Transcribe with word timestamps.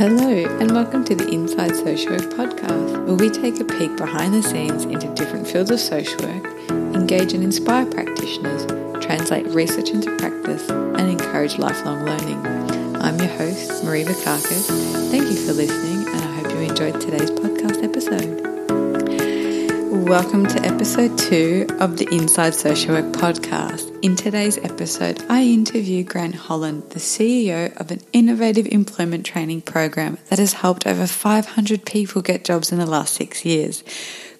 Hello, 0.00 0.46
and 0.60 0.70
welcome 0.72 1.04
to 1.04 1.14
the 1.14 1.28
Inside 1.28 1.76
Social 1.76 2.12
Work 2.12 2.30
podcast, 2.30 3.04
where 3.04 3.16
we 3.16 3.28
take 3.28 3.60
a 3.60 3.64
peek 3.66 3.98
behind 3.98 4.32
the 4.32 4.42
scenes 4.42 4.84
into 4.84 5.12
different 5.12 5.46
fields 5.46 5.70
of 5.70 5.78
social 5.78 6.26
work, 6.26 6.70
engage 6.70 7.34
and 7.34 7.44
inspire 7.44 7.84
practitioners, 7.84 8.64
translate 9.04 9.46
research 9.48 9.90
into 9.90 10.16
practice, 10.16 10.70
and 10.70 11.00
encourage 11.00 11.58
lifelong 11.58 12.06
learning. 12.06 12.96
I'm 12.96 13.18
your 13.18 13.28
host, 13.28 13.84
Marie 13.84 14.04
Vakakis. 14.04 14.68
Thank 15.10 15.24
you 15.24 15.36
for 15.46 15.52
listening, 15.52 16.08
and 16.08 16.16
I 16.18 16.32
hope 16.32 16.50
you 16.50 16.60
enjoyed 16.60 16.98
today's 16.98 17.30
podcast 17.30 17.84
episode. 17.84 18.49
Welcome 19.92 20.46
to 20.46 20.64
episode 20.64 21.18
two 21.18 21.66
of 21.80 21.96
the 21.96 22.06
Inside 22.12 22.54
Social 22.54 22.94
Work 22.94 23.06
podcast. 23.06 23.90
In 24.02 24.14
today's 24.14 24.56
episode, 24.56 25.20
I 25.28 25.42
interview 25.42 26.04
Grant 26.04 26.36
Holland, 26.36 26.90
the 26.90 27.00
CEO 27.00 27.76
of 27.76 27.90
an 27.90 28.00
innovative 28.12 28.68
employment 28.68 29.26
training 29.26 29.62
program 29.62 30.18
that 30.28 30.38
has 30.38 30.52
helped 30.52 30.86
over 30.86 31.08
500 31.08 31.84
people 31.84 32.22
get 32.22 32.44
jobs 32.44 32.70
in 32.70 32.78
the 32.78 32.86
last 32.86 33.14
six 33.14 33.44
years. 33.44 33.82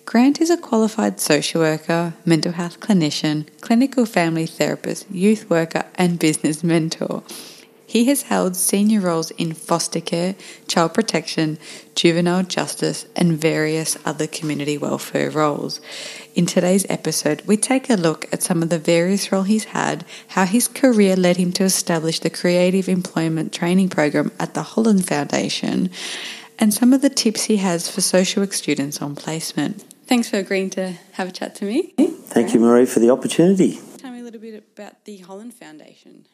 Grant 0.04 0.40
is 0.40 0.50
a 0.50 0.56
qualified 0.56 1.18
social 1.18 1.62
worker, 1.62 2.14
mental 2.24 2.52
health 2.52 2.78
clinician, 2.78 3.48
clinical 3.60 4.06
family 4.06 4.46
therapist, 4.46 5.10
youth 5.10 5.50
worker, 5.50 5.84
and 5.96 6.20
business 6.20 6.62
mentor. 6.62 7.24
He 7.90 8.04
has 8.04 8.22
held 8.22 8.54
senior 8.54 9.00
roles 9.00 9.32
in 9.32 9.52
foster 9.52 10.00
care, 10.00 10.36
child 10.68 10.94
protection, 10.94 11.58
juvenile 11.96 12.44
justice, 12.44 13.04
and 13.16 13.36
various 13.36 13.98
other 14.04 14.28
community 14.28 14.78
welfare 14.78 15.28
roles. 15.28 15.80
In 16.36 16.46
today's 16.46 16.86
episode, 16.88 17.42
we 17.46 17.56
take 17.56 17.90
a 17.90 17.96
look 17.96 18.32
at 18.32 18.44
some 18.44 18.62
of 18.62 18.68
the 18.68 18.78
various 18.78 19.32
roles 19.32 19.48
he's 19.48 19.64
had, 19.64 20.04
how 20.28 20.44
his 20.44 20.68
career 20.68 21.16
led 21.16 21.36
him 21.36 21.50
to 21.54 21.64
establish 21.64 22.20
the 22.20 22.30
Creative 22.30 22.88
Employment 22.88 23.52
Training 23.52 23.88
Program 23.88 24.30
at 24.38 24.54
the 24.54 24.62
Holland 24.62 25.08
Foundation, 25.08 25.90
and 26.60 26.72
some 26.72 26.92
of 26.92 27.02
the 27.02 27.10
tips 27.10 27.46
he 27.46 27.56
has 27.56 27.90
for 27.90 28.02
social 28.02 28.44
work 28.44 28.52
students 28.52 29.02
on 29.02 29.16
placement. 29.16 29.82
Thanks 30.06 30.30
for 30.30 30.36
agreeing 30.36 30.70
to 30.70 30.92
have 31.14 31.30
a 31.30 31.32
chat 31.32 31.56
to 31.56 31.64
me. 31.64 31.92
Thank 31.98 32.54
you, 32.54 32.60
Marie, 32.60 32.86
for 32.86 33.00
the 33.00 33.10
opportunity 33.10 33.80
little 34.30 34.40
bit 34.40 34.64
about 34.76 35.04
the 35.06 35.16
Holland 35.18 35.52
Foundation? 35.54 36.24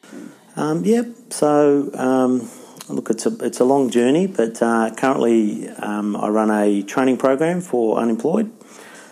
Um. 0.55 0.85
So, 1.29 1.89
um, 1.95 2.47
look, 2.89 3.09
it's 3.09 3.25
a 3.25 3.35
it's 3.43 3.59
a 3.59 3.63
long 3.63 3.89
journey, 3.89 4.27
but 4.27 4.61
uh, 4.61 4.93
currently 4.95 5.67
um, 5.69 6.15
I 6.15 6.27
run 6.27 6.51
a 6.51 6.83
training 6.83 7.17
program 7.17 7.59
for 7.61 7.97
unemployed. 7.97 8.51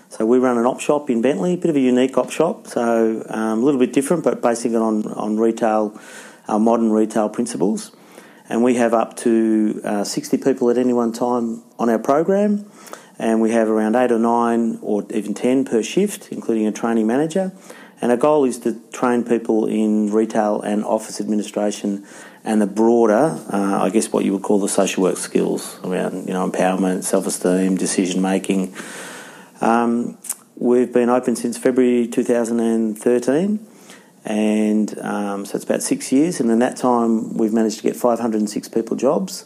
So 0.10 0.26
we 0.26 0.38
run 0.38 0.60
an 0.60 0.66
op 0.66 0.80
shop 0.80 1.10
in 1.10 1.22
Bentleigh, 1.22 1.54
a 1.54 1.58
bit 1.58 1.72
of 1.72 1.76
a 1.76 1.80
unique 1.80 2.16
op 2.18 2.30
shop. 2.30 2.68
So 2.68 3.26
um, 3.28 3.64
a 3.64 3.66
little 3.66 3.80
bit 3.80 3.92
different, 3.92 4.24
but 4.24 4.42
basing 4.42 4.74
it 4.74 4.82
on 4.82 5.08
on 5.08 5.38
retail, 5.38 6.00
modern 6.48 6.92
retail 6.92 7.30
principles. 7.30 7.92
And 8.48 8.64
we 8.64 8.76
have 8.76 8.94
up 8.94 9.18
to 9.18 9.82
uh, 9.84 10.04
60 10.04 10.38
people 10.38 10.70
at 10.70 10.78
any 10.78 10.94
one 10.94 11.12
time 11.12 11.64
on 11.80 11.90
our 11.90 11.98
program, 11.98 12.70
and 13.18 13.42
we 13.42 13.50
have 13.50 13.68
around 13.68 13.96
eight 13.96 14.12
or 14.12 14.20
nine 14.20 14.78
or 14.84 15.04
even 15.10 15.34
10 15.34 15.66
per 15.66 15.82
shift, 15.82 16.32
including 16.32 16.68
a 16.68 16.72
training 16.72 17.08
manager. 17.08 17.52
And 18.06 18.12
our 18.12 18.20
goal 18.20 18.46
is 18.46 18.60
to 18.60 18.80
train 18.94 19.24
people 19.24 19.66
in 19.66 20.12
retail 20.12 20.62
and 20.62 20.86
office 20.86 21.20
administration 21.20 22.06
and 22.44 22.62
the 22.62 22.68
broader, 22.68 23.36
uh, 23.52 23.82
I 23.82 23.90
guess, 23.90 24.14
what 24.14 24.24
you 24.24 24.34
would 24.34 24.44
call 24.44 24.60
the 24.60 24.70
social 24.70 25.02
work 25.02 25.18
skills 25.18 25.80
around, 25.84 26.28
you 26.28 26.34
know, 26.34 26.48
empowerment, 26.48 27.04
self-esteem, 27.04 27.78
decision 27.78 28.22
making. 28.22 28.76
Um, 29.60 30.20
we've 30.56 30.94
been 30.94 31.10
open 31.10 31.36
since 31.36 31.58
February 31.58 32.08
2013, 32.08 33.68
and 34.24 35.00
um, 35.00 35.44
so 35.44 35.56
it's 35.56 35.66
about 35.66 35.82
six 35.82 36.12
years. 36.12 36.40
And 36.40 36.52
in 36.52 36.60
that 36.60 36.78
time, 36.78 37.36
we've 37.36 37.54
managed 37.54 37.78
to 37.78 37.82
get 37.82 37.96
506 37.96 38.70
people 38.70 38.96
jobs. 38.96 39.46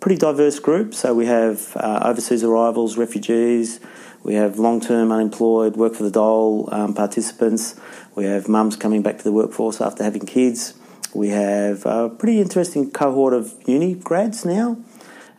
Pretty 0.00 0.18
diverse 0.18 0.58
group. 0.58 0.94
So 0.94 1.14
we 1.14 1.26
have 1.26 1.76
uh, 1.76 2.00
overseas 2.02 2.42
arrivals, 2.42 2.96
refugees. 2.98 3.78
We 4.24 4.34
have 4.36 4.58
long 4.58 4.80
term 4.80 5.12
unemployed, 5.12 5.76
work 5.76 5.94
for 5.94 6.02
the 6.02 6.10
dole 6.10 6.70
um, 6.72 6.94
participants. 6.94 7.78
We 8.14 8.24
have 8.26 8.48
mums 8.48 8.76
coming 8.76 9.02
back 9.02 9.18
to 9.18 9.24
the 9.24 9.32
workforce 9.32 9.80
after 9.80 10.04
having 10.04 10.24
kids. 10.24 10.74
We 11.12 11.28
have 11.30 11.84
a 11.84 12.08
pretty 12.08 12.40
interesting 12.40 12.90
cohort 12.90 13.34
of 13.34 13.54
uni 13.66 13.94
grads 13.94 14.44
now, 14.44 14.78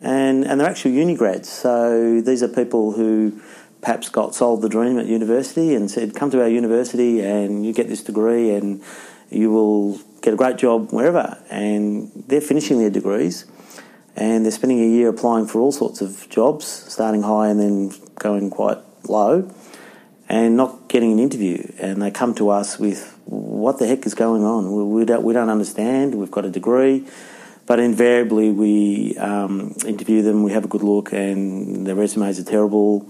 and, 0.02 0.44
and 0.46 0.60
they're 0.60 0.70
actual 0.70 0.92
uni 0.92 1.16
grads. 1.16 1.48
So 1.50 2.20
these 2.22 2.44
are 2.44 2.50
people 2.50 2.92
who 2.92 3.42
perhaps 3.82 4.10
got 4.10 4.36
sold 4.36 4.62
the 4.62 4.70
dream 4.70 5.00
at 5.00 5.06
university 5.06 5.74
and 5.74 5.90
said, 5.90 6.16
Come 6.16 6.32
to 6.32 6.42
our 6.42 6.50
university 6.50 7.22
and 7.22 7.66
you 7.66 7.72
get 7.72 7.88
this 7.88 8.04
degree 8.04 8.52
and 8.52 8.84
you 9.30 9.52
will 9.52 10.00
get 10.22 10.34
a 10.34 10.38
great 10.38 10.58
job 10.58 10.92
wherever. 10.92 11.38
And 11.50 12.12
they're 12.28 12.42
finishing 12.42 12.80
their 12.80 12.90
degrees 12.90 13.46
and 14.16 14.44
they're 14.44 14.52
spending 14.52 14.80
a 14.80 14.88
year 14.88 15.10
applying 15.10 15.46
for 15.46 15.60
all 15.60 15.72
sorts 15.72 16.02
of 16.02 16.28
jobs, 16.30 16.66
starting 16.66 17.22
high 17.22 17.50
and 17.50 17.60
then 17.60 17.94
going 18.16 18.50
quite 18.50 18.80
low, 19.08 19.44
and 20.28 20.58
not 20.58 20.88
getting 20.88 21.14
an 21.14 21.20
interview. 21.20 21.72
And 21.80 22.02
they 22.02 22.12
come 22.12 22.34
to 22.36 22.50
us 22.50 22.80
with, 22.80 23.18
"What 23.26 23.80
the 23.80 23.88
heck 23.88 24.06
is 24.06 24.14
going 24.14 24.44
on? 24.44 24.72
We, 24.74 24.84
we 24.84 25.06
don't 25.06 25.24
we 25.24 25.34
don't 25.34 25.50
understand. 25.50 26.16
We've 26.16 26.32
got 26.32 26.46
a 26.46 26.50
degree." 26.50 27.06
But 27.66 27.80
invariably, 27.80 28.52
we 28.52 29.18
um, 29.18 29.76
interview 29.88 30.22
them, 30.22 30.44
we 30.44 30.52
have 30.52 30.66
a 30.66 30.68
good 30.68 30.84
look, 30.84 31.14
and 31.14 31.86
their 31.88 31.96
resumes 31.96 32.40
are 32.40 32.44
terrible. 32.44 33.08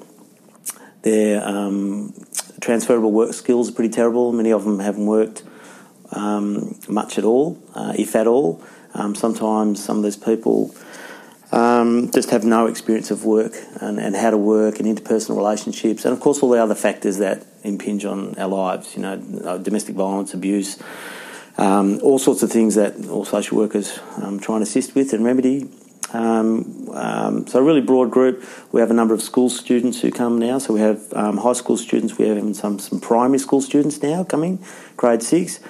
Their 1.02 1.46
um, 1.46 2.14
transferable 2.62 3.12
work 3.12 3.34
skills 3.34 3.70
are 3.70 3.74
pretty 3.74 3.94
terrible. 3.94 4.32
Many 4.32 4.54
of 4.54 4.64
them 4.64 4.80
haven't 4.80 5.06
worked 5.06 5.44
um, 6.12 6.80
much 6.88 7.18
at 7.18 7.26
all, 7.26 7.62
uh, 7.74 7.94
if 7.98 8.16
at 8.16 8.28
all. 8.28 8.64
Um, 8.94 9.14
sometimes 9.14 9.84
some 9.84 9.98
of 9.98 10.04
these 10.04 10.16
people 10.16 10.74
um, 11.56 12.12
just 12.12 12.32
have 12.32 12.44
no 12.44 12.68
experience 12.68 13.12
of 13.12 13.24
work 13.24 13.54
and, 13.80 13.98
and, 13.98 14.14
how 14.14 14.30
to 14.30 14.38
work 14.38 14.82
and 14.82 14.98
interpersonal 14.98 15.38
relationships, 15.38 16.04
and 16.04 16.14
of 16.14 16.20
course 16.20 16.44
all 16.44 16.50
the 16.50 16.62
other 16.62 16.76
factors 16.76 17.20
that 17.20 17.46
impinge 17.64 18.04
on 18.04 18.38
our 18.38 18.50
lives. 18.50 18.94
You 18.96 19.04
know, 19.04 19.58
domestic 19.64 19.96
violence, 19.96 20.34
abuse, 20.34 20.78
um, 21.58 22.02
all 22.04 22.20
sorts 22.20 22.44
of 22.44 22.52
things 22.52 22.76
that 22.76 23.08
all 23.08 23.24
social 23.24 23.58
workers 23.58 23.98
um, 24.18 24.38
try 24.38 24.56
and 24.56 24.64
assist 24.64 24.96
with 24.96 25.14
and 25.14 25.24
remedy. 25.24 25.70
Um, 26.12 26.90
um, 26.92 27.48
so 27.48 27.60
a 27.60 27.64
really 27.64 27.82
broad 27.82 28.12
group. 28.12 28.44
We 28.74 28.82
have 28.82 28.92
a 28.92 28.94
number 28.94 29.14
of 29.14 29.22
school 29.22 29.50
students 29.50 30.02
who 30.02 30.12
come 30.12 30.38
now. 30.38 30.58
So 30.58 30.74
we 30.74 30.82
have 30.82 31.02
um, 31.14 31.38
high 31.38 31.54
school 31.54 31.78
students. 31.78 32.18
We 32.18 32.28
have 32.28 32.38
even 32.38 32.54
some 32.54 32.80
some 32.80 33.00
primary 33.00 33.40
school 33.40 33.62
students 33.62 34.04
now 34.04 34.26
coming, 34.26 34.60
grade 34.98 35.24
six. 35.24 35.62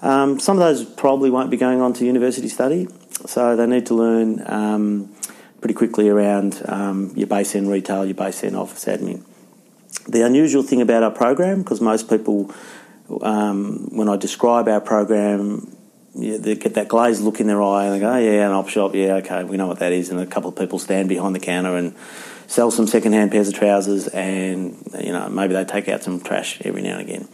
some 0.00 0.38
of 0.38 0.58
those 0.58 0.84
probably 0.84 1.30
won't 1.30 1.50
be 1.50 1.56
going 1.56 1.80
on 1.80 1.92
to 1.94 2.06
university 2.06 2.48
study, 2.48 2.86
so 3.26 3.56
they 3.56 3.66
need 3.66 3.86
to 3.86 3.94
learn 3.94 4.42
um, 4.46 5.14
pretty 5.60 5.74
quickly 5.74 6.08
around 6.08 6.62
um, 6.66 7.12
your 7.16 7.26
base 7.26 7.54
end 7.54 7.70
retail, 7.70 8.04
your 8.04 8.14
base 8.14 8.44
end 8.44 8.56
office 8.56 8.84
admin. 8.84 9.24
The 10.06 10.22
unusual 10.22 10.62
thing 10.62 10.82
about 10.82 11.02
our 11.02 11.10
program, 11.10 11.62
because 11.62 11.80
most 11.80 12.10
people, 12.10 12.52
um, 13.22 13.88
when 13.90 14.08
I 14.08 14.16
describe 14.16 14.68
our 14.68 14.80
program, 14.80 15.74
yeah, 16.14 16.36
they 16.36 16.54
get 16.54 16.74
that 16.74 16.88
glazed 16.88 17.22
look 17.22 17.40
in 17.40 17.46
their 17.46 17.62
eye 17.62 17.86
and 17.86 17.94
they 17.94 18.00
go, 18.00 18.12
oh, 18.12 18.18
yeah, 18.18 18.46
an 18.46 18.52
op 18.52 18.68
shop, 18.68 18.94
yeah, 18.94 19.14
okay, 19.14 19.44
we 19.44 19.56
know 19.56 19.66
what 19.66 19.78
that 19.78 19.92
is. 19.92 20.10
And 20.10 20.20
a 20.20 20.26
couple 20.26 20.50
of 20.50 20.56
people 20.56 20.78
stand 20.78 21.08
behind 21.08 21.34
the 21.34 21.40
counter 21.40 21.76
and 21.76 21.94
sell 22.46 22.70
some 22.70 22.86
second-hand 22.86 23.32
pairs 23.32 23.48
of 23.48 23.54
trousers 23.54 24.06
and, 24.08 24.76
you 25.00 25.12
know, 25.12 25.28
maybe 25.28 25.54
they 25.54 25.64
take 25.64 25.88
out 25.88 26.02
some 26.02 26.20
trash 26.20 26.60
every 26.64 26.82
now 26.82 26.98
and 26.98 27.08
again. 27.08 27.28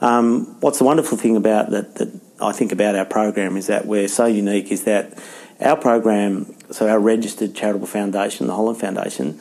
Um, 0.00 0.56
what's 0.60 0.78
the 0.78 0.84
wonderful 0.84 1.18
thing 1.18 1.36
about 1.36 1.70
that, 1.70 1.96
that 1.96 2.27
I 2.40 2.52
think 2.52 2.72
about 2.72 2.94
our 2.94 3.04
program 3.04 3.56
is 3.56 3.66
that 3.66 3.86
we're 3.86 4.08
so 4.08 4.26
unique 4.26 4.70
is 4.70 4.84
that 4.84 5.18
our 5.60 5.76
program, 5.76 6.54
so 6.70 6.88
our 6.88 7.00
registered 7.00 7.54
charitable 7.54 7.86
foundation, 7.86 8.46
the 8.46 8.54
Holland 8.54 8.78
Foundation, 8.78 9.40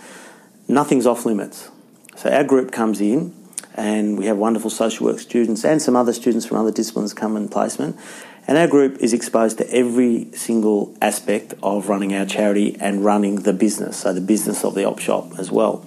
nothing's 0.68 1.06
off 1.06 1.26
limits. 1.26 1.70
So 2.16 2.32
our 2.32 2.44
group 2.44 2.72
comes 2.72 3.00
in 3.00 3.36
and 3.76 4.18
we 4.18 4.26
have 4.26 4.38
wonderful 4.38 4.72
social 4.72 5.06
work 5.06 5.20
students 5.20 5.64
and 5.64 5.80
some 5.82 5.96
other 5.96 6.14
students 6.14 6.46
from 6.46 6.58
other 6.58 6.72
disciplines 6.72 7.14
come 7.14 7.38
in 7.38 7.48
placement. 7.48 7.96
And 8.48 8.58
our 8.58 8.68
group 8.68 8.98
is 9.00 9.14
exposed 9.14 9.58
to 9.60 9.70
every 9.72 10.32
single 10.32 10.96
aspect 11.02 11.54
of 11.62 11.90
running 11.90 12.16
our 12.16 12.26
charity 12.26 12.78
and 12.80 13.04
running 13.04 13.42
the 13.42 13.54
business, 13.54 13.98
so 13.98 14.14
the 14.14 14.22
business 14.22 14.64
of 14.64 14.74
the 14.74 14.86
op 14.86 15.00
shop 15.00 15.38
as 15.38 15.52
well. 15.52 15.86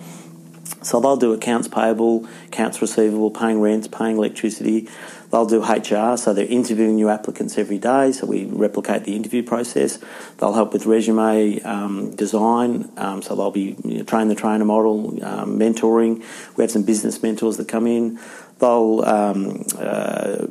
So 0.82 1.00
they'll 1.00 1.16
do 1.16 1.32
accounts 1.32 1.68
payable, 1.68 2.26
accounts 2.46 2.80
receivable, 2.80 3.30
paying 3.30 3.60
rent, 3.60 3.90
paying 3.90 4.16
electricity. 4.16 4.88
They'll 5.30 5.46
do 5.46 5.62
HR, 5.62 6.16
so 6.16 6.32
they're 6.34 6.44
interviewing 6.44 6.96
new 6.96 7.08
applicants 7.08 7.56
every 7.56 7.78
day, 7.78 8.10
so 8.10 8.26
we 8.26 8.46
replicate 8.46 9.04
the 9.04 9.14
interview 9.14 9.44
process. 9.44 10.00
They'll 10.38 10.54
help 10.54 10.72
with 10.72 10.86
resume 10.86 11.60
um, 11.62 12.16
design, 12.16 12.90
um, 12.96 13.22
so 13.22 13.36
they'll 13.36 13.52
be 13.52 13.76
you 13.84 13.98
know, 13.98 14.04
train 14.04 14.26
the 14.26 14.34
trainer 14.34 14.64
model, 14.64 15.24
um, 15.24 15.56
mentoring. 15.56 16.24
We 16.56 16.64
have 16.64 16.72
some 16.72 16.82
business 16.82 17.22
mentors 17.22 17.58
that 17.58 17.68
come 17.68 17.86
in. 17.86 18.18
They'll 18.58 19.04
um, 19.06 19.64
uh, 19.78 20.46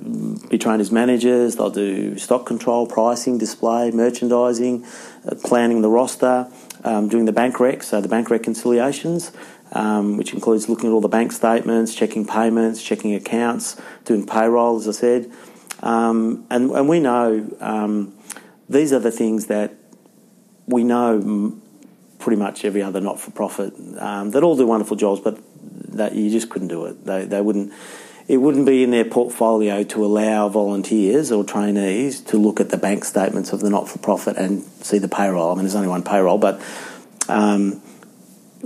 be 0.50 0.58
trained 0.58 0.82
as 0.82 0.92
managers. 0.92 1.58
They'll 1.58 1.70
do 1.70 2.18
stock 2.18 2.46
control, 2.46 2.88
pricing, 2.88 3.38
display, 3.38 3.92
merchandising, 3.92 4.86
uh, 5.28 5.36
planning 5.44 5.82
the 5.82 5.90
roster, 5.90 6.48
um, 6.86 7.10
doing 7.10 7.26
the 7.26 7.34
bank 7.34 7.60
rec, 7.60 7.84
so 7.84 8.00
the 8.00 8.08
bank 8.08 8.30
reconciliations 8.30 9.34
um, 9.72 10.18
which 10.18 10.34
includes 10.34 10.70
looking 10.70 10.90
at 10.90 10.94
all 10.94 11.02
the 11.02 11.08
bank 11.08 11.32
statements, 11.32 11.94
checking 11.94 12.26
payments, 12.26 12.82
checking 12.82 13.14
accounts, 13.14 13.80
doing 14.06 14.26
payroll, 14.26 14.78
as 14.78 14.88
I 14.88 14.92
said. 14.92 15.32
Um, 15.82 16.46
and, 16.50 16.72
and 16.72 16.90
we 16.90 17.00
know 17.00 17.50
um, 17.60 18.14
these 18.68 18.92
are 18.92 19.00
the 19.00 19.12
things 19.12 19.48
that 19.48 19.76
we 20.68 20.84
know 20.84 21.60
pretty 22.20 22.38
much 22.38 22.66
every 22.66 22.82
other 22.82 23.00
not 23.00 23.20
for 23.20 23.32
profit 23.32 23.74
um, 23.98 24.32
that 24.32 24.44
all 24.44 24.56
do 24.56 24.68
wonderful 24.68 24.98
jobs, 24.98 25.22
but 25.22 25.40
that 25.96 26.14
you 26.14 26.30
just 26.30 26.50
couldn't 26.50 26.68
do 26.68 26.86
it. 26.86 27.06
They, 27.06 27.26
they 27.26 27.42
wouldn't. 27.42 27.74
It 28.28 28.38
wouldn't 28.38 28.68
be 28.68 28.84
in 28.84 28.92
their 28.92 29.06
portfolio 29.06 29.84
to 29.86 30.06
allow 30.06 30.50
volunteers 30.50 31.32
or 31.32 31.44
trainees 31.44 32.22
to 32.26 32.38
look 32.38 32.60
at 32.60 32.70
the 32.70 32.78
bank 32.78 33.04
statements 33.04 33.54
of 33.54 33.60
the 33.60 33.72
not 33.72 33.90
for 33.90 33.98
profit 33.98 34.38
and 34.38 34.62
see 34.84 35.00
the 35.00 35.08
payroll. 35.08 35.52
I 35.52 35.56
mean, 35.56 35.64
there's 35.64 35.74
only 35.74 35.88
one 35.88 36.04
payroll, 36.04 36.38
but 36.38 36.62
um, 37.28 37.82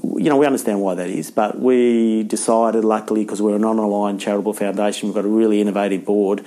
you 0.02 0.30
know, 0.30 0.38
we 0.38 0.46
understand 0.46 0.82
why 0.82 0.96
that 0.96 1.10
is, 1.10 1.30
but 1.32 1.60
we 1.60 2.24
decided, 2.24 2.84
luckily, 2.84 3.24
because 3.24 3.42
we're 3.42 3.56
an 3.56 3.62
non-aligned 3.62 4.20
charitable 4.20 4.54
foundation, 4.54 5.10
we've 5.10 5.16
got 5.16 5.26
a 5.26 5.30
really 5.30 5.62
innovative 5.62 6.06
board. 6.06 6.44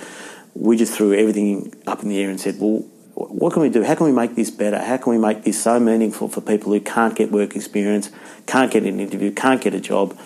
We 0.53 0.75
just 0.75 0.93
threw 0.93 1.13
everything 1.13 1.73
up 1.85 2.03
in 2.03 2.09
the 2.09 2.19
air 2.19 2.29
and 2.29 2.39
said, 2.39 2.55
well, 2.59 2.83
what 3.13 3.53
can 3.53 3.61
we 3.61 3.69
do? 3.69 3.83
How 3.83 3.95
can 3.95 4.05
we 4.05 4.11
make 4.11 4.35
this 4.35 4.51
better? 4.51 4.79
How 4.79 4.97
can 4.97 5.11
we 5.11 5.17
make 5.17 5.43
this 5.43 5.61
so 5.61 5.79
meaningful 5.79 6.27
for 6.27 6.41
people 6.41 6.71
who 6.73 6.81
can't 6.81 7.15
get 7.15 7.31
work 7.31 7.55
experience, 7.55 8.11
can't 8.45 8.71
get 8.71 8.83
an 8.83 8.99
interview, 8.99 9.31
can't 9.31 9.61
get 9.61 9.73
a 9.73 9.79
job? 9.79 10.17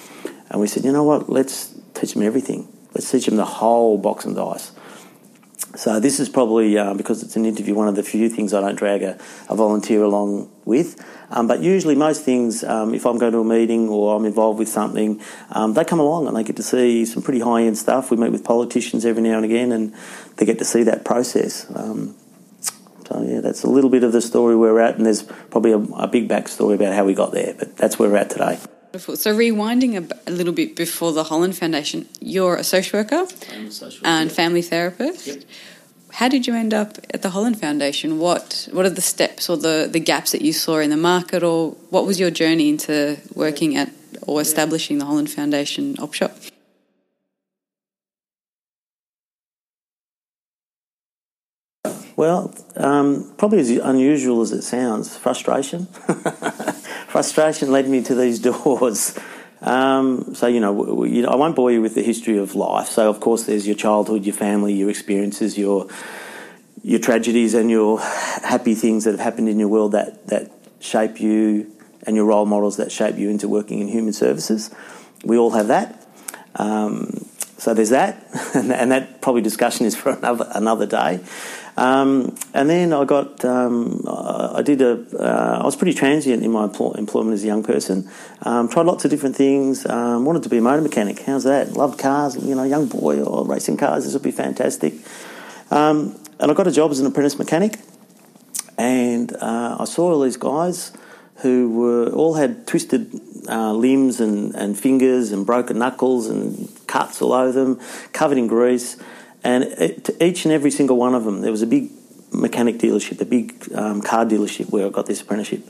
And 0.49 0.59
we 0.59 0.67
said, 0.67 0.83
you 0.83 0.91
know 0.91 1.03
what? 1.03 1.29
Let's 1.29 1.73
teach 1.93 2.13
them 2.13 2.23
everything. 2.23 2.67
Let's 2.93 3.09
teach 3.09 3.27
them 3.27 3.37
the 3.37 3.45
whole 3.45 3.97
box 3.97 4.25
and 4.25 4.35
dice. 4.35 4.71
So 5.75 5.99
this 5.99 6.19
is 6.19 6.27
probably 6.27 6.77
uh, 6.77 6.93
because 6.93 7.23
it's 7.23 7.35
an 7.35 7.45
interview, 7.45 7.73
one 7.73 7.87
of 7.87 7.95
the 7.95 8.03
few 8.03 8.29
things 8.29 8.53
I 8.53 8.59
don't 8.59 8.75
drag 8.75 9.03
a, 9.03 9.17
a 9.47 9.55
volunteer 9.55 10.03
along 10.03 10.51
with. 10.65 11.03
Um, 11.29 11.47
but 11.47 11.61
usually, 11.61 11.95
most 11.95 12.23
things, 12.23 12.63
um, 12.63 12.93
if 12.93 13.05
I'm 13.05 13.17
going 13.17 13.31
to 13.31 13.39
a 13.39 13.45
meeting 13.45 13.87
or 13.87 14.15
I'm 14.15 14.25
involved 14.25 14.59
with 14.59 14.67
something, 14.67 15.21
um, 15.51 15.73
they 15.73 15.85
come 15.85 15.99
along 15.99 16.27
and 16.27 16.35
they 16.35 16.43
get 16.43 16.57
to 16.57 16.63
see 16.63 17.05
some 17.05 17.23
pretty 17.23 17.39
high 17.39 17.63
end 17.63 17.77
stuff. 17.77 18.11
We 18.11 18.17
meet 18.17 18.31
with 18.31 18.43
politicians 18.43 19.05
every 19.05 19.23
now 19.23 19.37
and 19.37 19.45
again, 19.45 19.71
and 19.71 19.95
they 20.37 20.45
get 20.45 20.59
to 20.59 20.65
see 20.65 20.83
that 20.83 21.05
process. 21.05 21.65
Um, 21.73 22.15
so 23.05 23.21
yeah, 23.21 23.39
that's 23.39 23.63
a 23.63 23.69
little 23.69 23.89
bit 23.89 24.03
of 24.03 24.11
the 24.11 24.21
story 24.21 24.57
we're 24.57 24.79
at, 24.79 24.97
and 24.97 25.05
there's 25.05 25.23
probably 25.23 25.71
a, 25.71 25.77
a 25.77 26.07
big 26.07 26.27
backstory 26.27 26.75
about 26.75 26.93
how 26.93 27.05
we 27.05 27.13
got 27.13 27.31
there. 27.31 27.53
But 27.57 27.77
that's 27.77 27.97
where 27.97 28.09
we're 28.09 28.17
at 28.17 28.29
today. 28.29 28.59
So, 28.97 29.33
rewinding 29.33 29.95
a, 29.95 30.29
a, 30.29 30.33
little 30.33 30.51
bit 30.51 30.75
before 30.75 31.13
the 31.13 31.23
Holland 31.23 31.57
Foundation, 31.57 32.09
you're 32.19 32.57
a 32.57 32.63
social 32.63 32.99
worker, 32.99 33.23
a 33.23 33.71
social 33.71 33.99
worker 33.99 34.05
and 34.05 34.29
family 34.29 34.61
therapist. 34.61 35.27
Yep. 35.27 35.43
How 36.11 36.27
did 36.27 36.45
you 36.45 36.55
end 36.55 36.73
up 36.73 36.97
at 37.13 37.21
the 37.21 37.29
Holland 37.29 37.59
Foundation? 37.61 38.19
What 38.19 38.67
What 38.73 38.85
are 38.85 38.89
the 38.89 39.01
steps 39.01 39.49
or 39.49 39.55
the, 39.55 39.87
the 39.89 40.01
gaps 40.01 40.33
that 40.33 40.41
you 40.41 40.51
saw 40.51 40.79
in 40.79 40.89
the 40.89 40.97
market, 40.97 41.41
or 41.41 41.71
what 41.89 42.05
was 42.05 42.19
your 42.19 42.31
journey 42.31 42.67
into 42.67 43.17
working 43.33 43.77
at 43.77 43.91
or 44.23 44.41
establishing 44.41 44.97
the 44.97 45.05
Holland 45.05 45.31
Foundation 45.31 45.95
op 45.99 46.13
shop? 46.13 46.35
Well, 52.17 52.53
um, 52.75 53.33
probably 53.37 53.59
as 53.59 53.69
unusual 53.69 54.41
as 54.41 54.51
it 54.51 54.63
sounds, 54.63 55.15
frustration. 55.15 55.87
frustration 57.11 57.71
led 57.71 57.87
me 57.89 58.01
to 58.03 58.15
these 58.15 58.39
doors. 58.51 59.17
Um, 59.61 60.33
so, 60.33 60.47
you 60.47 60.59
know, 60.59 61.03
you 61.03 61.21
know, 61.21 61.29
I 61.29 61.35
won't 61.35 61.55
bore 61.55 61.71
you 61.71 61.81
with 61.81 61.93
the 61.93 62.01
history 62.01 62.37
of 62.37 62.55
life. 62.55 62.87
So, 62.87 63.09
of 63.09 63.19
course, 63.19 63.43
there's 63.43 63.67
your 63.67 63.75
childhood, 63.75 64.25
your 64.25 64.33
family, 64.33 64.73
your 64.73 64.89
experiences, 64.89 65.57
your 65.57 65.87
your 66.83 66.99
tragedies, 66.99 67.53
and 67.53 67.69
your 67.69 67.99
happy 67.99 68.73
things 68.73 69.03
that 69.03 69.11
have 69.11 69.19
happened 69.19 69.49
in 69.49 69.59
your 69.59 69.67
world 69.67 69.91
that 69.91 70.27
that 70.27 70.51
shape 70.79 71.21
you, 71.21 71.71
and 72.07 72.15
your 72.15 72.25
role 72.25 72.47
models 72.47 72.77
that 72.77 72.91
shape 72.91 73.17
you 73.17 73.29
into 73.29 73.47
working 73.47 73.81
in 73.81 73.87
human 73.87 74.13
services. 74.13 74.73
We 75.23 75.37
all 75.37 75.51
have 75.51 75.67
that. 75.67 76.07
Um, 76.55 77.27
so 77.59 77.75
there's 77.75 77.91
that, 77.91 78.25
and, 78.55 78.91
that 78.91 79.21
probably 79.21 79.43
discussion 79.43 79.85
is 79.85 79.95
for 79.95 80.13
another 80.13 80.49
another 80.55 80.87
day. 80.87 81.19
Um, 81.81 82.35
and 82.53 82.69
then 82.69 82.93
I 82.93 83.05
got, 83.05 83.43
um, 83.43 84.03
I 84.07 84.61
did 84.61 84.83
a, 84.83 85.03
uh, 85.17 85.61
I 85.61 85.65
was 85.65 85.75
pretty 85.75 85.95
transient 85.95 86.43
in 86.43 86.51
my 86.51 86.65
employment 86.65 87.33
as 87.33 87.43
a 87.43 87.47
young 87.47 87.63
person. 87.63 88.07
Um, 88.43 88.69
tried 88.69 88.85
lots 88.85 89.03
of 89.03 89.09
different 89.09 89.35
things. 89.35 89.83
Um, 89.87 90.23
wanted 90.23 90.43
to 90.43 90.49
be 90.49 90.57
a 90.57 90.61
motor 90.61 90.83
mechanic. 90.83 91.21
How's 91.21 91.43
that? 91.45 91.73
Loved 91.73 91.97
cars. 91.97 92.37
You 92.37 92.53
know, 92.53 92.63
young 92.65 92.85
boy 92.85 93.23
or 93.23 93.47
racing 93.47 93.77
cars. 93.77 94.03
This 94.03 94.13
would 94.13 94.21
be 94.21 94.29
fantastic. 94.29 94.93
Um, 95.71 96.19
and 96.39 96.51
I 96.51 96.53
got 96.53 96.67
a 96.67 96.71
job 96.71 96.91
as 96.91 96.99
an 96.99 97.07
apprentice 97.07 97.39
mechanic. 97.39 97.79
And 98.77 99.35
uh, 99.37 99.77
I 99.79 99.85
saw 99.85 100.13
all 100.13 100.21
these 100.21 100.37
guys 100.37 100.91
who 101.37 101.71
were 101.71 102.11
all 102.11 102.35
had 102.35 102.67
twisted 102.67 103.09
uh, 103.49 103.73
limbs 103.73 104.19
and, 104.19 104.53
and 104.53 104.77
fingers 104.77 105.31
and 105.31 105.47
broken 105.47 105.79
knuckles 105.79 106.27
and 106.27 106.69
cuts 106.85 107.23
all 107.23 107.33
over 107.33 107.51
them, 107.51 107.79
covered 108.13 108.37
in 108.37 108.45
grease. 108.45 108.97
And 109.43 109.63
it, 109.63 110.09
each 110.21 110.45
and 110.45 110.53
every 110.53 110.71
single 110.71 110.97
one 110.97 111.15
of 111.15 111.23
them, 111.23 111.41
there 111.41 111.51
was 111.51 111.61
a 111.61 111.67
big 111.67 111.91
mechanic 112.31 112.77
dealership, 112.77 113.19
a 113.21 113.25
big 113.25 113.71
um, 113.73 114.01
car 114.01 114.25
dealership 114.25 114.69
where 114.69 114.85
I 114.85 114.89
got 114.89 115.05
this 115.05 115.21
apprenticeship. 115.21 115.67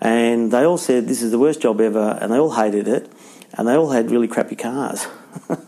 And 0.00 0.52
they 0.52 0.64
all 0.64 0.78
said, 0.78 1.08
This 1.08 1.22
is 1.22 1.30
the 1.30 1.38
worst 1.38 1.62
job 1.62 1.80
ever. 1.80 2.18
And 2.20 2.32
they 2.32 2.38
all 2.38 2.54
hated 2.54 2.88
it. 2.88 3.10
And 3.54 3.66
they 3.66 3.74
all 3.74 3.90
had 3.90 4.10
really 4.10 4.28
crappy 4.28 4.56
cars. 4.56 5.06
and 5.48 5.58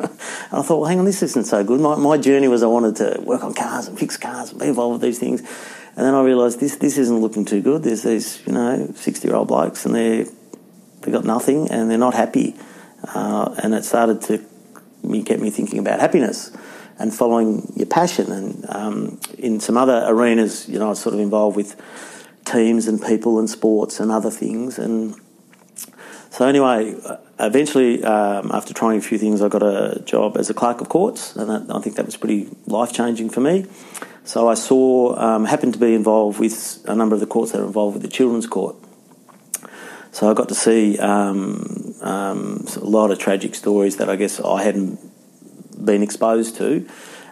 I 0.52 0.62
thought, 0.62 0.80
well, 0.80 0.84
hang 0.84 0.98
on, 0.98 1.04
this 1.04 1.22
isn't 1.22 1.46
so 1.46 1.64
good. 1.64 1.80
My, 1.80 1.96
my 1.96 2.18
journey 2.18 2.48
was 2.48 2.62
I 2.62 2.66
wanted 2.66 2.96
to 2.96 3.20
work 3.22 3.42
on 3.44 3.54
cars 3.54 3.88
and 3.88 3.98
fix 3.98 4.16
cars 4.16 4.50
and 4.50 4.60
be 4.60 4.66
involved 4.66 4.94
with 4.94 5.02
these 5.02 5.18
things. 5.18 5.40
And 5.40 6.06
then 6.06 6.14
I 6.14 6.22
realised 6.22 6.60
this, 6.60 6.76
this 6.76 6.98
isn't 6.98 7.18
looking 7.18 7.44
too 7.44 7.62
good. 7.62 7.82
There's 7.82 8.02
these, 8.02 8.46
you 8.46 8.52
know, 8.52 8.92
60 8.94 9.26
year 9.26 9.36
old 9.36 9.48
blokes 9.48 9.86
and 9.86 9.94
they're, 9.94 10.26
they've 11.00 11.14
got 11.14 11.24
nothing 11.24 11.70
and 11.70 11.90
they're 11.90 11.98
not 11.98 12.14
happy. 12.14 12.56
Uh, 13.02 13.54
and 13.62 13.74
it 13.74 13.84
started 13.84 14.20
to 14.22 14.44
get 15.24 15.40
me 15.40 15.50
thinking 15.50 15.78
about 15.78 16.00
happiness 16.00 16.50
and 16.98 17.14
following 17.14 17.72
your 17.76 17.86
passion. 17.86 18.32
And 18.32 18.66
um, 18.68 19.20
in 19.38 19.60
some 19.60 19.76
other 19.76 20.04
arenas, 20.06 20.68
you 20.68 20.78
know, 20.78 20.86
I 20.86 20.90
was 20.90 21.00
sort 21.00 21.14
of 21.14 21.20
involved 21.20 21.56
with 21.56 21.76
teams 22.44 22.88
and 22.88 23.00
people 23.00 23.38
and 23.38 23.48
sports 23.48 24.00
and 24.00 24.10
other 24.10 24.30
things. 24.30 24.78
And 24.78 25.14
so, 26.30 26.46
anyway, 26.46 26.94
eventually, 27.38 28.04
um, 28.04 28.50
after 28.52 28.74
trying 28.74 28.98
a 28.98 29.02
few 29.02 29.18
things, 29.18 29.40
I 29.40 29.48
got 29.48 29.62
a 29.62 30.02
job 30.04 30.36
as 30.36 30.50
a 30.50 30.54
clerk 30.54 30.80
of 30.80 30.88
courts, 30.88 31.34
and 31.36 31.48
that, 31.48 31.74
I 31.74 31.80
think 31.80 31.96
that 31.96 32.06
was 32.06 32.16
pretty 32.16 32.48
life 32.66 32.92
changing 32.92 33.30
for 33.30 33.40
me. 33.40 33.66
So 34.24 34.48
I 34.48 34.54
saw, 34.54 35.16
um, 35.16 35.46
happened 35.46 35.72
to 35.74 35.78
be 35.78 35.94
involved 35.94 36.38
with 36.38 36.84
a 36.86 36.94
number 36.94 37.14
of 37.14 37.20
the 37.20 37.26
courts 37.26 37.52
that 37.52 37.60
are 37.62 37.64
involved 37.64 37.94
with 37.94 38.02
the 38.02 38.10
children's 38.10 38.46
court. 38.46 38.76
So 40.12 40.30
I 40.30 40.34
got 40.34 40.48
to 40.48 40.54
see 40.54 40.98
um, 40.98 41.94
um, 42.02 42.66
a 42.76 42.84
lot 42.84 43.10
of 43.10 43.18
tragic 43.18 43.54
stories 43.54 43.96
that 43.96 44.10
I 44.10 44.16
guess 44.16 44.40
I 44.40 44.62
hadn't 44.62 44.98
been 45.84 46.02
exposed 46.02 46.56
to, 46.56 46.86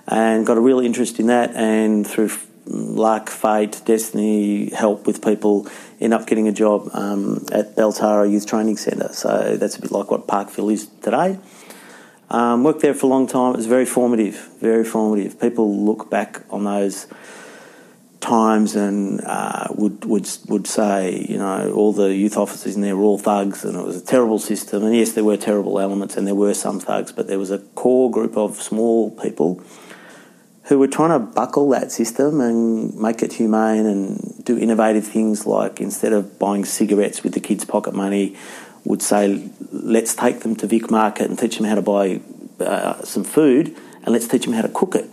and 0.07 0.47
got 0.47 0.57
a 0.57 0.61
real 0.61 0.81
interest 0.81 1.19
in 1.19 1.27
that. 1.27 1.55
And 1.55 2.07
through 2.07 2.31
luck, 2.67 3.31
fate, 3.31 3.81
destiny, 3.85 4.71
help 4.71 5.07
with 5.07 5.23
people, 5.23 5.69
end 6.01 6.13
up 6.13 6.27
getting 6.27 6.49
a 6.49 6.53
job 6.53 6.89
um, 6.93 7.47
at 7.53 7.77
Baltara 7.77 8.31
Youth 8.31 8.47
Training 8.47 8.77
Centre. 8.77 9.13
So 9.13 9.57
that's 9.57 9.77
a 9.77 9.81
bit 9.81 9.91
like 9.91 10.11
what 10.11 10.27
Parkville 10.27 10.71
is 10.71 10.87
today. 11.03 11.39
Um, 12.29 12.65
worked 12.65 12.81
there 12.81 12.95
for 12.95 13.07
a 13.07 13.09
long 13.09 13.29
time. 13.29 13.55
It 13.55 13.59
was 13.59 13.67
very 13.67 13.87
formative, 13.87 14.51
very 14.61 14.85
formative. 14.85 15.41
People 15.41 15.85
look 15.85 16.11
back 16.11 16.43
on 16.51 16.65
those 16.65 17.07
times 18.21 18.75
and 18.75 19.21
uh, 19.23 19.69
would 19.71 20.05
would 20.05 20.29
would 20.49 20.67
say, 20.67 21.27
you 21.29 21.39
know, 21.39 21.73
all 21.73 21.93
the 21.93 22.15
youth 22.15 22.37
officers 22.37 22.77
in 22.77 22.83
there 22.83 22.97
were 22.97 23.05
all 23.05 23.19
thugs, 23.19 23.65
and 23.65 23.77
it 23.77 23.85
was 23.85 23.97
a 23.97 24.05
terrible 24.05 24.39
system. 24.39 24.85
And 24.85 24.95
yes, 24.95 25.13
there 25.13 25.25
were 25.25 25.37
terrible 25.37 25.79
elements, 25.79 26.17
and 26.17 26.27
there 26.27 26.35
were 26.35 26.55
some 26.55 26.81
thugs, 26.81 27.13
but 27.13 27.27
there 27.27 27.39
was 27.39 27.51
a 27.51 27.59
core 27.59 28.11
group 28.11 28.37
of 28.37 28.61
small 28.63 29.11
people 29.11 29.63
who 30.65 30.79
were 30.79 30.89
trying 30.89 31.11
to 31.11 31.19
buckle 31.19 31.69
that 31.71 31.93
system 31.93 32.41
and 32.41 32.93
make 32.97 33.23
it 33.23 33.35
humane 33.35 33.87
and 33.87 34.45
do 34.45 34.59
innovative 34.59 35.07
things 35.07 35.47
like 35.47 35.81
instead 35.81 36.13
of 36.13 36.41
buying 36.41 36.65
cigarettes 36.65 37.23
with 37.23 37.35
the 37.35 37.41
kids' 37.41 37.65
pocket 37.65 37.95
money, 37.95 38.37
would 38.85 39.03
say, 39.03 39.49
let's 39.71 40.15
take 40.15 40.41
them 40.41 40.57
to 40.57 40.67
Vic 40.67 40.91
Market 40.91 41.29
and 41.29 41.39
teach 41.39 41.59
them 41.59 41.67
how 41.67 41.77
to 41.77 41.83
buy 41.83 42.21
uh, 42.61 43.01
some 43.05 43.23
food, 43.23 43.77
and 44.03 44.09
let's 44.09 44.27
teach 44.27 44.45
them 44.45 44.55
how 44.55 44.63
to 44.63 44.69
cook 44.69 44.95
it. 44.97 45.09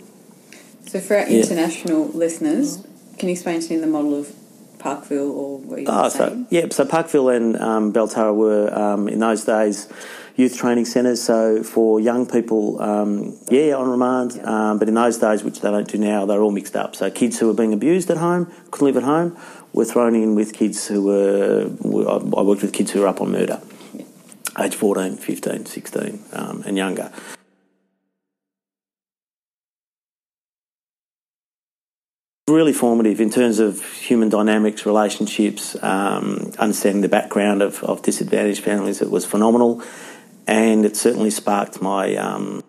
So 0.86 1.00
for 1.00 1.16
our 1.16 1.28
yeah. 1.28 1.42
international 1.42 2.08
listeners 2.08 2.84
can 3.18 3.28
you 3.28 3.32
explain 3.32 3.60
to 3.60 3.70
me 3.70 3.80
the 3.80 3.86
model 3.86 4.20
of 4.20 4.32
Parkville 4.78 5.30
or 5.30 5.58
what 5.58 5.80
you 5.80 5.86
oh, 5.88 6.08
so 6.08 6.46
yeah, 6.50 6.66
so 6.70 6.84
Parkville 6.84 7.30
and 7.30 7.56
um, 7.56 7.92
Baltara 7.92 8.34
were 8.34 8.72
um, 8.76 9.08
in 9.08 9.18
those 9.18 9.44
days 9.44 9.88
youth 10.36 10.56
training 10.56 10.84
centres. 10.84 11.22
So 11.22 11.62
for 11.62 12.00
young 12.00 12.26
people, 12.26 12.80
um, 12.82 13.38
yeah, 13.50 13.74
on 13.74 13.88
remand. 13.88 14.34
Yeah. 14.36 14.70
Um, 14.70 14.78
but 14.78 14.88
in 14.88 14.94
those 14.94 15.18
days, 15.18 15.44
which 15.44 15.60
they 15.60 15.70
don't 15.70 15.88
do 15.88 15.98
now, 15.98 16.26
they're 16.26 16.42
all 16.42 16.50
mixed 16.50 16.76
up. 16.76 16.96
So 16.96 17.10
kids 17.10 17.38
who 17.38 17.46
were 17.46 17.54
being 17.54 17.72
abused 17.72 18.10
at 18.10 18.16
home 18.16 18.52
couldn't 18.70 18.86
live 18.86 18.96
at 18.96 19.04
home 19.04 19.36
were 19.72 19.84
thrown 19.84 20.14
in 20.14 20.34
with 20.34 20.52
kids 20.52 20.86
who 20.86 21.02
were. 21.02 21.70
I 22.36 22.42
worked 22.42 22.62
with 22.62 22.72
kids 22.72 22.90
who 22.90 23.00
were 23.00 23.08
up 23.08 23.20
on 23.20 23.32
murder, 23.32 23.60
yeah. 23.92 24.04
age 24.60 24.74
14, 24.74 25.16
15, 25.16 25.66
16, 25.66 26.24
um, 26.32 26.62
and 26.66 26.76
younger. 26.76 27.12
Really 32.54 32.72
formative 32.72 33.20
in 33.20 33.30
terms 33.30 33.58
of 33.58 33.82
human 33.94 34.28
dynamics, 34.28 34.86
relationships, 34.86 35.76
um, 35.82 36.52
understanding 36.56 37.02
the 37.02 37.08
background 37.08 37.62
of, 37.62 37.82
of, 37.82 38.00
disadvantaged 38.02 38.62
families. 38.62 39.02
It 39.02 39.10
was 39.10 39.24
phenomenal, 39.24 39.82
and 40.46 40.84
it 40.84 40.96
certainly 40.96 41.30
sparked 41.30 41.82
my 41.82 42.14
um, 42.14 42.62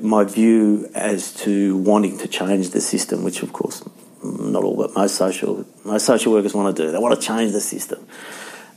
my 0.00 0.22
view 0.22 0.88
as 0.94 1.34
to 1.42 1.78
wanting 1.78 2.16
to 2.18 2.28
change 2.28 2.70
the 2.70 2.80
system, 2.80 3.24
which 3.24 3.42
of 3.42 3.52
course 3.52 3.82
not 4.22 4.62
all, 4.62 4.76
but 4.76 4.94
most 4.94 5.16
social 5.16 5.66
most 5.84 6.06
social 6.06 6.32
workers 6.32 6.54
want 6.54 6.76
to 6.76 6.80
do. 6.80 6.92
They 6.92 6.98
want 6.98 7.20
to 7.20 7.26
change 7.26 7.50
the 7.50 7.60
system. 7.60 8.06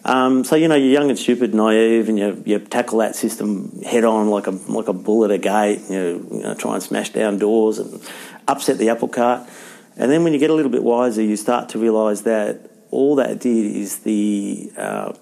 Um, 0.05 0.43
so 0.43 0.55
you 0.55 0.67
know 0.67 0.75
you're 0.75 0.91
young 0.91 1.09
and 1.09 1.17
stupid, 1.17 1.55
naive, 1.55 2.09
and 2.09 2.19
you, 2.19 2.43
you 2.45 2.59
tackle 2.59 2.99
that 2.99 3.15
system 3.15 3.81
head 3.81 4.03
on 4.03 4.29
like 4.29 4.45
a 4.45 4.51
like 4.51 4.87
a 4.87 4.93
bull 4.93 5.25
at 5.25 5.31
a 5.31 5.39
gate. 5.39 5.81
You 5.89 5.95
know, 5.97 6.27
you 6.31 6.43
know, 6.43 6.53
try 6.53 6.75
and 6.75 6.83
smash 6.83 7.09
down 7.09 7.39
doors 7.39 7.79
and 7.79 7.99
upset 8.47 8.77
the 8.77 8.89
apple 8.89 9.07
cart. 9.07 9.49
And 9.97 10.11
then 10.11 10.23
when 10.23 10.33
you 10.33 10.39
get 10.39 10.51
a 10.51 10.53
little 10.53 10.71
bit 10.71 10.83
wiser, 10.83 11.23
you 11.23 11.35
start 11.35 11.69
to 11.69 11.79
realise 11.79 12.21
that 12.21 12.69
all 12.91 13.15
that 13.15 13.39
did 13.39 13.75
is 13.75 13.99
the 13.99 14.71
uh, 14.77 15.13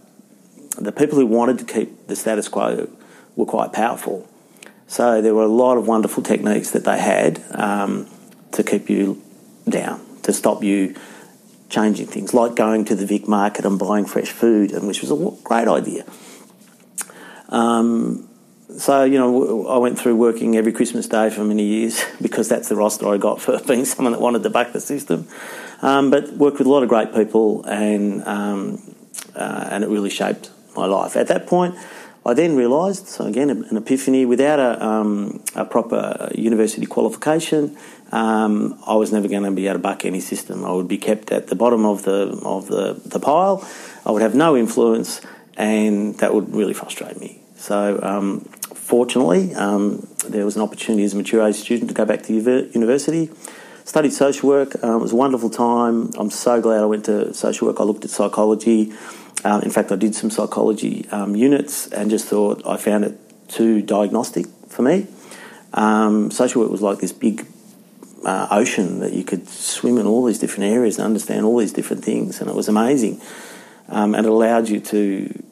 the 0.78 0.92
people 0.92 1.18
who 1.18 1.28
wanted 1.28 1.60
to 1.60 1.66
keep 1.66 2.08
the 2.08 2.16
status 2.18 2.50
quo 2.50 2.90
were 3.38 3.46
quite 3.46 3.72
powerful. 3.72 4.28
So 4.88 5.22
there 5.22 5.34
were 5.34 5.44
a 5.44 5.48
lot 5.48 5.78
of 5.78 5.88
wonderful 5.88 6.24
techniques 6.24 6.72
that 6.72 6.84
they 6.84 7.00
had 7.00 7.42
um, 7.52 8.08
to 8.52 8.64
keep 8.64 8.90
you 8.90 9.22
down, 9.68 10.02
to 10.24 10.34
stop 10.34 10.62
you 10.62 10.96
changing 11.74 12.08
things, 12.08 12.34
like 12.34 12.56
going 12.56 12.86
to 12.86 12.96
the 12.96 13.06
Vic 13.06 13.28
market 13.28 13.66
and 13.66 13.80
buying 13.80 14.06
fresh 14.06 14.30
food, 14.30 14.72
and 14.72 14.88
which 14.88 15.02
was 15.02 15.12
a 15.12 15.44
great 15.44 15.68
idea. 15.68 16.06
Um, 17.50 18.30
so 18.78 19.04
you 19.04 19.18
know, 19.18 19.68
I 19.68 19.78
went 19.78 20.00
through 20.00 20.16
working 20.16 20.56
every 20.56 20.72
Christmas 20.72 21.08
day 21.08 21.30
for 21.30 21.44
many 21.44 21.64
years 21.64 22.04
because 22.22 22.48
that's 22.48 22.70
the 22.70 22.76
roster 22.76 23.08
I 23.08 23.18
got 23.18 23.42
for 23.42 23.60
being 23.68 23.86
someone 23.86 24.14
that 24.14 24.22
wanted 24.22 24.44
to 24.44 24.50
buck 24.50 24.72
the 24.72 24.82
system. 24.82 25.28
Um, 25.82 26.12
but 26.12 26.32
worked 26.34 26.60
with 26.60 26.68
a 26.68 26.70
lot 26.70 26.84
of 26.84 26.90
great 26.90 27.14
people, 27.14 27.66
and 27.66 28.26
um, 28.26 28.96
uh, 29.36 29.68
and 29.72 29.84
it 29.84 29.90
really 29.90 30.10
shaped 30.10 30.52
my 30.78 30.86
life. 30.86 31.18
At 31.18 31.28
that 31.28 31.48
point, 31.48 31.76
I 32.26 32.34
then 32.34 32.56
realised, 32.56 33.08
so 33.08 33.26
again, 33.26 33.50
an 33.50 33.76
epiphany. 33.76 34.26
Without 34.26 34.60
a, 34.60 34.86
um, 34.86 35.44
a 35.56 35.66
proper 35.66 36.30
university 36.34 36.86
qualification, 36.86 37.78
um, 38.14 38.80
I 38.88 38.96
was 38.96 39.12
never 39.12 39.28
going 39.28 39.44
to 39.44 39.52
be 39.52 39.68
able 39.68 39.76
to 39.76 39.80
buck 39.80 40.06
any 40.06 40.22
system. 40.22 40.64
I 40.64 40.72
would 40.72 40.88
be 40.88 40.98
kept 40.98 41.32
at 41.32 41.48
the 41.48 41.56
bottom 41.56 41.86
of 41.86 42.04
the 42.04 42.40
of 42.46 42.68
the, 42.68 42.94
the 43.06 43.20
pile. 43.20 43.68
I 44.06 44.12
would 44.12 44.22
have 44.22 44.36
no 44.36 44.56
influence, 44.56 45.20
and 45.58 46.18
that 46.20 46.34
would 46.34 46.54
really 46.54 46.74
frustrate 46.74 47.20
me. 47.20 47.42
So, 47.58 48.00
um, 48.02 48.42
fortunately, 48.74 49.54
um, 49.56 50.08
there 50.28 50.46
was 50.46 50.56
an 50.56 50.62
opportunity 50.62 51.04
as 51.04 51.14
a 51.14 51.18
mature 51.18 51.46
age 51.46 51.56
student 51.56 51.90
to 51.90 51.94
go 51.94 52.06
back 52.06 52.24
to 52.24 52.34
university. 52.34 53.32
Studied 53.86 54.14
social 54.14 54.48
work. 54.48 54.82
Um, 54.82 55.00
it 55.00 55.02
was 55.02 55.12
a 55.12 55.16
wonderful 55.18 55.50
time. 55.50 56.12
I'm 56.18 56.30
so 56.30 56.62
glad 56.62 56.82
I 56.82 56.86
went 56.86 57.04
to 57.06 57.34
social 57.34 57.68
work. 57.68 57.82
I 57.82 57.84
looked 57.84 58.06
at 58.06 58.12
psychology. 58.12 58.94
Um, 59.44 59.62
in 59.62 59.72
fact, 59.72 59.92
I 59.92 59.96
did 59.96 60.16
some 60.16 60.30
psychology 60.30 61.08
um, 61.12 61.36
units 61.36 61.88
and 61.88 62.10
just 62.10 62.28
thought 62.28 62.66
I 62.66 62.78
found 62.78 63.04
it 63.04 63.20
too 63.50 63.82
diagnostic 63.82 64.46
for 64.68 64.82
me. 64.84 65.08
social 66.32 66.62
work 66.62 66.72
was 66.72 66.82
like 66.82 67.00
this 67.00 67.12
big 67.12 67.46
uh, 68.26 68.48
ocean 68.52 69.00
that 69.00 69.14
you 69.14 69.24
could 69.24 69.48
swim 69.48 69.98
in 69.98 70.08
all 70.08 70.24
these 70.26 70.40
different 70.40 70.72
areas 70.72 70.98
and 70.98 71.06
understand 71.06 71.46
all 71.46 71.58
these 71.58 71.74
different 71.74 72.04
things, 72.04 72.40
and 72.40 72.50
it 72.50 72.56
was 72.56 72.68
amazing. 72.68 73.22
Um, 73.90 74.16
and 74.16 74.26
it 74.26 74.32
allowed 74.32 74.70
you 74.70 74.80
to 74.80 75.44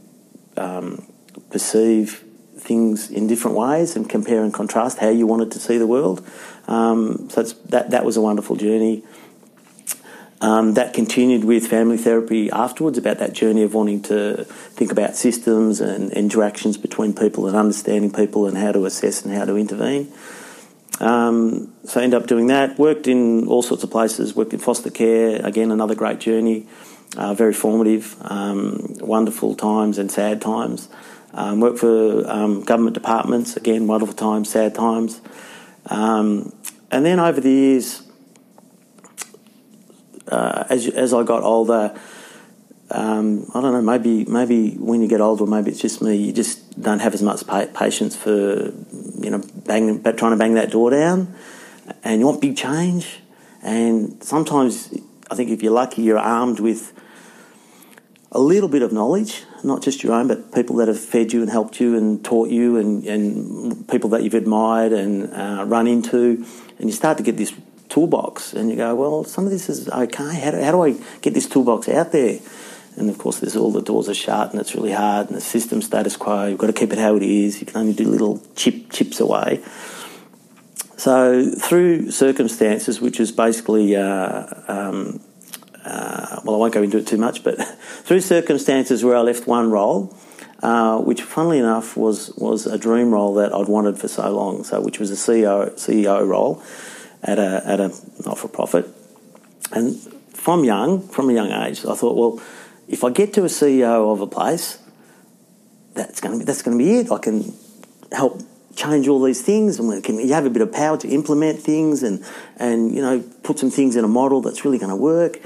um, 0.57 1.05
perceive 1.49 2.23
things 2.57 3.09
in 3.09 3.27
different 3.27 3.57
ways 3.57 3.95
and 3.95 4.09
compare 4.09 4.43
and 4.43 4.53
contrast 4.53 4.99
how 4.99 5.09
you 5.09 5.27
wanted 5.27 5.51
to 5.51 5.59
see 5.59 5.77
the 5.77 5.87
world. 5.87 6.25
Um, 6.67 7.29
so 7.29 7.43
that 7.43 7.91
that 7.91 8.05
was 8.05 8.17
a 8.17 8.21
wonderful 8.21 8.55
journey. 8.55 9.03
Um, 10.41 10.73
that 10.73 10.93
continued 10.93 11.43
with 11.43 11.67
family 11.67 11.97
therapy 11.97 12.49
afterwards 12.49 12.97
about 12.97 13.19
that 13.19 13.33
journey 13.33 13.61
of 13.61 13.75
wanting 13.75 14.01
to 14.03 14.43
think 14.43 14.91
about 14.91 15.15
systems 15.15 15.79
and 15.79 16.11
interactions 16.13 16.77
between 16.77 17.13
people 17.13 17.45
and 17.45 17.55
understanding 17.55 18.11
people 18.11 18.47
and 18.47 18.57
how 18.57 18.71
to 18.71 18.85
assess 18.85 19.23
and 19.23 19.33
how 19.35 19.45
to 19.45 19.55
intervene. 19.55 20.11
Um, 20.99 21.71
so 21.83 21.99
I 21.99 22.03
ended 22.03 22.21
up 22.21 22.27
doing 22.27 22.47
that. 22.47 22.79
Worked 22.79 23.07
in 23.07 23.47
all 23.47 23.61
sorts 23.61 23.83
of 23.83 23.91
places. 23.91 24.35
Worked 24.35 24.53
in 24.53 24.59
foster 24.59 24.89
care. 24.89 25.45
Again, 25.45 25.71
another 25.71 25.93
great 25.93 26.19
journey. 26.19 26.67
Uh, 27.17 27.33
very 27.33 27.53
formative, 27.53 28.15
um, 28.21 28.95
wonderful 29.01 29.53
times 29.53 29.97
and 29.97 30.09
sad 30.09 30.41
times. 30.41 30.87
Um, 31.33 31.59
worked 31.59 31.79
for 31.79 32.29
um, 32.29 32.63
government 32.63 32.93
departments. 32.93 33.57
Again, 33.57 33.85
wonderful 33.85 34.15
times, 34.15 34.49
sad 34.49 34.73
times. 34.73 35.19
Um, 35.87 36.53
and 36.89 37.05
then 37.05 37.19
over 37.19 37.41
the 37.41 37.49
years, 37.49 38.03
uh, 40.31 40.65
as 40.69 40.87
as 40.87 41.13
I 41.13 41.23
got 41.23 41.43
older, 41.43 41.93
um, 42.89 43.49
I 43.53 43.61
don't 43.61 43.73
know. 43.73 43.81
Maybe 43.81 44.25
maybe 44.25 44.75
when 44.75 45.01
you 45.01 45.07
get 45.07 45.21
older, 45.21 45.45
maybe 45.45 45.71
it's 45.71 45.81
just 45.81 46.01
me. 46.01 46.15
You 46.15 46.33
just 46.33 46.81
don't 46.81 46.99
have 46.99 47.13
as 47.13 47.21
much 47.21 47.45
patience 47.73 48.15
for 48.15 48.71
you 49.21 49.29
know 49.29 49.41
trying 49.65 50.03
to 50.03 50.35
bang 50.37 50.53
that 50.55 50.71
door 50.71 50.91
down, 50.91 51.35
and 52.03 52.19
you 52.19 52.25
want 52.25 52.41
big 52.41 52.57
change. 52.57 53.19
And 53.63 54.23
sometimes 54.23 54.93
I 55.29 55.35
think 55.35 55.51
if 55.51 55.61
you're 55.61 55.73
lucky, 55.73 56.01
you're 56.01 56.17
armed 56.17 56.59
with 56.59 56.93
a 58.31 58.39
little 58.39 58.69
bit 58.69 58.81
of 58.81 58.93
knowledge, 58.93 59.43
not 59.63 59.81
just 59.81 60.03
your 60.03 60.13
own, 60.13 60.27
but 60.27 60.53
people 60.53 60.77
that 60.77 60.87
have 60.87 60.99
fed 60.99 61.33
you 61.33 61.41
and 61.41 61.51
helped 61.51 61.79
you 61.79 61.97
and 61.97 62.23
taught 62.23 62.49
you, 62.49 62.77
and, 62.77 63.03
and 63.05 63.87
people 63.89 64.09
that 64.11 64.23
you've 64.23 64.33
admired 64.33 64.93
and 64.93 65.33
uh, 65.33 65.65
run 65.67 65.87
into, 65.87 66.45
and 66.79 66.89
you 66.89 66.91
start 66.91 67.17
to 67.17 67.23
get 67.23 67.37
this 67.37 67.53
toolbox, 67.91 68.53
and 68.53 68.69
you 68.69 68.77
go, 68.77 68.95
well, 68.95 69.23
some 69.23 69.45
of 69.45 69.51
this 69.51 69.69
is 69.69 69.87
okay. 69.89 70.39
How 70.39 70.51
do, 70.51 70.63
how 70.63 70.71
do 70.71 70.83
I 70.83 70.95
get 71.21 71.33
this 71.33 71.47
toolbox 71.47 71.89
out 71.89 72.11
there? 72.11 72.39
And 72.97 73.09
of 73.09 73.17
course, 73.17 73.39
there's 73.39 73.55
all 73.55 73.71
the 73.71 73.81
doors 73.81 74.09
are 74.09 74.13
shut, 74.13 74.51
and 74.51 74.59
it's 74.59 74.73
really 74.73 74.93
hard, 74.93 75.27
and 75.27 75.35
the 75.35 75.41
system 75.41 75.81
status 75.81 76.17
quo. 76.17 76.47
You've 76.47 76.57
got 76.57 76.67
to 76.67 76.73
keep 76.73 76.91
it 76.91 76.99
how 76.99 77.15
it 77.15 77.23
is. 77.23 77.59
You 77.59 77.67
can 77.67 77.77
only 77.77 77.93
do 77.93 78.05
little 78.05 78.41
chip 78.55 78.91
chips 78.91 79.19
away. 79.19 79.61
So 80.97 81.51
through 81.51 82.11
circumstances, 82.11 83.01
which 83.01 83.19
is 83.19 83.31
basically, 83.31 83.95
uh, 83.95 84.45
um, 84.67 85.19
uh, 85.83 86.41
well, 86.45 86.55
I 86.55 86.59
won't 86.59 86.73
go 86.73 86.83
into 86.83 86.97
it 86.97 87.07
too 87.07 87.17
much, 87.17 87.43
but 87.43 87.55
through 88.03 88.21
circumstances 88.21 89.03
where 89.03 89.15
I 89.15 89.21
left 89.21 89.47
one 89.47 89.71
role, 89.71 90.15
uh, 90.61 90.99
which, 90.99 91.23
funnily 91.23 91.59
enough, 91.59 91.97
was 91.97 92.31
was 92.35 92.67
a 92.67 92.77
dream 92.77 93.11
role 93.11 93.33
that 93.35 93.53
I'd 93.53 93.67
wanted 93.67 93.97
for 93.97 94.07
so 94.07 94.29
long. 94.31 94.63
So, 94.63 94.79
which 94.79 94.99
was 94.99 95.11
a 95.11 95.15
CEO 95.15 95.71
CEO 95.73 96.25
role 96.25 96.61
at 97.23 97.39
a 97.39 97.63
at 97.65 97.79
a 97.79 97.89
not 98.25 98.37
for 98.37 98.47
profit, 98.47 98.87
and 99.71 99.95
from 100.33 100.63
young, 100.63 101.07
from 101.07 101.29
a 101.29 101.33
young 101.33 101.51
age, 101.51 101.85
I 101.85 101.95
thought, 101.95 102.15
well 102.15 102.41
if 102.91 103.05
I 103.05 103.09
get 103.09 103.33
to 103.33 103.41
a 103.41 103.45
CEO 103.45 104.11
of 104.11 104.19
a 104.19 104.27
place, 104.27 104.77
that's 105.93 106.19
going 106.19 106.33
to 106.33 106.39
be 106.39 106.45
that's 106.45 106.61
going 106.61 106.77
to 106.77 106.83
be 106.83 106.99
it. 106.99 107.11
I 107.11 107.17
can 107.17 107.53
help 108.11 108.41
change 108.75 109.07
all 109.07 109.21
these 109.21 109.41
things, 109.41 109.79
and 109.79 110.03
can, 110.03 110.19
you 110.19 110.33
have 110.33 110.45
a 110.45 110.49
bit 110.49 110.61
of 110.61 110.71
power 110.73 110.97
to 110.97 111.07
implement 111.07 111.59
things, 111.59 112.03
and 112.03 112.23
and 112.57 112.93
you 112.93 113.01
know 113.01 113.23
put 113.43 113.59
some 113.59 113.71
things 113.71 113.95
in 113.95 114.03
a 114.03 114.09
model 114.09 114.41
that's 114.41 114.65
really 114.65 114.77
going 114.77 114.89
to 114.89 114.95
work. 114.95 115.39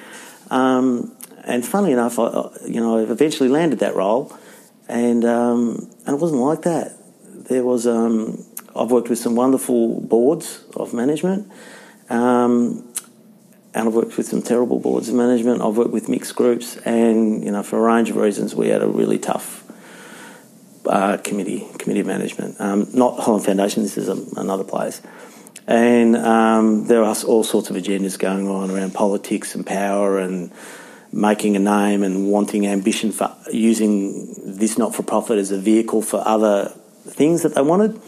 Um, 0.50 1.16
and 1.44 1.64
funnily 1.64 1.94
enough, 1.94 2.18
I, 2.18 2.50
you 2.66 2.80
know, 2.80 2.98
I 2.98 3.04
eventually 3.04 3.50
landed 3.50 3.80
that 3.80 3.96
role, 3.96 4.36
and 4.90 5.24
um, 5.24 5.88
and 6.08 6.16
it 6.16 6.20
wasn't 6.20 6.42
like 6.42 6.64
that. 6.64 6.94
There 7.48 7.64
was 7.64 7.86
um, 7.86 8.44
I've 8.76 8.92
worked 8.92 9.10
with 9.10 9.20
some 9.20 9.36
wonderful 9.36 10.02
boards 10.02 10.64
of 10.76 10.94
management. 10.94 11.52
Um, 12.10 12.92
and 13.76 13.90
I've 13.90 13.94
worked 13.94 14.16
with 14.16 14.26
some 14.26 14.42
terrible 14.42 14.80
boards 14.80 15.10
of 15.10 15.16
management. 15.16 15.62
I've 15.62 15.78
worked 15.78 15.92
with 15.92 16.08
mixed 16.08 16.36
groups, 16.36 16.78
and 16.78 17.44
you 17.44 17.52
know, 17.52 17.62
for 17.62 17.78
a 17.78 17.94
range 17.94 18.10
of 18.10 18.16
reasons, 18.16 18.56
we 18.56 18.70
had 18.70 18.82
a 18.82 18.88
really 18.88 19.20
tough 19.20 19.64
uh, 20.88 21.18
committee 21.18 21.68
committee 21.78 22.04
management. 22.04 22.56
Um, 22.60 22.88
not 22.94 23.20
Holland 23.20 23.46
Foundation. 23.46 23.84
This 23.84 23.98
is 23.98 24.08
a, 24.08 24.40
another 24.40 24.64
place, 24.64 25.02
and 25.68 26.16
um, 26.16 26.88
there 26.88 27.04
are 27.04 27.16
all 27.28 27.44
sorts 27.44 27.70
of 27.70 27.76
agendas 27.76 28.18
going 28.18 28.48
on 28.48 28.72
around 28.72 28.94
politics 28.94 29.56
and 29.56 29.66
power 29.66 30.20
and 30.20 30.52
making 31.12 31.58
a 31.58 31.60
name 31.60 32.02
and 32.02 32.32
wanting 32.32 32.66
ambition 32.68 33.12
for 33.12 33.36
using 33.52 34.36
this 34.58 34.78
not 34.78 34.96
for 34.96 35.04
profit 35.04 35.38
as 35.38 35.52
a 35.52 35.60
vehicle 35.60 36.02
for 36.02 36.24
other 36.26 36.70
things 37.08 37.44
that 37.44 37.56
they 37.56 37.62
wanted 37.62 38.00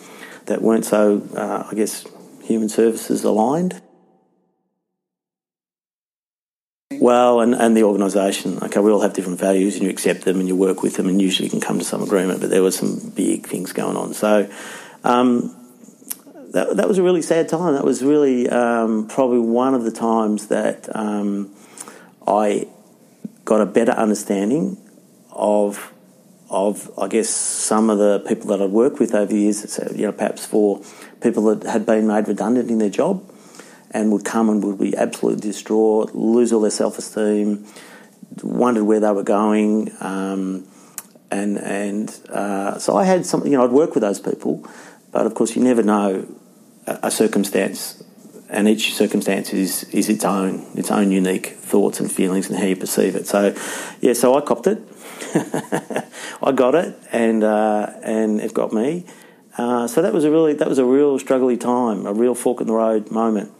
that 0.47 0.61
weren't 0.61 0.85
so, 0.85 1.21
uh, 1.35 1.67
I 1.69 1.75
guess, 1.75 2.05
human 2.43 2.69
services 2.69 3.23
aligned. 3.23 3.81
Well, 6.99 7.41
and, 7.41 7.53
and 7.53 7.77
the 7.77 7.83
organisation. 7.83 8.57
Okay, 8.63 8.79
we 8.79 8.91
all 8.91 9.01
have 9.01 9.13
different 9.13 9.39
values, 9.39 9.75
and 9.75 9.83
you 9.83 9.89
accept 9.89 10.21
them, 10.21 10.39
and 10.39 10.47
you 10.47 10.55
work 10.55 10.81
with 10.81 10.95
them, 10.95 11.07
and 11.07 11.21
usually 11.21 11.45
you 11.45 11.51
can 11.51 11.61
come 11.61 11.79
to 11.79 11.85
some 11.85 12.01
agreement. 12.01 12.41
But 12.41 12.49
there 12.49 12.63
were 12.63 12.71
some 12.71 13.11
big 13.15 13.45
things 13.45 13.71
going 13.73 13.97
on, 13.97 14.13
so 14.13 14.49
um, 15.03 15.55
that 16.53 16.77
that 16.77 16.87
was 16.87 16.97
a 16.97 17.03
really 17.03 17.21
sad 17.21 17.49
time. 17.49 17.73
That 17.73 17.85
was 17.85 18.03
really 18.03 18.49
um, 18.49 19.07
probably 19.07 19.39
one 19.39 19.75
of 19.75 19.83
the 19.83 19.91
times 19.91 20.47
that 20.47 20.93
um, 20.95 21.53
I 22.25 22.67
got 23.45 23.61
a 23.61 23.65
better 23.65 23.91
understanding 23.91 24.77
of 25.31 25.93
of 26.49 26.89
I 26.97 27.07
guess 27.07 27.29
some 27.29 27.89
of 27.89 27.97
the 27.97 28.23
people 28.27 28.47
that 28.47 28.61
I'd 28.61 28.71
worked 28.71 28.99
with 28.99 29.13
over 29.13 29.25
the 29.25 29.39
years. 29.39 29.71
So, 29.71 29.91
you 29.93 30.05
know, 30.05 30.11
perhaps 30.11 30.45
for 30.45 30.81
people 31.21 31.55
that 31.55 31.69
had 31.69 31.85
been 31.85 32.07
made 32.07 32.27
redundant 32.27 32.69
in 32.69 32.77
their 32.77 32.89
job 32.89 33.29
and 33.91 34.11
would 34.11 34.25
come 34.25 34.49
and 34.49 34.63
would 34.63 34.77
be 34.77 34.95
absolutely 34.95 35.41
distraught, 35.41 36.13
lose 36.13 36.53
all 36.53 36.61
their 36.61 36.71
self 36.71 36.97
esteem, 36.97 37.65
wondered 38.43 38.83
where 38.83 38.99
they 38.99 39.11
were 39.11 39.23
going. 39.23 39.91
Um, 39.99 40.67
and 41.31 41.57
and 41.57 42.09
uh, 42.29 42.79
so 42.79 42.95
I 42.95 43.03
had 43.03 43.25
some, 43.25 43.45
you 43.45 43.51
know, 43.51 43.63
I'd 43.63 43.71
work 43.71 43.93
with 43.93 44.01
those 44.01 44.19
people, 44.19 44.65
but 45.11 45.25
of 45.25 45.35
course 45.35 45.55
you 45.55 45.63
never 45.63 45.83
know 45.83 46.27
a, 46.85 46.99
a 47.03 47.11
circumstance, 47.11 48.01
and 48.49 48.67
each 48.67 48.93
circumstance 48.93 49.51
is, 49.53 49.83
is 49.85 50.07
its 50.07 50.23
own 50.23 50.65
its 50.75 50.91
own 50.91 51.11
unique 51.11 51.47
thoughts 51.47 51.99
and 51.99 52.09
feelings 52.09 52.49
and 52.49 52.57
how 52.57 52.65
you 52.65 52.75
perceive 52.77 53.15
it. 53.15 53.27
So, 53.27 53.53
yeah, 53.99 54.13
so 54.13 54.35
I 54.35 54.41
copped 54.41 54.67
it. 54.67 54.81
I 56.41 56.51
got 56.53 56.75
it, 56.75 56.97
and 57.11 57.43
uh, 57.43 57.91
and 58.03 58.39
it 58.39 58.53
got 58.53 58.73
me. 58.73 59.05
Uh, 59.57 59.87
so 59.87 60.01
that 60.01 60.13
was 60.13 60.23
a 60.23 60.31
really 60.31 60.53
that 60.53 60.67
was 60.67 60.77
a 60.77 60.85
real 60.85 61.19
struggly 61.19 61.59
time, 61.59 62.05
a 62.05 62.13
real 62.13 62.35
fork 62.35 62.61
in 62.61 62.67
the 62.67 62.73
road 62.73 63.11
moment. 63.11 63.51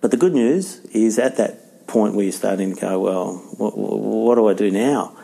But 0.00 0.10
the 0.10 0.16
good 0.16 0.34
news 0.34 0.80
is 0.92 1.18
at 1.18 1.36
that 1.36 1.86
point 1.86 2.14
where 2.14 2.24
you're 2.24 2.32
starting 2.32 2.74
to 2.74 2.80
go, 2.80 3.00
well, 3.00 3.34
what, 3.56 3.76
what 3.76 4.34
do 4.36 4.46
I 4.46 4.54
do 4.54 4.70
now? 4.70 5.16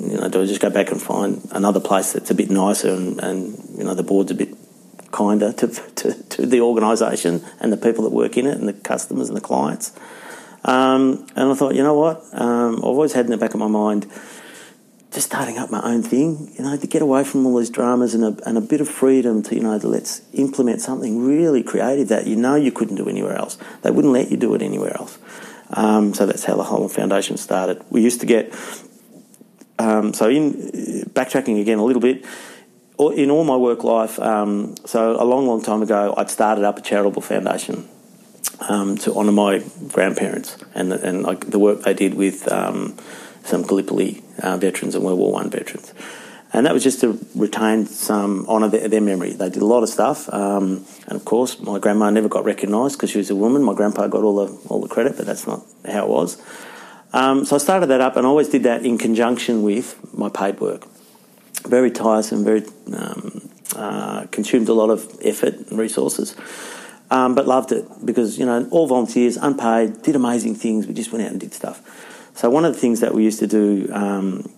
You 0.00 0.18
know, 0.18 0.28
do 0.28 0.42
I 0.42 0.46
just 0.46 0.60
go 0.60 0.70
back 0.70 0.90
and 0.90 1.00
find 1.00 1.46
another 1.52 1.80
place 1.80 2.12
that's 2.12 2.30
a 2.30 2.34
bit 2.34 2.50
nicer 2.50 2.90
and, 2.90 3.18
and 3.20 3.78
you 3.78 3.84
know 3.84 3.94
the 3.94 4.02
board's 4.02 4.30
a 4.30 4.34
bit 4.34 4.54
kinder 5.10 5.52
to, 5.52 5.68
to, 5.94 6.22
to 6.24 6.46
the 6.46 6.60
organisation 6.60 7.44
and 7.60 7.72
the 7.72 7.76
people 7.76 8.04
that 8.04 8.10
work 8.10 8.36
in 8.36 8.46
it 8.46 8.58
and 8.58 8.68
the 8.68 8.72
customers 8.72 9.28
and 9.28 9.36
the 9.36 9.40
clients? 9.40 9.92
Um, 10.66 11.24
and 11.36 11.52
I 11.52 11.54
thought, 11.54 11.76
you 11.76 11.82
know 11.84 11.94
what? 11.94 12.22
Um, 12.32 12.78
I've 12.78 12.84
always 12.84 13.12
had 13.12 13.24
in 13.24 13.30
the 13.30 13.38
back 13.38 13.54
of 13.54 13.60
my 13.60 13.68
mind 13.68 14.10
just 15.12 15.28
starting 15.28 15.56
up 15.56 15.70
my 15.70 15.80
own 15.80 16.02
thing, 16.02 16.52
you 16.58 16.64
know, 16.64 16.76
to 16.76 16.86
get 16.86 17.00
away 17.00 17.22
from 17.22 17.46
all 17.46 17.56
these 17.56 17.70
dramas 17.70 18.14
and 18.14 18.24
a, 18.24 18.48
and 18.48 18.58
a 18.58 18.60
bit 18.60 18.80
of 18.80 18.88
freedom 18.88 19.42
to, 19.44 19.54
you 19.54 19.62
know, 19.62 19.78
to 19.78 19.86
let's 19.86 20.20
implement 20.34 20.82
something 20.82 21.24
really 21.24 21.62
creative 21.62 22.08
that 22.08 22.26
you 22.26 22.34
know 22.34 22.56
you 22.56 22.72
couldn't 22.72 22.96
do 22.96 23.08
anywhere 23.08 23.36
else. 23.36 23.56
They 23.82 23.92
wouldn't 23.92 24.12
let 24.12 24.30
you 24.30 24.36
do 24.36 24.54
it 24.54 24.60
anywhere 24.60 24.94
else. 24.94 25.18
Um, 25.70 26.12
so 26.14 26.26
that's 26.26 26.44
how 26.44 26.56
the 26.56 26.64
whole 26.64 26.88
foundation 26.88 27.36
started. 27.36 27.82
We 27.88 28.02
used 28.02 28.20
to 28.20 28.26
get, 28.26 28.52
um, 29.78 30.12
so 30.12 30.28
in 30.28 30.52
backtracking 31.12 31.60
again 31.60 31.78
a 31.78 31.84
little 31.84 32.02
bit, 32.02 32.24
in 32.98 33.30
all 33.30 33.44
my 33.44 33.56
work 33.56 33.84
life, 33.84 34.18
um, 34.18 34.74
so 34.84 35.20
a 35.20 35.24
long, 35.24 35.46
long 35.46 35.62
time 35.62 35.82
ago, 35.82 36.12
I'd 36.16 36.30
started 36.30 36.64
up 36.64 36.78
a 36.78 36.80
charitable 36.80 37.22
foundation 37.22 37.88
um, 38.68 38.96
to 38.98 39.14
honour 39.14 39.32
my 39.32 39.62
grandparents 39.88 40.56
and 40.74 40.92
the, 40.92 41.06
and 41.06 41.22
like 41.22 41.50
the 41.50 41.58
work 41.58 41.82
they 41.82 41.94
did 41.94 42.14
with 42.14 42.50
um, 42.50 42.96
some 43.44 43.62
Gallipoli 43.62 44.22
uh, 44.42 44.56
veterans 44.56 44.94
and 44.94 45.04
World 45.04 45.18
War 45.18 45.32
One 45.32 45.50
veterans. 45.50 45.92
And 46.52 46.64
that 46.64 46.72
was 46.72 46.82
just 46.82 47.00
to 47.00 47.18
retain 47.34 47.86
some 47.86 48.46
honour 48.48 48.68
their, 48.68 48.88
their, 48.88 49.00
memory. 49.00 49.32
They 49.32 49.50
did 49.50 49.62
a 49.62 49.66
lot 49.66 49.82
of 49.82 49.88
stuff, 49.88 50.32
um, 50.32 50.86
and 51.06 51.16
of 51.16 51.24
course, 51.24 51.60
my 51.60 51.78
grandma 51.78 52.08
never 52.08 52.28
got 52.28 52.44
recognised 52.44 52.96
because 52.96 53.10
she 53.10 53.18
was 53.18 53.30
a 53.30 53.34
woman. 53.34 53.62
My 53.62 53.74
grandpa 53.74 54.06
got 54.06 54.22
all 54.22 54.46
the 54.46 54.68
all 54.68 54.80
the 54.80 54.88
credit, 54.88 55.16
but 55.16 55.26
that's 55.26 55.46
not 55.46 55.64
how 55.84 56.04
it 56.04 56.08
was. 56.08 56.40
Um, 57.12 57.44
so 57.44 57.56
I 57.56 57.58
started 57.58 57.86
that 57.88 58.00
up, 58.00 58.16
and 58.16 58.26
I 58.26 58.30
always 58.30 58.48
did 58.48 58.62
that 58.62 58.86
in 58.86 58.96
conjunction 58.96 59.64
with 59.64 59.98
my 60.14 60.28
paid 60.28 60.60
work. 60.60 60.86
Very 61.64 61.90
tiresome, 61.90 62.44
very 62.44 62.64
um, 62.94 63.50
uh, 63.74 64.26
consumed 64.30 64.68
a 64.68 64.72
lot 64.72 64.90
of 64.90 65.18
effort 65.24 65.54
and 65.54 65.78
resources, 65.78 66.36
um, 67.10 67.34
but 67.34 67.46
loved 67.46 67.72
it 67.72 67.86
because 68.04 68.38
you 68.38 68.46
know 68.46 68.66
all 68.70 68.86
volunteers, 68.86 69.36
unpaid, 69.36 70.02
did 70.02 70.16
amazing 70.16 70.54
things. 70.54 70.86
We 70.86 70.94
just 70.94 71.12
went 71.12 71.24
out 71.24 71.30
and 71.32 71.40
did 71.40 71.54
stuff. 71.54 71.82
So 72.34 72.50
one 72.50 72.64
of 72.64 72.74
the 72.74 72.80
things 72.80 73.00
that 73.00 73.14
we 73.14 73.24
used 73.24 73.38
to 73.38 73.46
do 73.46 73.88
um, 73.92 74.48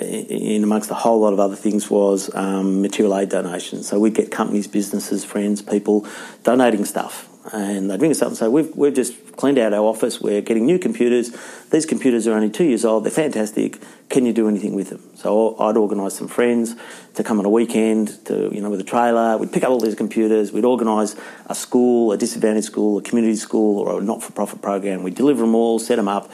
in 0.00 0.64
amongst 0.64 0.90
a 0.90 0.94
whole 0.94 1.20
lot 1.20 1.32
of 1.32 1.40
other 1.40 1.56
things 1.56 1.90
was 1.90 2.34
um, 2.34 2.82
material 2.82 3.16
aid 3.16 3.28
donations. 3.28 3.88
So 3.88 3.98
we'd 3.98 4.14
get 4.14 4.30
companies, 4.30 4.66
businesses, 4.66 5.24
friends, 5.24 5.62
people 5.62 6.06
donating 6.42 6.84
stuff. 6.84 7.28
And 7.50 7.90
they'd 7.90 8.00
ring 8.00 8.12
us 8.12 8.22
up 8.22 8.28
and 8.28 8.36
say, 8.36 8.46
we've, 8.46 8.74
we've 8.76 8.94
just 8.94 9.36
cleaned 9.36 9.58
out 9.58 9.72
our 9.72 9.84
office, 9.84 10.20
we're 10.20 10.42
getting 10.42 10.64
new 10.64 10.78
computers. 10.78 11.36
These 11.70 11.86
computers 11.86 12.28
are 12.28 12.34
only 12.34 12.50
two 12.50 12.64
years 12.64 12.84
old, 12.84 13.04
they're 13.04 13.10
fantastic. 13.10 13.82
Can 14.08 14.26
you 14.26 14.32
do 14.32 14.48
anything 14.48 14.74
with 14.74 14.90
them? 14.90 15.02
So 15.16 15.56
I'd 15.58 15.76
organise 15.76 16.14
some 16.14 16.28
friends 16.28 16.76
to 17.14 17.24
come 17.24 17.40
on 17.40 17.44
a 17.44 17.50
weekend 17.50 18.24
to, 18.26 18.48
you 18.54 18.60
know, 18.60 18.70
with 18.70 18.80
a 18.80 18.84
trailer. 18.84 19.36
We'd 19.38 19.52
pick 19.52 19.64
up 19.64 19.70
all 19.70 19.80
these 19.80 19.96
computers, 19.96 20.52
we'd 20.52 20.64
organise 20.64 21.16
a 21.46 21.54
school, 21.54 22.12
a 22.12 22.16
disadvantaged 22.16 22.66
school, 22.66 22.98
a 22.98 23.02
community 23.02 23.34
school, 23.34 23.80
or 23.80 24.00
a 24.00 24.04
not 24.04 24.22
for 24.22 24.30
profit 24.30 24.62
program. 24.62 25.02
We'd 25.02 25.16
deliver 25.16 25.40
them 25.40 25.56
all, 25.56 25.80
set 25.80 25.96
them 25.96 26.08
up 26.08 26.30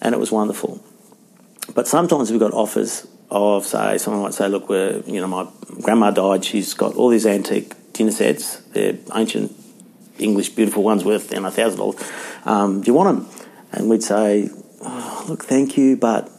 and 0.00 0.14
it 0.14 0.18
was 0.18 0.30
wonderful. 0.30 0.80
But 1.74 1.88
sometimes 1.88 2.30
we 2.30 2.38
got 2.38 2.52
offers 2.52 3.08
of, 3.30 3.66
say, 3.66 3.98
someone 3.98 4.22
might 4.22 4.34
say, 4.34 4.48
look, 4.48 4.68
we're, 4.68 5.02
you 5.06 5.20
know, 5.20 5.26
my 5.26 5.48
grandma 5.82 6.12
died, 6.12 6.44
she's 6.44 6.74
got 6.74 6.94
all 6.94 7.08
these 7.08 7.26
antique 7.26 7.72
dinner 7.92 8.12
sets, 8.12 8.58
they're 8.72 8.96
ancient 9.12 9.52
English, 10.18 10.50
beautiful 10.50 10.82
ones 10.82 11.04
worth, 11.04 11.32
you 11.32 11.40
know, 11.40 11.48
$1,000. 11.48 12.46
Um, 12.46 12.80
do 12.80 12.86
you 12.86 12.94
want 12.94 13.18
them? 13.18 13.44
And 13.72 13.90
we'd 13.90 14.02
say, 14.02 14.50
oh, 14.82 15.24
look, 15.28 15.44
thank 15.44 15.76
you, 15.76 15.96
but, 15.96 16.30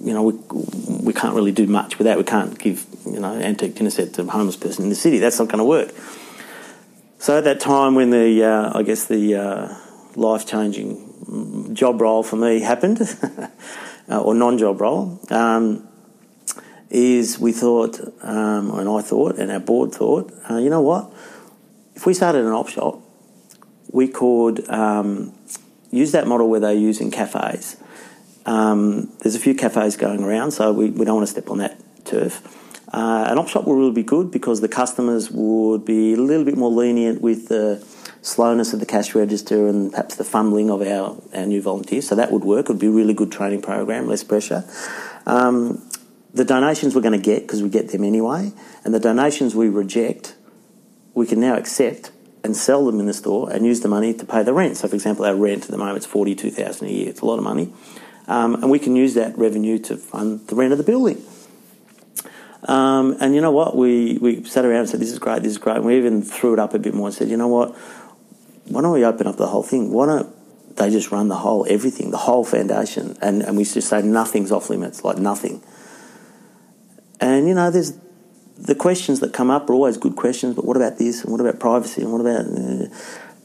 you 0.00 0.12
know, 0.12 0.22
we, 0.22 0.32
we 1.02 1.12
can't 1.12 1.34
really 1.34 1.52
do 1.52 1.66
much 1.66 1.98
with 1.98 2.06
that. 2.06 2.18
We 2.18 2.24
can't 2.24 2.58
give, 2.58 2.86
you 3.06 3.20
know, 3.20 3.34
antique 3.34 3.74
dinner 3.74 3.90
set 3.90 4.14
to 4.14 4.22
a 4.22 4.26
homeless 4.26 4.56
person 4.56 4.84
in 4.84 4.90
the 4.90 4.96
city. 4.96 5.18
That's 5.18 5.38
not 5.38 5.48
going 5.48 5.58
to 5.58 5.64
work. 5.64 5.92
So 7.18 7.38
at 7.38 7.44
that 7.44 7.60
time 7.60 7.94
when 7.94 8.10
the, 8.10 8.44
uh, 8.44 8.78
I 8.78 8.82
guess 8.82 9.06
the 9.06 9.36
uh, 9.36 9.76
life-changing 10.16 11.74
job 11.74 12.00
role 12.00 12.22
for 12.22 12.36
me 12.36 12.60
happened, 12.60 13.00
uh, 14.08 14.20
or 14.20 14.34
non-job 14.34 14.80
role, 14.80 15.20
um, 15.30 15.88
is 16.90 17.38
we 17.38 17.52
thought, 17.52 17.98
um, 18.22 18.70
and 18.78 18.88
I 18.88 19.00
thought, 19.00 19.36
and 19.38 19.50
our 19.50 19.60
board 19.60 19.92
thought, 19.92 20.32
uh, 20.50 20.56
you 20.56 20.68
know 20.68 20.82
what? 20.82 21.12
If 22.02 22.06
we 22.06 22.14
started 22.14 22.44
an 22.44 22.50
op 22.50 22.66
shop, 22.66 23.00
we 23.92 24.08
could 24.08 24.68
um, 24.68 25.38
use 25.92 26.10
that 26.10 26.26
model 26.26 26.50
where 26.50 26.58
they're 26.58 26.72
using 26.72 27.12
cafes. 27.12 27.76
Um, 28.44 29.12
there's 29.20 29.36
a 29.36 29.38
few 29.38 29.54
cafes 29.54 29.96
going 29.96 30.24
around, 30.24 30.50
so 30.50 30.72
we, 30.72 30.90
we 30.90 31.04
don't 31.04 31.14
want 31.14 31.28
to 31.28 31.30
step 31.30 31.48
on 31.48 31.58
that 31.58 31.80
turf. 32.04 32.42
Uh, 32.92 33.26
an 33.30 33.38
op 33.38 33.46
shop 33.46 33.68
will 33.68 33.76
really 33.76 33.92
be 33.92 34.02
good 34.02 34.32
because 34.32 34.60
the 34.60 34.68
customers 34.68 35.30
would 35.30 35.84
be 35.84 36.14
a 36.14 36.16
little 36.16 36.44
bit 36.44 36.56
more 36.56 36.72
lenient 36.72 37.22
with 37.22 37.46
the 37.46 37.80
slowness 38.20 38.72
of 38.72 38.80
the 38.80 38.86
cash 38.86 39.14
register 39.14 39.68
and 39.68 39.92
perhaps 39.92 40.16
the 40.16 40.24
fumbling 40.24 40.70
of 40.70 40.82
our, 40.82 41.16
our 41.32 41.46
new 41.46 41.62
volunteers. 41.62 42.08
So 42.08 42.16
that 42.16 42.32
would 42.32 42.42
work. 42.42 42.64
It 42.64 42.70
would 42.70 42.80
be 42.80 42.88
a 42.88 42.90
really 42.90 43.14
good 43.14 43.30
training 43.30 43.62
program, 43.62 44.08
less 44.08 44.24
pressure. 44.24 44.64
Um, 45.24 45.88
the 46.34 46.44
donations 46.44 46.96
we're 46.96 47.02
going 47.02 47.12
to 47.12 47.24
get, 47.24 47.42
because 47.42 47.62
we 47.62 47.68
get 47.68 47.92
them 47.92 48.02
anyway, 48.02 48.50
and 48.84 48.92
the 48.92 48.98
donations 48.98 49.54
we 49.54 49.68
reject, 49.68 50.34
we 51.14 51.26
can 51.26 51.40
now 51.40 51.56
accept 51.56 52.10
and 52.44 52.56
sell 52.56 52.84
them 52.86 52.98
in 52.98 53.06
the 53.06 53.14
store 53.14 53.50
and 53.50 53.64
use 53.64 53.80
the 53.80 53.88
money 53.88 54.12
to 54.14 54.24
pay 54.24 54.42
the 54.42 54.52
rent. 54.52 54.76
So, 54.76 54.88
for 54.88 54.94
example, 54.94 55.24
our 55.24 55.34
rent 55.34 55.64
at 55.64 55.70
the 55.70 55.78
moment 55.78 55.98
is 55.98 56.06
forty 56.06 56.34
two 56.34 56.50
thousand 56.50 56.88
a 56.88 56.90
year. 56.90 57.08
It's 57.08 57.20
a 57.20 57.26
lot 57.26 57.38
of 57.38 57.44
money, 57.44 57.72
um, 58.26 58.54
and 58.56 58.70
we 58.70 58.78
can 58.78 58.96
use 58.96 59.14
that 59.14 59.36
revenue 59.38 59.78
to 59.80 59.96
fund 59.96 60.46
the 60.48 60.54
rent 60.54 60.72
of 60.72 60.78
the 60.78 60.84
building. 60.84 61.24
Um, 62.64 63.16
and 63.20 63.34
you 63.34 63.40
know 63.40 63.50
what? 63.50 63.76
We 63.76 64.18
we 64.18 64.44
sat 64.44 64.64
around 64.64 64.80
and 64.80 64.88
said, 64.88 65.00
"This 65.00 65.12
is 65.12 65.18
great. 65.18 65.42
This 65.42 65.52
is 65.52 65.58
great." 65.58 65.76
And 65.76 65.84
we 65.84 65.96
even 65.96 66.22
threw 66.22 66.52
it 66.52 66.58
up 66.58 66.74
a 66.74 66.78
bit 66.78 66.94
more 66.94 67.08
and 67.08 67.14
said, 67.14 67.28
"You 67.28 67.36
know 67.36 67.48
what? 67.48 67.76
why 68.66 68.82
don't 68.82 68.92
we 68.92 69.04
open 69.04 69.26
up 69.26 69.36
the 69.36 69.46
whole 69.46 69.62
thing? 69.62 69.92
Why 69.92 70.06
don't 70.06 70.76
they 70.76 70.90
just 70.90 71.10
run 71.10 71.28
the 71.28 71.36
whole 71.36 71.66
everything, 71.68 72.10
the 72.10 72.18
whole 72.18 72.44
foundation, 72.44 73.16
and, 73.20 73.42
and 73.42 73.56
we 73.56 73.64
just 73.64 73.88
say 73.88 74.02
nothing's 74.02 74.52
off 74.52 74.70
limits, 74.70 75.04
like 75.04 75.18
nothing. 75.18 75.62
And 77.20 77.46
you 77.46 77.54
know, 77.54 77.70
there's 77.70 77.92
the 78.62 78.74
questions 78.74 79.20
that 79.20 79.32
come 79.32 79.50
up 79.50 79.68
are 79.68 79.74
always 79.74 79.96
good 79.96 80.16
questions, 80.16 80.54
but 80.54 80.64
what 80.64 80.76
about 80.76 80.98
this 80.98 81.22
and 81.22 81.32
what 81.32 81.40
about 81.40 81.58
privacy 81.58 82.02
and 82.02 82.12
what 82.12 82.20
about? 82.20 82.46
Uh, 82.46 82.86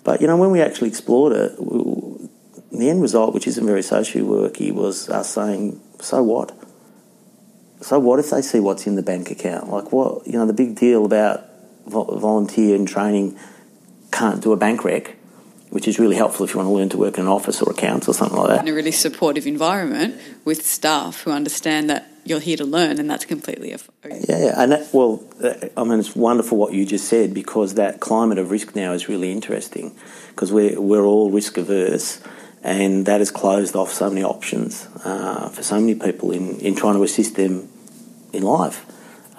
but 0.04 0.22
you 0.22 0.28
know, 0.28 0.38
when 0.38 0.52
we 0.52 0.62
actually 0.62 0.90
explored 0.90 1.34
it, 1.34 1.56
we, 1.60 2.30
the 2.72 2.90
end 2.90 3.02
result, 3.02 3.34
which 3.34 3.48
isn't 3.48 3.66
very 3.66 3.82
social 3.82 4.22
worky, 4.22 4.72
was 4.72 5.10
us 5.10 5.30
saying, 5.30 5.82
"So 6.00 6.22
what? 6.24 6.52
So 7.82 8.00
what 8.00 8.20
if 8.20 8.30
they 8.30 8.42
see 8.42 8.60
what's 8.60 8.88
in 8.88 8.96
the 8.96 9.04
bank 9.04 9.32
account? 9.32 9.70
Like 9.70 9.92
what? 9.92 10.26
You 10.28 10.34
know, 10.34 10.46
the 10.46 10.54
big 10.54 10.76
deal 10.76 11.06
about 11.06 11.46
volunteer 11.86 12.76
and 12.76 12.88
training." 12.88 13.38
can't 14.12 14.42
do 14.42 14.52
a 14.52 14.58
bank 14.58 14.84
rec, 14.84 15.16
which 15.70 15.88
is 15.88 16.00
really 16.00 16.16
helpful 16.16 16.46
if 16.46 16.54
you 16.54 16.58
want 16.58 16.68
to 16.68 16.74
learn 16.74 16.90
to 16.90 16.98
work 16.98 17.18
in 17.18 17.26
an 17.26 17.28
office 17.28 17.62
or 17.62 17.72
accounts 17.72 18.08
or 18.08 18.14
something 18.14 18.38
like 18.38 18.50
that. 18.50 18.62
In 18.62 18.68
a 18.68 18.74
really 18.74 18.92
supportive 18.92 19.46
environment 19.46 20.20
with 20.46 20.66
staff 20.66 21.22
who 21.22 21.32
understand 21.32 21.90
that 21.90 22.10
you're 22.28 22.40
here 22.40 22.58
to 22.58 22.66
learn, 22.66 23.00
and 23.00 23.10
that's 23.10 23.26
completely 23.26 23.72
a 23.72 23.80
yeah. 24.06 24.54
And 24.62 24.72
that, 24.72 24.94
well, 24.94 25.24
I 25.76 25.84
mean, 25.84 26.00
it's 26.00 26.16
wonderful 26.16 26.58
what 26.58 26.74
you 26.74 26.86
just 26.86 27.08
said 27.08 27.34
because 27.34 27.76
that 27.76 28.00
climate 28.00 28.38
of 28.38 28.52
risk 28.52 28.76
now 28.76 28.94
is 28.94 29.10
really 29.10 29.32
interesting 29.32 29.96
because 30.30 30.52
we're 30.52 30.80
we're 30.80 31.06
all 31.06 31.32
risk 31.32 31.58
averse. 31.58 32.22
And 32.64 33.06
that 33.06 33.22
has 33.22 33.32
closed 33.32 33.76
off 33.76 33.94
so 33.94 34.10
many 34.10 34.24
options 34.24 34.88
uh, 35.06 35.48
for 35.50 35.64
so 35.64 35.80
many 35.80 35.96
people 35.96 36.32
in, 36.32 36.60
in 36.60 36.76
trying 36.76 36.96
to 36.96 37.04
assist 37.04 37.36
them 37.36 37.70
in 38.34 38.44
life. 38.44 38.86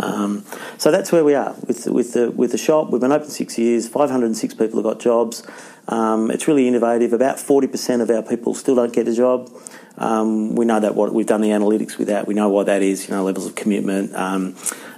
Um, 0.00 0.44
so 0.76 0.90
that's 0.90 1.10
where 1.10 1.24
we 1.24 1.34
are 1.34 1.54
with 1.66 1.86
with 1.86 2.12
the 2.12 2.30
with 2.30 2.52
the 2.52 2.58
shop. 2.58 2.90
We've 2.90 3.00
been 3.00 3.12
open 3.12 3.28
six 3.28 3.58
years. 3.58 3.88
Five 3.88 4.10
hundred 4.10 4.26
and 4.26 4.36
six 4.36 4.54
people 4.54 4.76
have 4.76 4.84
got 4.84 5.00
jobs. 5.00 5.42
Um, 5.88 6.30
it's 6.30 6.46
really 6.46 6.68
innovative. 6.68 7.12
About 7.12 7.40
forty 7.40 7.66
percent 7.66 8.02
of 8.02 8.10
our 8.10 8.22
people 8.22 8.54
still 8.54 8.76
don't 8.76 8.92
get 8.92 9.08
a 9.08 9.14
job. 9.14 9.50
Um, 9.96 10.54
we 10.54 10.64
know 10.64 10.78
that 10.78 10.94
what 10.94 11.12
we've 11.12 11.26
done 11.26 11.40
the 11.40 11.48
analytics 11.48 11.98
with 11.98 12.08
that. 12.08 12.28
We 12.28 12.34
know 12.34 12.48
why 12.48 12.64
that 12.64 12.82
is. 12.82 13.08
You 13.08 13.14
know, 13.14 13.24
levels 13.24 13.46
of 13.46 13.56
commitment, 13.56 14.14
um, 14.14 14.54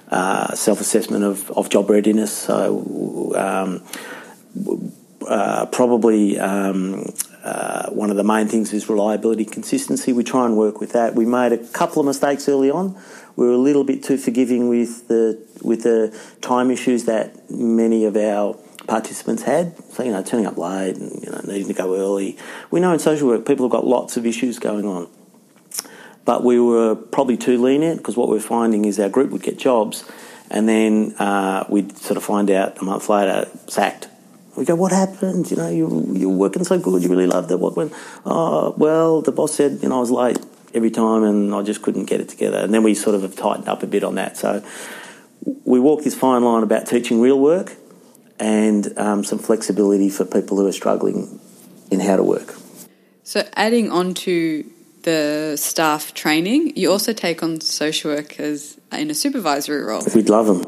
uh, 0.08 0.54
self-assessment 0.54 1.24
of, 1.24 1.50
of 1.52 1.70
job 1.70 1.88
readiness. 1.88 2.36
So 2.36 3.32
um, 3.36 3.82
uh, 5.26 5.66
probably 5.66 6.38
um, 6.38 7.06
uh, 7.42 7.88
one 7.90 8.10
of 8.10 8.16
the 8.16 8.24
main 8.24 8.48
things 8.48 8.72
is 8.72 8.88
reliability, 8.88 9.44
consistency. 9.44 10.12
We 10.12 10.24
try 10.24 10.44
and 10.44 10.56
work 10.56 10.80
with 10.80 10.92
that. 10.92 11.14
We 11.14 11.24
made 11.24 11.52
a 11.52 11.58
couple 11.58 12.00
of 12.00 12.06
mistakes 12.06 12.48
early 12.48 12.70
on. 12.70 13.00
We 13.36 13.46
were 13.46 13.52
a 13.52 13.58
little 13.58 13.84
bit 13.84 14.02
too 14.02 14.18
forgiving 14.18 14.68
with 14.68 15.08
the 15.08 15.40
with 15.62 15.82
the 15.82 16.16
time 16.42 16.70
issues 16.70 17.04
that 17.04 17.50
many 17.50 18.04
of 18.04 18.16
our 18.16 18.56
participants 18.86 19.44
had. 19.44 19.74
So 19.92 20.02
you 20.02 20.12
know, 20.12 20.22
turning 20.22 20.46
up 20.46 20.58
late 20.58 20.96
and 20.96 21.22
you 21.22 21.30
know 21.30 21.40
needing 21.46 21.68
to 21.68 21.74
go 21.74 21.96
early. 21.96 22.36
We 22.70 22.80
know 22.80 22.92
in 22.92 22.98
social 22.98 23.28
work 23.28 23.46
people 23.46 23.64
have 23.66 23.72
got 23.72 23.86
lots 23.86 24.18
of 24.18 24.26
issues 24.26 24.58
going 24.58 24.84
on, 24.84 25.08
but 26.26 26.44
we 26.44 26.60
were 26.60 26.94
probably 26.94 27.38
too 27.38 27.56
lenient 27.62 27.98
because 27.98 28.18
what 28.18 28.28
we're 28.28 28.40
finding 28.40 28.84
is 28.84 29.00
our 29.00 29.08
group 29.08 29.30
would 29.30 29.42
get 29.42 29.58
jobs, 29.58 30.04
and 30.50 30.68
then 30.68 31.14
uh, 31.18 31.64
we'd 31.70 31.96
sort 31.96 32.18
of 32.18 32.24
find 32.24 32.50
out 32.50 32.82
a 32.82 32.84
month 32.84 33.08
later 33.08 33.48
sacked 33.66 34.09
we 34.60 34.66
go, 34.66 34.74
what 34.74 34.92
happened? 34.92 35.50
You 35.50 35.56
know, 35.56 35.68
you, 35.68 36.12
you're 36.14 36.28
working 36.28 36.64
so 36.64 36.78
good, 36.78 37.02
you 37.02 37.08
really 37.08 37.26
loved 37.26 37.50
it. 37.50 37.58
What 37.58 37.76
went? 37.76 37.92
Oh, 38.24 38.74
well, 38.76 39.22
the 39.22 39.32
boss 39.32 39.54
said, 39.54 39.80
you 39.82 39.88
know, 39.88 39.96
I 39.96 40.00
was 40.00 40.10
late 40.10 40.38
every 40.74 40.90
time 40.90 41.24
and 41.24 41.54
I 41.54 41.62
just 41.62 41.82
couldn't 41.82 42.04
get 42.04 42.20
it 42.20 42.28
together. 42.28 42.58
And 42.58 42.72
then 42.72 42.82
we 42.82 42.94
sort 42.94 43.16
of 43.16 43.22
have 43.22 43.34
tightened 43.34 43.68
up 43.68 43.82
a 43.82 43.86
bit 43.86 44.04
on 44.04 44.16
that. 44.16 44.36
So 44.36 44.62
we 45.64 45.80
walk 45.80 46.04
this 46.04 46.14
fine 46.14 46.44
line 46.44 46.62
about 46.62 46.86
teaching 46.86 47.20
real 47.20 47.40
work 47.40 47.74
and 48.38 48.96
um, 48.98 49.24
some 49.24 49.38
flexibility 49.38 50.10
for 50.10 50.24
people 50.24 50.58
who 50.58 50.66
are 50.66 50.72
struggling 50.72 51.40
in 51.90 52.00
how 52.00 52.16
to 52.16 52.22
work. 52.22 52.54
So, 53.24 53.46
adding 53.54 53.90
on 53.90 54.14
to 54.14 54.64
the 55.02 55.56
staff 55.56 56.14
training, 56.14 56.76
you 56.76 56.90
also 56.90 57.12
take 57.12 57.42
on 57.42 57.60
social 57.60 58.10
workers 58.10 58.78
in 58.92 59.10
a 59.10 59.14
supervisory 59.14 59.82
role. 59.82 60.02
We'd 60.14 60.28
love 60.28 60.46
them. 60.46 60.64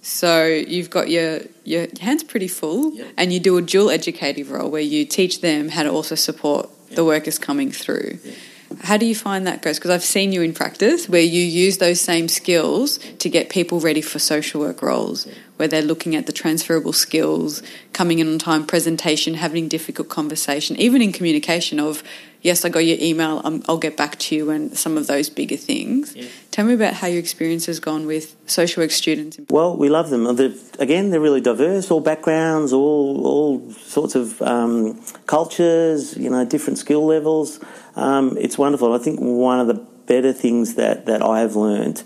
We'd 0.00 0.26
love 0.26 0.52
them. 0.52 0.64
So 0.64 0.70
you've 0.70 0.90
got 0.90 1.10
your 1.10 1.40
your 1.64 1.86
hands 2.00 2.24
pretty 2.24 2.48
full, 2.48 2.92
yep. 2.94 3.12
and 3.16 3.32
you 3.32 3.40
do 3.40 3.56
a 3.56 3.62
dual 3.62 3.90
educative 3.90 4.50
role 4.50 4.70
where 4.70 4.80
you 4.80 5.04
teach 5.04 5.40
them 5.40 5.68
how 5.68 5.82
to 5.82 5.90
also 5.90 6.14
support 6.14 6.68
yep. 6.88 6.96
the 6.96 7.04
workers 7.04 7.38
coming 7.38 7.70
through. 7.70 8.18
Yep. 8.24 8.34
How 8.82 8.96
do 8.96 9.06
you 9.06 9.14
find 9.14 9.46
that 9.46 9.62
goes? 9.62 9.78
Because 9.78 9.90
I've 9.90 10.04
seen 10.04 10.32
you 10.32 10.42
in 10.42 10.54
practice 10.54 11.08
where 11.08 11.20
you 11.22 11.42
use 11.42 11.78
those 11.78 12.00
same 12.00 12.28
skills 12.28 12.98
to 13.18 13.28
get 13.28 13.48
people 13.48 13.80
ready 13.80 14.00
for 14.00 14.18
social 14.18 14.60
work 14.60 14.80
roles, 14.80 15.26
where 15.56 15.68
they're 15.68 15.82
looking 15.82 16.14
at 16.14 16.26
the 16.26 16.32
transferable 16.32 16.92
skills, 16.92 17.62
coming 17.92 18.20
in 18.20 18.32
on 18.32 18.38
time, 18.38 18.66
presentation, 18.66 19.34
having 19.34 19.68
difficult 19.68 20.08
conversation, 20.08 20.76
even 20.76 21.02
in 21.02 21.12
communication 21.12 21.80
of 21.80 22.02
yes, 22.42 22.64
I 22.64 22.68
got 22.68 22.80
your 22.80 22.96
email, 23.00 23.40
um, 23.44 23.62
I'll 23.68 23.78
get 23.78 23.96
back 23.96 24.18
to 24.18 24.34
you, 24.34 24.50
and 24.50 24.76
some 24.76 24.96
of 24.96 25.06
those 25.06 25.28
bigger 25.28 25.56
things. 25.56 26.14
Yeah. 26.14 26.26
Tell 26.50 26.64
me 26.64 26.74
about 26.74 26.94
how 26.94 27.06
your 27.06 27.18
experience 27.18 27.66
has 27.66 27.80
gone 27.80 28.06
with 28.06 28.36
social 28.46 28.82
work 28.82 28.90
students. 28.90 29.38
Well, 29.48 29.76
we 29.76 29.88
love 29.88 30.10
them. 30.10 30.36
They're, 30.36 30.54
again, 30.78 31.10
they're 31.10 31.20
really 31.20 31.40
diverse, 31.40 31.90
all 31.90 32.00
backgrounds, 32.00 32.72
all 32.72 33.26
all 33.26 33.70
sorts 33.72 34.14
of 34.14 34.40
um, 34.42 35.00
cultures, 35.26 36.16
you 36.16 36.30
know, 36.30 36.44
different 36.44 36.78
skill 36.78 37.04
levels. 37.04 37.60
Um, 38.00 38.36
it's 38.38 38.56
wonderful. 38.56 38.94
I 38.94 38.98
think 38.98 39.20
one 39.20 39.60
of 39.60 39.66
the 39.66 39.74
better 39.74 40.32
things 40.32 40.74
that, 40.74 41.06
that 41.06 41.22
I 41.22 41.40
have 41.40 41.54
learned 41.54 42.02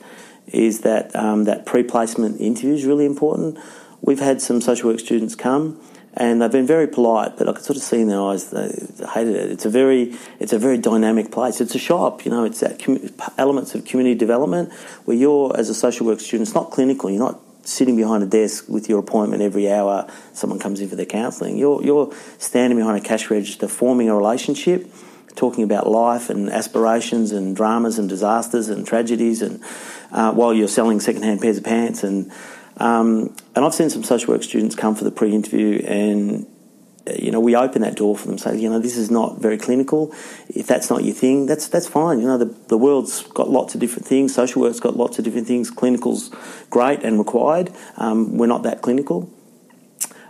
is 0.49 0.81
that 0.81 1.15
um, 1.15 1.45
that 1.45 1.65
pre-placement 1.65 2.41
interview 2.41 2.75
is 2.75 2.85
really 2.85 3.07
important. 3.07 3.59
We've 4.03 4.21
had 4.21 4.43
some 4.43 4.61
social 4.61 4.91
work 4.91 4.99
students 4.99 5.35
come 5.35 5.81
and 6.13 6.43
they've 6.43 6.51
been 6.51 6.67
very 6.67 6.87
polite, 6.87 7.37
but 7.37 7.49
I 7.49 7.53
could 7.53 7.65
sort 7.65 7.77
of 7.77 7.83
see 7.83 8.01
in 8.01 8.09
their 8.09 8.21
eyes 8.21 8.51
they 8.51 8.69
hated 9.15 9.37
it. 9.37 9.51
It's 9.53 9.65
a 9.65 9.71
very, 9.71 10.15
it's 10.39 10.53
a 10.53 10.59
very 10.59 10.79
dynamic 10.79 11.31
place. 11.31 11.61
It's 11.61 11.75
a 11.75 11.79
shop, 11.79 12.25
you 12.25 12.31
know. 12.31 12.45
It's 12.45 12.61
that 12.61 12.83
com- 12.83 13.11
elements 13.39 13.75
of 13.75 13.85
community 13.85 14.17
development 14.17 14.73
where 15.07 15.17
you're, 15.17 15.57
as 15.57 15.71
a 15.71 15.75
social 15.75 16.07
work 16.07 16.21
student, 16.21 16.49
it's 16.49 16.55
not 16.55 16.71
clinical. 16.71 17.11
You're 17.11 17.21
not 17.21 17.41
sitting 17.63 17.97
behind 17.97 18.23
a 18.23 18.27
desk 18.27 18.69
with 18.69 18.89
your 18.89 18.99
appointment 18.99 19.43
every 19.43 19.71
hour. 19.71 20.09
Someone 20.35 20.59
comes 20.59 20.81
in 20.81 20.89
for 20.89 20.97
their 20.97 21.07
counselling. 21.07 21.57
You're 21.57 21.83
you're 21.83 22.13
standing 22.39 22.79
behind 22.79 22.99
a 22.99 23.09
cash 23.09 23.31
register, 23.31 23.67
forming 23.67 24.09
a 24.09 24.17
relationship, 24.17 24.87
talking 25.37 25.65
about 25.65 25.89
life 25.89 26.31
and 26.31 26.49
aspirations 26.51 27.33
and 27.33 27.57
dramas 27.57 27.99
and 27.99 28.09
disasters 28.09 28.69
and 28.69 28.87
tragedies, 28.87 29.43
and 29.43 29.63
uh, 30.13 30.33
while 30.33 30.55
you're 30.55 30.69
selling 30.69 31.01
second-hand 31.01 31.41
pairs 31.41 31.59
of 31.59 31.65
pants 31.65 32.05
and 32.05 32.31
um, 32.77 33.37
and 33.55 33.65
I've 33.65 33.75
seen 33.75 33.89
some 33.89 34.03
social 34.03 34.35
work 34.35 34.43
students 34.43 34.75
come 34.75 34.97
for 34.97 35.05
the 35.05 35.13
pre-interview 35.13 35.85
and 35.87 36.45
you 37.19 37.31
know, 37.31 37.41
we 37.41 37.55
open 37.55 37.83
that 37.83 37.97
door 37.97 38.17
for 38.17 38.29
them, 38.29 38.39
say, 38.39 38.57
you 38.59 38.71
know, 38.71 38.79
this 38.79 38.97
is 38.97 39.11
not 39.11 39.39
very 39.39 39.59
clinical. 39.59 40.15
If 40.49 40.67
that's 40.67 40.89
not 40.89 41.05
your 41.05 41.15
thing, 41.15 41.47
that's 41.47 41.69
that's 41.69 41.87
fine. 41.87 42.19
You 42.21 42.27
know, 42.27 42.39
the, 42.39 42.47
the 42.69 42.79
world's 42.79 43.23
got 43.23 43.51
lots 43.51 43.75
of 43.75 43.81
different 43.81 44.07
things. 44.07 44.35
Social 44.35 44.63
work's 44.63 44.81
got 44.81 44.97
lots 44.97 45.19
of 45.19 45.25
different 45.25 45.47
things. 45.47 45.71
Clinical's 45.71 46.31
great 46.71 47.03
and 47.03 47.19
required. 47.19 47.71
Um, 47.97 48.39
we're 48.39 48.47
not 48.47 48.63
that 48.63 48.81
clinical. 48.81 49.31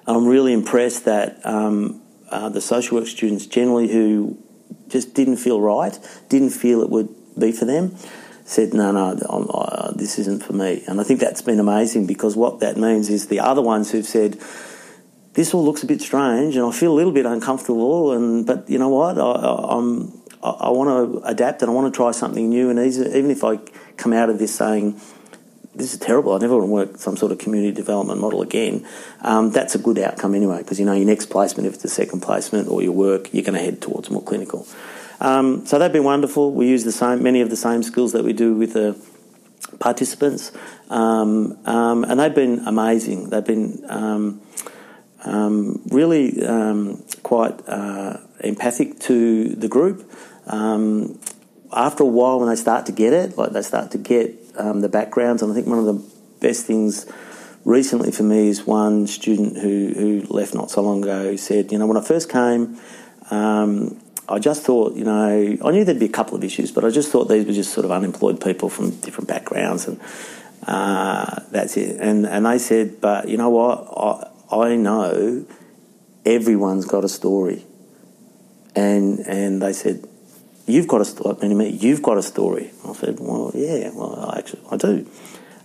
I'm 0.06 0.26
really 0.26 0.52
impressed 0.52 1.04
that 1.04 1.44
um, 1.46 2.02
uh, 2.28 2.48
the 2.48 2.60
social 2.60 2.98
work 2.98 3.06
students 3.06 3.46
generally 3.46 3.88
who 3.88 4.36
just 4.94 5.12
didn't 5.12 5.38
feel 5.38 5.60
right, 5.60 5.98
didn't 6.28 6.50
feel 6.50 6.80
it 6.80 6.88
would 6.88 7.08
be 7.36 7.50
for 7.50 7.64
them, 7.64 7.96
said, 8.44 8.72
no, 8.72 8.92
no, 8.92 9.92
this 9.96 10.20
isn't 10.20 10.44
for 10.44 10.52
me. 10.52 10.84
And 10.86 11.00
I 11.00 11.02
think 11.02 11.18
that's 11.18 11.42
been 11.42 11.58
amazing 11.58 12.06
because 12.06 12.36
what 12.36 12.60
that 12.60 12.76
means 12.76 13.10
is 13.10 13.26
the 13.26 13.40
other 13.40 13.60
ones 13.60 13.90
who've 13.90 14.06
said, 14.06 14.40
this 15.32 15.52
all 15.52 15.64
looks 15.64 15.82
a 15.82 15.86
bit 15.86 16.00
strange 16.00 16.54
and 16.54 16.64
I 16.64 16.70
feel 16.70 16.92
a 16.92 16.94
little 16.94 17.10
bit 17.10 17.26
uncomfortable, 17.26 18.12
and 18.12 18.46
but 18.46 18.70
you 18.70 18.78
know 18.78 18.88
what, 18.88 19.18
I, 19.18 19.76
am 19.76 20.22
I, 20.44 20.50
I 20.50 20.70
want 20.70 20.88
to 20.90 21.26
adapt 21.26 21.62
and 21.62 21.70
I 21.72 21.74
want 21.74 21.92
to 21.92 21.96
try 21.96 22.12
something 22.12 22.48
new. 22.48 22.70
And 22.70 22.78
even 22.78 23.32
if 23.32 23.42
I 23.42 23.56
come 23.96 24.12
out 24.12 24.30
of 24.30 24.38
this 24.38 24.54
saying, 24.54 25.00
this 25.74 25.92
is 25.92 25.98
terrible. 25.98 26.32
I 26.34 26.38
never 26.38 26.56
want 26.56 26.68
to 26.68 26.72
work 26.72 26.98
some 26.98 27.16
sort 27.16 27.32
of 27.32 27.38
community 27.38 27.72
development 27.72 28.20
model 28.20 28.42
again. 28.42 28.86
Um, 29.20 29.50
that's 29.50 29.74
a 29.74 29.78
good 29.78 29.98
outcome 29.98 30.34
anyway, 30.34 30.58
because 30.58 30.78
you 30.78 30.86
know 30.86 30.92
your 30.92 31.06
next 31.06 31.26
placement, 31.26 31.66
if 31.66 31.74
it's 31.74 31.84
a 31.84 31.88
second 31.88 32.20
placement 32.20 32.68
or 32.68 32.82
your 32.82 32.92
work, 32.92 33.32
you're 33.34 33.42
going 33.42 33.58
to 33.58 33.64
head 33.64 33.82
towards 33.82 34.10
more 34.10 34.22
clinical. 34.22 34.66
Um, 35.20 35.66
so 35.66 35.78
they've 35.78 35.92
been 35.92 36.04
wonderful. 36.04 36.52
We 36.52 36.68
use 36.68 36.84
the 36.84 36.92
same, 36.92 37.22
many 37.22 37.40
of 37.40 37.50
the 37.50 37.56
same 37.56 37.82
skills 37.82 38.12
that 38.12 38.24
we 38.24 38.32
do 38.32 38.54
with 38.54 38.74
the 38.74 38.96
participants, 39.80 40.52
um, 40.90 41.58
um, 41.66 42.04
and 42.04 42.20
they've 42.20 42.34
been 42.34 42.60
amazing. 42.66 43.30
They've 43.30 43.44
been 43.44 43.84
um, 43.88 44.42
um, 45.24 45.82
really 45.86 46.40
quite 47.22 47.68
uh, 47.68 48.18
empathic 48.40 49.00
to 49.00 49.48
the 49.48 49.68
group. 49.68 50.08
after 50.46 52.04
a 52.04 52.06
while, 52.06 52.38
when 52.38 52.48
they 52.48 52.56
start 52.56 52.86
to 52.86 52.92
get 52.92 53.12
it, 53.12 53.36
like 53.36 53.52
they 53.52 53.62
start 53.62 53.90
to 53.92 53.98
get 53.98 54.43
the 54.54 54.88
backgrounds, 54.88 55.42
and 55.42 55.50
I 55.50 55.54
think 55.54 55.66
one 55.66 55.78
of 55.78 55.86
the 55.86 56.02
best 56.40 56.66
things 56.66 57.06
recently 57.64 58.10
for 58.10 58.22
me 58.22 58.48
is 58.48 58.66
one 58.66 59.06
student 59.06 59.56
who, 59.56 59.92
who 59.94 60.22
left 60.28 60.54
not 60.54 60.70
so 60.70 60.82
long 60.82 61.02
ago 61.02 61.30
who 61.30 61.36
said, 61.36 61.72
you 61.72 61.78
know, 61.78 61.86
when 61.86 61.96
I 61.96 62.02
first 62.02 62.28
came, 62.28 62.78
um, 63.30 63.98
I 64.28 64.38
just 64.38 64.62
thought, 64.62 64.94
you 64.94 65.04
know, 65.04 65.58
I 65.62 65.70
knew 65.70 65.84
there'd 65.84 65.98
be 65.98 66.06
a 66.06 66.08
couple 66.08 66.36
of 66.36 66.44
issues, 66.44 66.72
but 66.72 66.84
I 66.84 66.90
just 66.90 67.10
thought 67.10 67.24
these 67.24 67.46
were 67.46 67.52
just 67.52 67.72
sort 67.72 67.84
of 67.84 67.90
unemployed 67.90 68.40
people 68.40 68.68
from 68.68 68.90
different 69.00 69.28
backgrounds, 69.28 69.86
and 69.86 70.00
uh, 70.66 71.40
that's 71.50 71.76
it. 71.76 72.00
And 72.00 72.26
and 72.26 72.46
they 72.46 72.58
said, 72.58 73.00
but 73.00 73.28
you 73.28 73.36
know 73.36 73.50
what? 73.50 74.32
I, 74.50 74.70
I 74.70 74.76
know 74.76 75.44
everyone's 76.24 76.86
got 76.86 77.04
a 77.04 77.08
story, 77.08 77.66
and 78.74 79.18
and 79.20 79.60
they 79.60 79.74
said, 79.74 80.08
you've 80.66 80.88
got 80.88 81.00
a 81.00 81.04
story. 81.04 81.48
You've 81.48 82.02
got 82.02 82.18
a 82.18 82.22
story. 82.22 82.70
I 82.86 82.92
said, 82.94 83.18
well, 83.20 83.50
yeah, 83.54 83.90
well, 83.94 84.30
I 84.30 84.38
actually 84.38 84.62
I 84.70 84.76
do. 84.76 85.06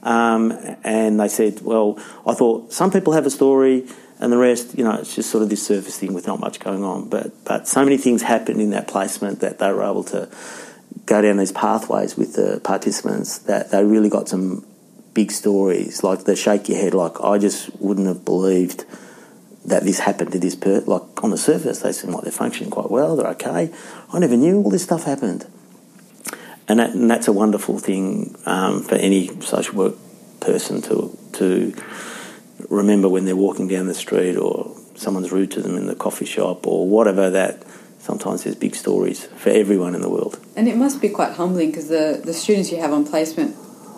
Um, 0.02 0.54
and 0.84 1.20
they 1.20 1.28
said, 1.28 1.62
well, 1.62 2.00
I 2.26 2.34
thought 2.34 2.72
some 2.72 2.92
people 2.92 3.14
have 3.14 3.26
a 3.26 3.30
story 3.30 3.86
and 4.20 4.34
the 4.34 4.38
rest, 4.38 4.78
you 4.78 4.84
know, 4.84 4.96
it's 4.96 5.16
just 5.16 5.30
sort 5.30 5.44
of 5.44 5.50
this 5.50 5.66
surface 5.66 5.98
thing 5.98 6.14
with 6.14 6.28
not 6.28 6.40
much 6.40 6.60
going 6.60 6.84
on. 6.84 7.08
But 7.10 7.46
but 7.46 7.68
so 7.68 7.84
many 7.84 7.98
things 7.98 8.22
happened 8.22 8.62
in 8.62 8.72
that 8.72 8.88
placement 8.88 9.40
that 9.40 9.60
they 9.60 9.72
were 9.72 9.84
able 9.84 10.04
to 10.06 10.30
go 11.06 11.22
down 11.22 11.38
these 11.38 11.54
pathways 11.54 12.18
with 12.18 12.36
the 12.36 12.60
participants 12.64 13.40
that 13.40 13.72
they 13.72 13.84
really 13.84 14.10
got 14.10 14.28
some 14.28 14.66
big 15.14 15.32
stories. 15.32 16.04
Like 16.04 16.26
they 16.26 16.36
shake 16.36 16.68
your 16.68 16.80
head, 16.80 16.94
like 16.94 17.22
I 17.22 17.38
just 17.38 17.74
wouldn't 17.80 18.08
have 18.08 18.26
believed 18.26 18.86
that 19.66 19.84
this 19.84 20.00
happened 20.00 20.32
to 20.32 20.40
this 20.40 20.56
person. 20.56 20.88
Like 20.88 21.24
on 21.24 21.32
the 21.32 21.38
surface, 21.38 21.80
they 21.80 21.92
seem 21.92 22.12
like 22.12 22.24
they're 22.24 22.32
functioning 22.32 22.72
quite 22.72 22.90
well, 22.90 23.16
they're 23.16 23.28
okay. 23.32 23.72
I 24.12 24.20
never 24.20 24.38
knew 24.38 24.58
all 24.58 24.70
this 24.70 24.84
stuff 24.84 25.04
happened. 25.04 25.46
And, 26.68 26.80
that, 26.80 26.92
and 26.92 27.10
that's 27.10 27.28
a 27.28 27.34
wonderful 27.34 27.80
thing 27.80 28.36
um, 28.46 28.84
for 28.84 28.96
any 28.96 29.28
social 29.42 29.76
work 29.76 29.96
person 30.40 30.82
to 30.84 31.18
to 31.34 31.74
remember 32.70 33.10
when 33.10 33.26
they're 33.26 33.36
walking 33.36 33.68
down 33.68 33.88
the 33.88 33.94
street 33.94 34.36
or 34.36 34.76
someone's 34.96 35.32
rude 35.32 35.52
to 35.52 35.62
them 35.62 35.78
in 35.78 35.88
the 35.88 35.96
coffee 35.96 36.26
shop 36.26 36.68
or 36.68 36.88
whatever 36.88 37.30
that 37.30 37.64
sometimes 38.00 38.44
there's 38.44 38.56
big 38.56 38.76
stories 38.76 39.26
for 39.26 39.50
everyone 39.50 39.96
in 39.96 40.02
the 40.02 40.10
world. 40.10 40.40
And 40.56 40.68
it 40.68 40.76
must 40.76 41.02
be 41.02 41.10
quite 41.10 41.34
humbling 41.34 41.72
because 41.72 41.88
the, 41.88 42.22
the 42.24 42.34
students 42.34 42.72
you 42.72 42.80
have 42.80 42.92
on 42.92 43.06
placement 43.06 43.56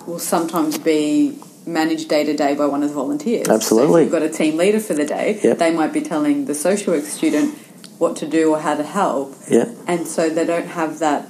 will 0.07 0.19
sometimes 0.19 0.77
be 0.77 1.37
managed 1.65 2.09
day 2.09 2.23
to 2.23 2.35
day 2.35 2.55
by 2.55 2.65
one 2.65 2.83
of 2.83 2.89
the 2.89 2.95
volunteers. 2.95 3.47
Absolutely. 3.47 3.91
So 3.91 3.97
if 3.97 4.03
you've 4.03 4.11
got 4.11 4.23
a 4.23 4.29
team 4.29 4.57
leader 4.57 4.79
for 4.79 4.93
the 4.93 5.05
day, 5.05 5.39
yep. 5.43 5.57
they 5.57 5.73
might 5.73 5.93
be 5.93 6.01
telling 6.01 6.45
the 6.45 6.55
social 6.55 6.93
work 6.93 7.05
student 7.05 7.57
what 7.97 8.15
to 8.17 8.27
do 8.27 8.51
or 8.51 8.59
how 8.59 8.75
to 8.75 8.83
help. 8.83 9.35
Yeah. 9.49 9.73
And 9.87 10.07
so 10.07 10.29
they 10.29 10.45
don't 10.45 10.67
have 10.67 10.99
that 10.99 11.27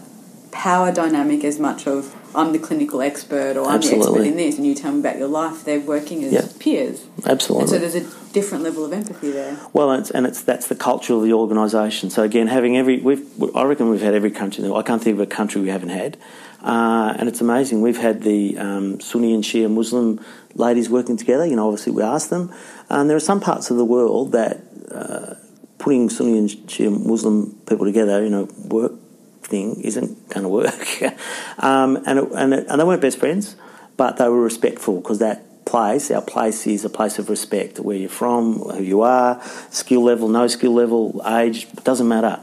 power 0.51 0.91
dynamic 0.91 1.43
as 1.43 1.59
much 1.59 1.87
of 1.87 2.15
I'm 2.33 2.53
the 2.53 2.59
clinical 2.59 3.01
expert 3.01 3.57
or 3.57 3.65
I'm 3.65 3.75
Absolutely. 3.75 4.05
the 4.05 4.11
expert 4.11 4.27
in 4.27 4.37
this, 4.37 4.57
and 4.57 4.65
you 4.65 4.73
tell 4.73 4.93
me 4.93 4.99
about 4.99 5.17
your 5.17 5.27
life. 5.27 5.65
They're 5.65 5.81
working 5.81 6.23
as 6.23 6.31
yep. 6.31 6.59
peers. 6.59 7.05
Absolutely. 7.25 7.63
And 7.63 7.69
so 7.69 7.77
there's 7.79 7.95
a 7.95 8.31
different 8.31 8.63
level 8.63 8.85
of 8.85 8.93
empathy 8.93 9.31
there. 9.31 9.57
Well, 9.73 9.91
it's, 9.93 10.11
and 10.11 10.25
it's 10.25 10.41
that's 10.41 10.67
the 10.67 10.75
culture 10.75 11.13
of 11.13 11.23
the 11.23 11.33
organisation. 11.33 12.09
So 12.09 12.23
again, 12.23 12.47
having 12.47 12.77
every, 12.77 12.99
we've, 12.99 13.25
I 13.55 13.63
reckon 13.63 13.89
we've 13.89 14.01
had 14.01 14.13
every 14.13 14.31
country. 14.31 14.69
I 14.71 14.81
can't 14.81 15.01
think 15.01 15.15
of 15.15 15.19
a 15.19 15.25
country 15.25 15.61
we 15.61 15.69
haven't 15.69 15.89
had, 15.89 16.17
uh, 16.61 17.15
and 17.17 17.27
it's 17.27 17.41
amazing. 17.41 17.81
We've 17.81 17.97
had 17.97 18.21
the 18.21 18.57
um, 18.57 18.99
Sunni 18.99 19.33
and 19.33 19.43
Shia 19.43 19.69
Muslim 19.69 20.23
ladies 20.55 20.89
working 20.89 21.17
together. 21.17 21.45
You 21.45 21.55
know, 21.55 21.67
obviously 21.67 21.93
we 21.93 22.03
asked 22.03 22.29
them, 22.29 22.53
and 22.89 23.09
there 23.09 23.17
are 23.17 23.21
some 23.21 23.39
parts 23.39 23.71
of 23.71 23.77
the 23.77 23.85
world 23.85 24.31
that. 24.33 24.61
Uh, 24.91 25.35
putting 25.81 26.11
Sunni 26.11 26.37
and 26.37 26.47
Shia 26.47 26.91
Muslim 27.05 27.59
people 27.67 27.85
together, 27.85 28.23
you 28.23 28.29
know, 28.29 28.43
work 28.67 28.93
thing 29.41 29.81
isn't 29.81 30.29
going 30.29 30.43
to 30.43 30.49
work. 30.49 31.01
um, 31.59 31.97
and, 32.05 32.19
it, 32.19 32.31
and, 32.33 32.53
it, 32.53 32.67
and 32.69 32.79
they 32.79 32.83
weren't 32.83 33.01
best 33.01 33.19
friends, 33.19 33.55
but 33.97 34.17
they 34.17 34.27
were 34.27 34.41
respectful 34.41 35.01
because 35.01 35.19
that 35.19 35.65
place, 35.65 36.09
our 36.09 36.21
place, 36.21 36.65
is 36.67 36.85
a 36.85 36.89
place 36.89 37.19
of 37.19 37.29
respect. 37.29 37.79
Where 37.79 37.97
you're 37.97 38.09
from, 38.09 38.59
who 38.59 38.83
you 38.83 39.01
are, 39.01 39.41
skill 39.69 40.03
level, 40.03 40.29
no 40.29 40.47
skill 40.47 40.73
level, 40.73 41.21
age, 41.27 41.71
doesn't 41.83 42.07
matter. 42.07 42.39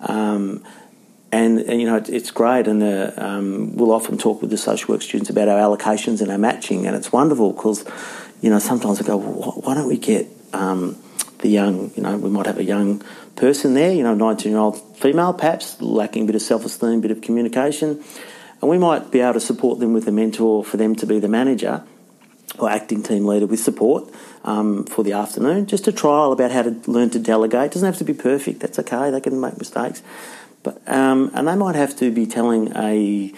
Um, 0.00 0.62
and, 1.34 1.60
and, 1.60 1.80
you 1.80 1.86
know 1.86 1.96
it, 1.96 2.08
it's 2.08 2.30
great, 2.30 2.66
and 2.66 2.82
uh, 2.82 3.12
um, 3.16 3.76
we'll 3.76 3.92
often 3.92 4.18
talk 4.18 4.40
with 4.40 4.50
the 4.50 4.56
social 4.56 4.94
work 4.94 5.02
students 5.02 5.30
about 5.30 5.48
our 5.48 5.58
allocations 5.58 6.20
and 6.20 6.30
our 6.30 6.38
matching, 6.38 6.86
and 6.86 6.94
it's 6.94 7.10
wonderful 7.12 7.52
because 7.52 7.84
you 8.40 8.50
know 8.50 8.58
sometimes 8.58 9.00
I 9.00 9.04
go, 9.04 9.16
well, 9.16 9.60
why 9.62 9.74
don't 9.74 9.88
we 9.88 9.98
get 9.98 10.28
um, 10.52 10.96
the 11.44 11.48
young, 11.48 11.92
you 11.94 12.02
know, 12.02 12.16
we 12.16 12.30
might 12.30 12.46
have 12.46 12.58
a 12.58 12.64
young 12.64 13.02
person 13.36 13.74
there, 13.74 13.92
you 13.92 14.02
know, 14.02 14.14
19 14.14 14.50
year 14.50 14.60
old 14.60 14.80
female, 14.96 15.32
perhaps 15.32 15.80
lacking 15.80 16.24
a 16.24 16.26
bit 16.26 16.34
of 16.34 16.42
self 16.42 16.64
esteem, 16.64 16.98
a 16.98 17.02
bit 17.02 17.10
of 17.10 17.20
communication. 17.20 18.02
And 18.60 18.70
we 18.70 18.78
might 18.78 19.10
be 19.10 19.20
able 19.20 19.34
to 19.34 19.40
support 19.40 19.78
them 19.78 19.92
with 19.92 20.08
a 20.08 20.12
mentor 20.12 20.64
for 20.64 20.78
them 20.78 20.94
to 20.96 21.06
be 21.06 21.20
the 21.20 21.28
manager 21.28 21.84
or 22.58 22.70
acting 22.70 23.02
team 23.02 23.26
leader 23.26 23.46
with 23.46 23.60
support 23.60 24.08
um, 24.44 24.84
for 24.84 25.02
the 25.02 25.12
afternoon. 25.12 25.66
Just 25.66 25.86
a 25.86 25.92
trial 25.92 26.32
about 26.32 26.50
how 26.50 26.62
to 26.62 26.80
learn 26.86 27.10
to 27.10 27.18
delegate. 27.18 27.66
It 27.66 27.72
doesn't 27.72 27.86
have 27.86 27.98
to 27.98 28.04
be 28.04 28.14
perfect, 28.14 28.60
that's 28.60 28.78
okay, 28.78 29.10
they 29.10 29.20
can 29.20 29.38
make 29.40 29.58
mistakes. 29.58 30.02
But, 30.64 30.80
um, 30.88 31.30
and 31.34 31.46
they 31.46 31.54
might 31.54 31.76
have 31.76 31.94
to 31.98 32.10
be 32.10 32.26
telling 32.26 32.74
a 32.74 33.32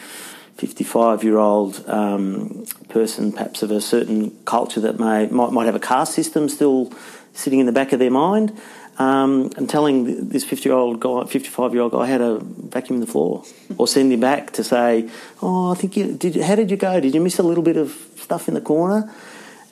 55 0.57 1.25
year 1.25 1.37
old 1.37 1.85
um, 1.89 2.65
person, 2.89 3.33
perhaps 3.33 3.63
of 3.63 3.71
a 3.71 3.81
certain 3.81 4.31
culture 4.45 4.81
that 4.81 4.99
may 4.99 5.27
might, 5.27 5.53
might 5.53 5.67
have 5.67 5.75
a 5.75 5.81
caste 5.81 6.15
system 6.15 6.49
still 6.49 6.93
sitting 7.35 7.59
in 7.59 7.67
the 7.67 7.73
back 7.73 7.93
of 7.93 7.99
their 7.99 8.11
mind, 8.11 8.59
um, 8.99 9.51
and 9.57 9.69
telling 9.69 10.29
this 10.29 10.45
50 10.45 10.69
year 10.69 10.79
old 10.79 11.01
guy, 11.01 11.25
55 11.25 11.75
year 11.75 11.83
old 11.83 11.93
guy 11.93 12.07
how 12.07 12.19
to 12.19 12.39
vacuum 12.41 13.01
the 13.01 13.07
floor, 13.07 13.45
or 13.77 13.87
send 13.87 14.13
him 14.13 14.21
back 14.21 14.53
to 14.53 14.65
say, 14.65 15.11
"Oh, 15.43 15.73
I 15.73 15.75
think 15.75 15.97
you 15.97 16.15
did. 16.15 16.37
How 16.37 16.55
did 16.55 16.71
you 16.71 16.77
go? 16.77 17.01
Did 17.01 17.13
you 17.13 17.21
miss 17.21 17.39
a 17.41 17.43
little 17.43 17.65
bit 17.65 17.77
of 17.77 17.91
stuff 18.17 18.49
in 18.49 18.55
the 18.55 18.61
corner?" 18.61 19.13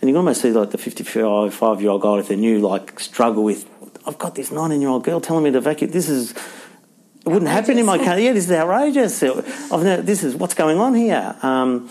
And 0.01 0.11
you 0.11 0.13
can 0.13 0.17
almost 0.17 0.43
see 0.43 0.51
like 0.51 0.71
the 0.71 0.77
55 0.77 1.81
year 1.81 1.91
old 1.91 2.03
guy 2.03 2.19
if 2.19 2.29
they're 2.29 2.37
new, 2.37 2.59
like 2.59 2.99
struggle 2.99 3.45
with, 3.45 3.65
"I've 4.07 4.19
got 4.19 4.35
this 4.35 4.51
19 4.51 4.81
year 4.81 4.91
old 4.91 5.05
girl 5.05 5.21
telling 5.21 5.45
me 5.45 5.53
to 5.53 5.61
vacuum. 5.61 5.93
This 5.93 6.09
is." 6.09 6.35
It 7.25 7.31
wouldn't 7.31 7.51
happen 7.51 7.79
in 7.79 7.87
my 7.87 7.97
country. 7.97 8.27
Yeah, 8.27 8.35
this 8.35 8.45
is 8.45 8.53
outrageous. 8.53 9.23
I've 9.23 10.07
this 10.07 10.23
is 10.23 10.37
what's 10.37 10.53
going 10.53 10.79
on 10.79 10.95
here. 10.95 11.35
Um, 11.43 11.89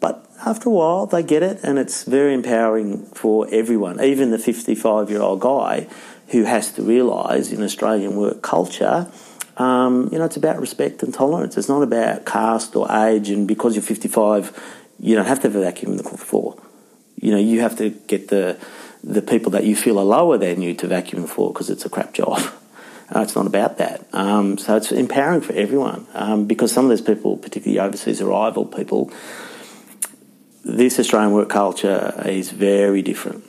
but 0.00 0.28
after 0.44 0.68
a 0.68 0.72
while, 0.72 1.06
they 1.06 1.22
get 1.22 1.44
it, 1.44 1.60
and 1.62 1.78
it's 1.78 2.02
very 2.02 2.34
empowering 2.34 3.06
for 3.06 3.46
everyone, 3.52 4.02
even 4.02 4.30
the 4.32 4.38
55 4.38 5.10
year 5.10 5.20
old 5.20 5.40
guy 5.40 5.86
who 6.28 6.42
has 6.42 6.72
to 6.72 6.82
realise 6.82 7.52
in 7.52 7.62
Australian 7.62 8.16
work 8.16 8.42
culture. 8.42 9.10
Um, 9.58 10.08
you 10.12 10.18
know, 10.18 10.24
it's 10.24 10.36
about 10.36 10.60
respect 10.60 11.02
and 11.02 11.14
tolerance. 11.14 11.56
It's 11.56 11.68
not 11.68 11.82
about 11.82 12.26
caste 12.26 12.74
or 12.74 12.90
age, 12.90 13.30
and 13.30 13.46
because 13.46 13.76
you're 13.76 13.82
55, 13.82 14.74
you 14.98 15.14
don't 15.14 15.26
have 15.26 15.40
to 15.40 15.48
have 15.48 15.56
a 15.56 15.60
vacuum 15.60 15.92
in 15.92 15.98
the 15.98 16.04
floor. 16.04 16.60
You 17.14 17.30
know, 17.30 17.38
you 17.38 17.60
have 17.60 17.76
to 17.78 17.90
get 17.90 18.28
the 18.28 18.58
the 19.04 19.22
people 19.22 19.52
that 19.52 19.64
you 19.64 19.76
feel 19.76 19.98
are 19.98 20.04
lower 20.04 20.36
than 20.36 20.60
you 20.60 20.74
to 20.74 20.88
vacuum 20.88 21.22
the 21.22 21.28
floor 21.28 21.52
because 21.52 21.70
it's 21.70 21.84
a 21.84 21.88
crap 21.88 22.12
job. 22.12 22.42
Uh, 23.14 23.20
it's 23.20 23.34
not 23.34 23.46
about 23.46 23.78
that. 23.78 24.06
Um, 24.12 24.58
so 24.58 24.76
it's 24.76 24.92
empowering 24.92 25.40
for 25.40 25.54
everyone 25.54 26.06
um, 26.12 26.46
because 26.46 26.72
some 26.72 26.84
of 26.84 26.90
those 26.90 27.00
people, 27.00 27.36
particularly 27.36 27.80
overseas 27.80 28.20
arrival 28.20 28.66
people, 28.66 29.10
this 30.64 30.98
Australian 30.98 31.32
work 31.32 31.48
culture 31.48 32.22
is 32.26 32.50
very 32.50 33.00
different. 33.02 33.44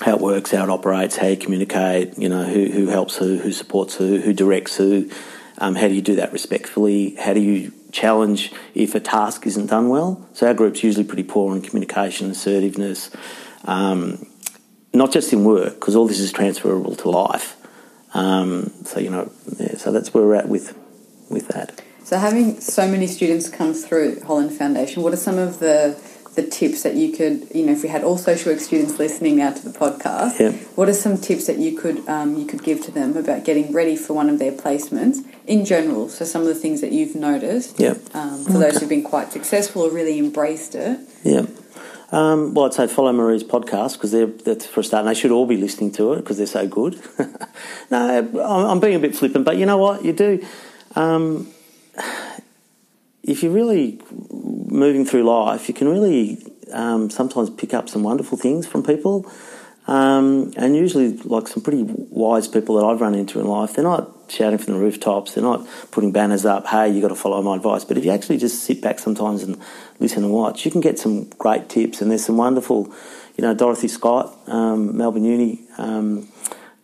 How 0.00 0.16
it 0.16 0.20
works, 0.20 0.50
how 0.52 0.64
it 0.64 0.70
operates, 0.70 1.16
how 1.16 1.28
you 1.28 1.36
communicate, 1.36 2.18
you 2.18 2.28
know, 2.28 2.44
who, 2.44 2.66
who 2.66 2.86
helps 2.86 3.16
who, 3.16 3.38
who 3.38 3.52
supports 3.52 3.96
who, 3.96 4.20
who 4.20 4.32
directs 4.32 4.76
who, 4.76 5.10
um, 5.58 5.74
how 5.74 5.88
do 5.88 5.94
you 5.94 6.02
do 6.02 6.16
that 6.16 6.32
respectfully, 6.32 7.14
how 7.16 7.32
do 7.32 7.40
you 7.40 7.72
challenge 7.94 8.52
if 8.74 8.94
a 8.94 9.00
task 9.00 9.46
isn't 9.46 9.66
done 9.66 9.88
well. 9.88 10.28
So 10.34 10.46
our 10.46 10.54
group's 10.54 10.82
usually 10.82 11.04
pretty 11.04 11.22
poor 11.22 11.54
in 11.54 11.62
communication, 11.62 12.30
assertiveness, 12.30 13.10
um, 13.64 14.26
not 14.92 15.12
just 15.12 15.32
in 15.32 15.44
work, 15.44 15.74
because 15.74 15.96
all 15.96 16.06
this 16.06 16.20
is 16.20 16.32
transferable 16.32 16.96
to 16.96 17.10
life. 17.10 17.56
Um, 18.14 18.72
so, 18.84 19.00
you 19.00 19.10
know, 19.10 19.30
yeah, 19.58 19.76
so 19.76 19.92
that's 19.92 20.14
where 20.14 20.24
we're 20.24 20.36
at 20.36 20.48
with, 20.48 20.76
with 21.28 21.48
that. 21.48 21.82
So 22.04 22.18
having 22.18 22.60
so 22.60 22.86
many 22.86 23.06
students 23.06 23.48
come 23.48 23.74
through 23.74 24.20
Holland 24.20 24.52
Foundation, 24.52 25.02
what 25.02 25.12
are 25.12 25.16
some 25.18 25.38
of 25.38 25.58
the 25.58 26.00
the 26.34 26.42
tips 26.42 26.82
that 26.82 26.94
you 26.94 27.12
could, 27.12 27.46
you 27.54 27.64
know, 27.64 27.72
if 27.72 27.82
we 27.82 27.88
had 27.88 28.02
all 28.02 28.18
social 28.18 28.52
work 28.52 28.60
students 28.60 28.98
listening 28.98 29.36
now 29.36 29.52
to 29.52 29.68
the 29.68 29.76
podcast, 29.76 30.40
yeah. 30.40 30.50
what 30.74 30.88
are 30.88 30.94
some 30.94 31.16
tips 31.16 31.46
that 31.46 31.58
you 31.58 31.78
could 31.78 32.06
um, 32.08 32.36
you 32.36 32.44
could 32.44 32.62
give 32.62 32.82
to 32.82 32.90
them 32.90 33.16
about 33.16 33.44
getting 33.44 33.72
ready 33.72 33.96
for 33.96 34.14
one 34.14 34.28
of 34.28 34.38
their 34.38 34.52
placements 34.52 35.18
in 35.46 35.64
general? 35.64 36.08
So 36.08 36.24
some 36.24 36.42
of 36.42 36.48
the 36.48 36.54
things 36.54 36.80
that 36.80 36.92
you've 36.92 37.14
noticed, 37.14 37.78
yeah, 37.78 37.94
um, 38.14 38.44
for 38.44 38.50
okay. 38.50 38.58
those 38.58 38.78
who've 38.78 38.88
been 38.88 39.04
quite 39.04 39.32
successful 39.32 39.82
or 39.82 39.90
really 39.90 40.18
embraced 40.18 40.74
it, 40.74 41.00
yeah. 41.22 41.46
Um, 42.12 42.54
well, 42.54 42.66
I'd 42.66 42.74
say 42.74 42.86
follow 42.86 43.12
Marie's 43.12 43.44
podcast 43.44 43.94
because 43.94 44.12
they're 44.12 44.26
that's 44.26 44.66
for 44.66 44.80
a 44.80 44.84
start, 44.84 45.00
and 45.00 45.08
they 45.08 45.18
should 45.18 45.30
all 45.30 45.46
be 45.46 45.56
listening 45.56 45.90
to 45.92 46.12
it 46.12 46.16
because 46.16 46.36
they're 46.36 46.46
so 46.46 46.66
good. 46.66 47.00
no, 47.90 48.68
I'm 48.70 48.80
being 48.80 48.94
a 48.94 48.98
bit 48.98 49.16
flippant, 49.16 49.44
but 49.44 49.56
you 49.56 49.66
know 49.66 49.78
what? 49.78 50.04
You 50.04 50.12
do. 50.12 50.46
Um, 50.94 51.48
if 53.22 53.42
you're 53.42 53.52
really 53.52 54.00
moving 54.30 55.04
through 55.04 55.24
life, 55.24 55.68
you 55.68 55.74
can 55.74 55.88
really 55.88 56.44
um, 56.72 57.10
sometimes 57.10 57.50
pick 57.50 57.72
up 57.72 57.88
some 57.88 58.02
wonderful 58.02 58.36
things 58.36 58.66
from 58.66 58.82
people. 58.82 59.30
Um, 59.86 60.52
and 60.56 60.74
usually, 60.74 61.16
like 61.18 61.46
some 61.46 61.62
pretty 61.62 61.82
wise 61.82 62.48
people 62.48 62.76
that 62.76 62.84
I've 62.84 63.00
run 63.00 63.14
into 63.14 63.38
in 63.38 63.46
life, 63.46 63.74
they're 63.74 63.84
not 63.84 64.10
shouting 64.28 64.58
from 64.58 64.74
the 64.74 64.80
rooftops, 64.80 65.34
they're 65.34 65.44
not 65.44 65.66
putting 65.90 66.10
banners 66.10 66.46
up, 66.46 66.66
hey, 66.66 66.88
you've 66.88 67.02
got 67.02 67.08
to 67.08 67.14
follow 67.14 67.42
my 67.42 67.56
advice. 67.56 67.84
But 67.84 67.98
if 67.98 68.04
you 68.04 68.10
actually 68.10 68.38
just 68.38 68.64
sit 68.64 68.80
back 68.80 68.98
sometimes 68.98 69.42
and 69.42 69.60
listen 70.00 70.24
and 70.24 70.32
watch, 70.32 70.64
you 70.64 70.70
can 70.70 70.80
get 70.80 70.98
some 70.98 71.24
great 71.38 71.68
tips. 71.68 72.00
And 72.00 72.10
there's 72.10 72.24
some 72.24 72.38
wonderful, 72.38 72.92
you 73.36 73.42
know, 73.42 73.54
Dorothy 73.54 73.88
Scott, 73.88 74.34
um, 74.46 74.96
Melbourne 74.96 75.24
Uni 75.24 75.60
um, 75.76 76.28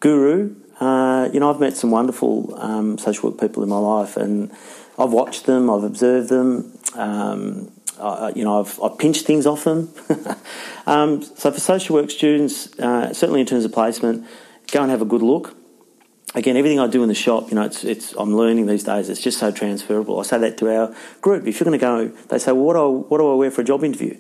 guru. 0.00 0.54
Uh, 0.78 1.28
you 1.32 1.40
know, 1.40 1.52
I've 1.52 1.60
met 1.60 1.76
some 1.76 1.90
wonderful 1.90 2.54
um, 2.58 2.98
social 2.98 3.30
work 3.30 3.40
people 3.40 3.62
in 3.62 3.68
my 3.68 3.78
life, 3.78 4.16
and 4.16 4.50
I've 4.98 5.12
watched 5.12 5.46
them, 5.46 5.70
I've 5.70 5.84
observed 5.84 6.28
them. 6.28 6.72
Um, 6.94 7.70
I, 8.00 8.32
you 8.34 8.44
know, 8.44 8.60
I've, 8.60 8.80
I've, 8.82 8.98
pinched 8.98 9.26
things 9.26 9.46
off 9.46 9.64
them. 9.64 9.92
um, 10.86 11.22
so 11.22 11.50
for 11.50 11.60
social 11.60 11.96
work 11.96 12.10
students, 12.10 12.78
uh, 12.78 13.12
certainly 13.12 13.40
in 13.40 13.46
terms 13.46 13.64
of 13.64 13.72
placement, 13.72 14.26
go 14.72 14.82
and 14.82 14.90
have 14.90 15.02
a 15.02 15.06
good 15.06 15.22
look. 15.22 15.56
Again, 16.34 16.56
everything 16.56 16.78
I 16.78 16.86
do 16.86 17.02
in 17.02 17.08
the 17.08 17.14
shop, 17.14 17.50
you 17.50 17.56
know, 17.56 17.64
it's, 17.64 17.84
it's 17.84 18.12
I'm 18.12 18.36
learning 18.36 18.66
these 18.66 18.84
days. 18.84 19.08
It's 19.08 19.20
just 19.20 19.38
so 19.38 19.50
transferable. 19.50 20.20
I 20.20 20.22
say 20.22 20.38
that 20.38 20.58
to 20.58 20.74
our 20.74 20.94
group. 21.20 21.46
If 21.46 21.58
you're 21.58 21.64
going 21.64 21.78
to 21.78 21.84
go, 21.84 22.08
they 22.28 22.38
say, 22.38 22.52
well, 22.52 22.64
what 22.64 22.74
do 22.74 22.80
I, 22.80 22.88
what 23.08 23.18
do 23.18 23.32
I 23.32 23.34
wear 23.34 23.50
for 23.50 23.62
a 23.62 23.64
job 23.64 23.82
interview? 23.82 24.18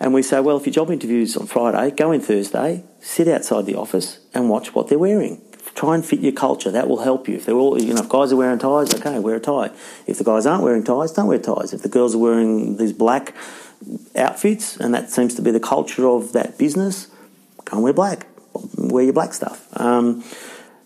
And 0.00 0.14
we 0.14 0.22
say, 0.22 0.40
well, 0.40 0.56
if 0.56 0.66
your 0.66 0.72
job 0.72 0.90
interview's 0.90 1.36
on 1.36 1.46
Friday, 1.46 1.94
go 1.94 2.12
in 2.12 2.20
Thursday, 2.20 2.84
sit 3.00 3.28
outside 3.28 3.66
the 3.66 3.74
office 3.74 4.20
and 4.32 4.48
watch 4.48 4.74
what 4.74 4.88
they're 4.88 4.98
wearing 4.98 5.42
try 5.74 5.94
and 5.94 6.04
fit 6.04 6.20
your 6.20 6.32
culture. 6.32 6.70
That 6.70 6.88
will 6.88 7.02
help 7.02 7.28
you. 7.28 7.36
If 7.36 7.46
they're 7.46 7.54
all, 7.54 7.80
you 7.80 7.94
know, 7.94 8.02
if 8.02 8.08
guys 8.08 8.32
are 8.32 8.36
wearing 8.36 8.58
ties, 8.58 8.92
okay, 8.94 9.18
wear 9.18 9.36
a 9.36 9.40
tie. 9.40 9.70
If 10.06 10.18
the 10.18 10.24
guys 10.24 10.46
aren't 10.46 10.62
wearing 10.62 10.84
ties, 10.84 11.12
don't 11.12 11.26
wear 11.26 11.38
ties. 11.38 11.72
If 11.72 11.82
the 11.82 11.88
girls 11.88 12.14
are 12.14 12.18
wearing 12.18 12.76
these 12.76 12.92
black 12.92 13.34
outfits, 14.16 14.76
and 14.76 14.94
that 14.94 15.10
seems 15.10 15.34
to 15.36 15.42
be 15.42 15.50
the 15.50 15.60
culture 15.60 16.06
of 16.06 16.32
that 16.32 16.58
business, 16.58 17.08
go 17.64 17.76
and 17.76 17.82
wear 17.82 17.92
black. 17.92 18.26
Wear 18.76 19.04
your 19.04 19.12
black 19.12 19.34
stuff. 19.34 19.68
Um, 19.78 20.24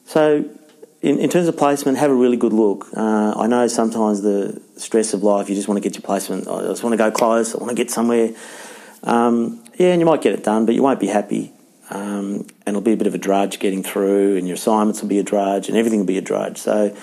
so, 0.05 0.45
in, 1.01 1.18
in, 1.18 1.31
terms 1.31 1.49
of 1.49 1.57
placement, 1.57 1.99
have 1.99 2.11
a 2.11 2.14
really 2.14 2.37
good 2.37 2.53
look. 2.53 2.87
Uh, 2.95 3.33
I 3.37 3.47
know 3.47 3.66
sometimes 3.66 4.23
the 4.23 4.61
stress 4.77 5.14
of 5.14 5.23
life, 5.23 5.49
you 5.49 5.55
just 5.55 5.68
want 5.68 5.83
to 5.83 5.88
get 5.88 5.97
your 5.97 6.03
placement. 6.03 6.47
I 6.49 6.62
just 6.62 6.83
want 6.83 6.92
to 6.92 6.99
go 6.99 7.11
close. 7.11 7.55
I 7.55 7.59
want 7.59 7.71
to 7.71 7.75
get 7.75 7.90
somewhere. 7.90 8.35
Um, 9.03 9.64
yeah, 9.79 9.88
and 9.88 10.01
you 10.01 10.07
might 10.07 10.23
get 10.23 10.35
it 10.35 10.45
done, 10.45 10.66
but 10.66 10.75
you 10.75 10.83
won't 10.83 11.01
be 11.01 11.09
happy. 11.09 11.53
Um, 11.92 12.46
and 12.64 12.68
it'll 12.68 12.81
be 12.81 12.94
a 12.94 12.96
bit 12.96 13.07
of 13.07 13.14
a 13.14 13.18
drudge 13.18 13.59
getting 13.59 13.83
through, 13.83 14.38
and 14.38 14.48
your 14.48 14.55
assignments 14.55 15.02
will 15.02 15.11
be 15.11 15.18
a 15.18 15.22
drudge, 15.22 15.68
and 15.68 15.76
everything 15.76 16.00
will 16.00 16.07
be 16.07 16.16
a 16.16 16.22
drudge. 16.22 16.57
So, 16.57 16.96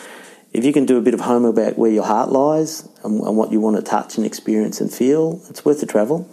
if 0.51 0.65
you 0.65 0.73
can 0.73 0.87
do 0.87 0.97
a 0.97 1.01
bit 1.01 1.13
of 1.13 1.21
home 1.21 1.45
about 1.45 1.77
where 1.77 1.91
your 1.91 2.05
heart 2.05 2.31
lies 2.31 2.89
and, 3.03 3.21
and 3.21 3.37
what 3.37 3.51
you 3.51 3.59
want 3.59 3.75
to 3.75 3.83
touch 3.83 4.17
and 4.17 4.25
experience 4.25 4.81
and 4.81 4.91
feel, 4.91 5.41
it's 5.47 5.63
worth 5.63 5.79
the 5.79 5.85
travel. 5.85 6.27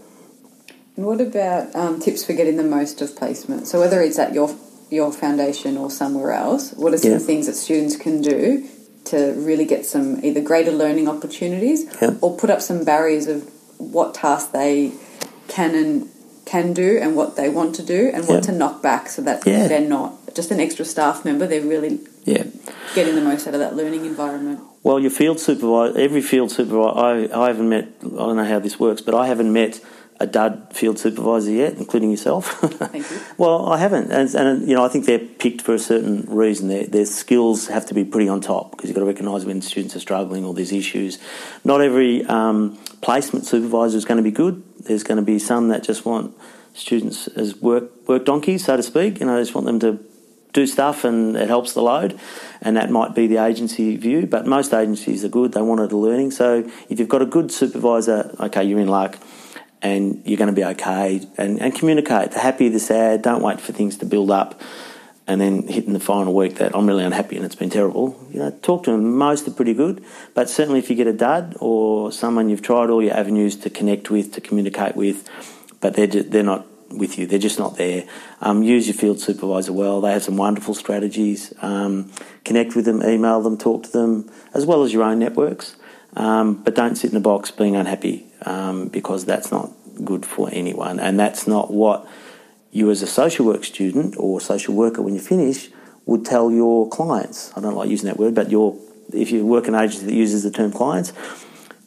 And 0.97 1.05
what 1.05 1.21
about 1.21 1.75
um, 1.77 2.01
tips 2.01 2.25
for 2.25 2.33
getting 2.33 2.57
the 2.57 2.65
most 2.65 3.03
of 3.03 3.15
placement? 3.15 3.67
So, 3.67 3.79
whether 3.79 4.01
it's 4.01 4.19
at 4.19 4.33
your 4.33 4.57
your 4.89 5.13
foundation 5.13 5.77
or 5.77 5.91
somewhere 5.91 6.33
else, 6.33 6.73
what 6.73 6.95
are 6.95 6.99
some 6.99 7.13
yeah. 7.13 7.19
things 7.19 7.47
that 7.47 7.55
students 7.55 7.97
can 7.97 8.23
do 8.23 8.67
to 9.07 9.35
really 9.37 9.65
get 9.65 9.85
some 9.85 10.25
either 10.25 10.41
greater 10.41 10.73
learning 10.73 11.09
opportunities 11.09 11.85
Yep. 12.01 12.19
or 12.23 12.37
put 12.37 12.51
up 12.51 12.61
some 12.61 12.85
barriers 12.85 13.27
of 13.27 13.49
what 13.79 14.15
tasks 14.15 14.51
they 14.53 14.93
can 15.49 15.75
and 15.75 16.09
can 16.47 16.73
do 16.73 16.99
and 17.03 17.15
what 17.17 17.37
they 17.37 17.49
want 17.51 17.75
to 17.75 17.83
do 17.83 18.11
and 18.15 18.27
what 18.27 18.43
to 18.45 18.53
knock 18.53 18.81
back 18.81 19.09
so 19.09 19.21
that 19.23 19.45
Yeah. 19.47 19.67
they're 19.69 19.81
not 19.81 20.13
just 20.35 20.51
an 20.51 20.61
extra 20.61 20.85
staff 20.85 21.25
member. 21.25 21.47
They're 21.47 21.61
really 21.61 21.99
Yeah. 22.25 22.45
getting 22.95 23.15
the 23.17 23.21
most 23.21 23.47
out 23.47 23.55
of 23.55 23.61
that 23.61 23.75
learning 23.77 24.07
environment. 24.07 24.61
Well, 24.85 25.01
your 25.01 25.11
field 25.11 25.41
supervisor, 25.41 25.99
every 25.99 26.23
field 26.23 26.53
supervisor, 26.53 26.97
I, 27.35 27.45
I 27.45 27.49
haven't 27.49 27.69
met, 27.69 27.89
I 28.05 28.09
don't 28.27 28.37
know 28.37 28.45
how 28.45 28.61
this 28.61 28.79
works, 28.79 29.01
but 29.03 29.15
I 29.15 29.27
haven't 29.27 29.53
met 29.53 29.81
a 30.19 30.27
dud 30.27 30.69
field 30.73 30.99
supervisor 30.99 31.51
yet, 31.51 31.75
including 31.75 32.11
yourself. 32.11 32.47
Thank 32.61 33.11
you. 33.11 33.21
well, 33.37 33.71
I 33.71 33.79
haven't. 33.79 34.11
And, 34.11 34.35
and, 34.35 34.69
you 34.69 34.75
know, 34.75 34.85
I 34.85 34.89
think 34.89 35.05
they're 35.05 35.19
picked 35.19 35.63
for 35.63 35.75
a 35.75 35.79
certain 35.79 36.25
reason. 36.29 36.69
Their, 36.69 36.87
their 36.87 37.07
skills 37.07 37.69
have 37.69 37.87
to 37.87 37.95
be 37.95 38.05
pretty 38.05 38.29
on 38.29 38.41
top 38.41 38.71
because 38.71 38.89
you've 38.89 38.95
got 38.95 39.01
to 39.01 39.07
recognise 39.07 39.45
when 39.45 39.61
students 39.61 39.95
are 39.95 40.01
struggling 40.01 40.45
or 40.45 40.55
there's 40.55 40.73
issues. 40.73 41.19
Not 41.65 41.81
every 41.81 42.25
um, 42.25 42.79
placement 43.03 43.47
supervisor 43.47 43.97
is 43.99 44.05
going 44.05 44.17
to 44.17 44.23
be 44.23 44.31
good. 44.31 44.63
There's 44.81 45.03
going 45.03 45.17
to 45.17 45.23
be 45.25 45.39
some 45.39 45.69
that 45.69 45.83
just 45.83 46.07
want 46.07 46.35
students 46.73 47.29
as 47.29 47.57
work, 47.57 47.91
work 48.09 48.25
donkeys, 48.25 48.65
so 48.65 48.77
to 48.77 48.83
speak. 48.83 49.21
You 49.21 49.27
know, 49.27 49.39
just 49.41 49.55
want 49.55 49.67
them 49.67 49.81
to 49.81 50.05
do 50.57 50.67
stuff 50.67 51.05
and 51.05 51.37
it 51.37 51.49
helps 51.49 51.75
the 51.75 51.83
load, 51.83 52.19
and 52.63 52.79
that 52.79 52.91
might 52.91 53.15
be 53.15 53.27
the 53.27 53.37
agency 53.37 53.97
view. 53.97 54.27
But 54.27 54.47
most 54.47 54.73
agencies 54.73 55.25
are 55.25 55.29
good; 55.29 55.53
they 55.53 55.61
want 55.61 55.81
it 55.83 55.93
a 55.93 55.97
learning. 55.97 56.31
So 56.31 56.69
if 56.89 56.99
you've 56.99 57.11
got 57.11 57.23
a 57.23 57.27
good 57.27 57.53
supervisor, 57.53 58.35
okay, 58.41 58.65
you're 58.65 58.81
in 58.81 58.89
luck, 58.89 59.19
and 59.95 60.23
you're 60.25 60.39
going 60.39 60.55
to 60.55 60.55
be 60.55 60.65
okay. 60.65 61.21
And, 61.37 61.61
and 61.61 61.75
communicate 61.75 62.33
the 62.33 62.39
happy, 62.39 62.69
the 62.69 62.79
sad. 62.79 63.23
Don't 63.23 63.43
wait 63.43 63.61
for 63.61 63.73
things 63.73 63.99
to 63.99 64.07
build 64.07 64.31
up, 64.31 64.61
and 65.27 65.41
then 65.41 65.67
hitting 65.67 65.93
the 65.93 66.01
final 66.01 66.35
week 66.35 66.57
that 66.57 66.75
I'm 66.75 66.87
really 66.87 67.05
unhappy 67.05 67.37
and 67.37 67.45
it's 67.45 67.55
been 67.55 67.71
terrible. 67.71 68.19
You 68.31 68.41
know, 68.41 68.51
talk 68.63 68.85
to 68.85 68.93
them. 68.93 69.17
Most 69.17 69.49
are 69.49 69.51
pretty 69.51 69.75
good, 69.75 70.05
but 70.35 70.49
certainly 70.49 70.79
if 70.79 70.89
you 70.89 70.97
get 70.97 71.07
a 71.07 71.13
dud 71.13 71.57
or 71.61 72.13
someone 72.13 72.49
you've 72.49 72.63
tried 72.63 72.91
all 72.91 73.03
your 73.03 73.15
avenues 73.15 73.57
to 73.57 73.71
connect 73.71 74.11
with, 74.11 74.33
to 74.35 74.41
communicate 74.41 74.95
with, 74.95 75.29
but 75.81 75.95
they're 75.95 76.07
ju- 76.07 76.23
they're 76.23 76.43
not 76.43 76.67
with 76.91 77.19
you. 77.19 77.27
They're 77.27 77.39
just 77.41 77.59
not 77.59 77.77
there. 77.77 78.05
Um, 78.41 78.63
use 78.63 78.87
your 78.87 78.95
field 78.95 79.21
supervisor 79.21 79.73
well. 79.73 80.01
They 80.01 80.13
have 80.13 80.23
some 80.23 80.37
wonderful 80.37 80.75
strategies. 80.75 81.53
Um, 81.61 82.13
connect 82.45 82.77
with 82.77 82.85
them, 82.85 83.03
email 83.03 83.43
them, 83.43 83.59
talk 83.59 83.83
to 83.85 83.91
them, 83.91 84.31
as 84.55 84.65
well 84.65 84.85
as 84.85 84.93
your 84.93 85.03
own 85.03 85.19
networks. 85.19 85.77
Um, 86.15 86.63
but 86.63 86.75
don't 86.75 86.97
sit 86.97 87.11
in 87.11 87.17
a 87.17 87.21
box 87.21 87.51
being 87.51 87.77
unhappy 87.77 88.27
um, 88.43 88.89
because 88.89 89.25
that's 89.25 89.51
not 89.51 89.71
good 90.05 90.27
for 90.27 90.49
anyone. 90.53 90.99
And 91.01 91.19
that's 91.19 91.47
not 91.47 91.73
what 91.73 92.07
you, 92.71 92.91
as 92.91 93.03
a 93.03 93.07
social 93.07 93.47
work 93.47 93.65
student 93.65 94.17
or 94.19 94.41
social 94.41 94.75
worker, 94.75 95.03
when 95.03 95.15
you 95.15 95.21
finish, 95.21 95.71
would 96.05 96.25
tell 96.25 96.51
your 96.51 96.89
clients. 96.89 97.53
I 97.57 97.61
don't 97.61 97.75
like 97.75 97.89
using 97.89 98.07
that 98.07 98.19
word, 98.19 98.35
but 98.35 98.51
your 98.51 98.79
if 99.13 99.31
you 99.31 99.47
work 99.47 99.69
in 99.69 99.75
an 99.75 99.85
agency 99.85 100.07
that 100.07 100.15
uses 100.15 100.43
the 100.43 100.51
term 100.51 100.73
clients, 100.73 101.13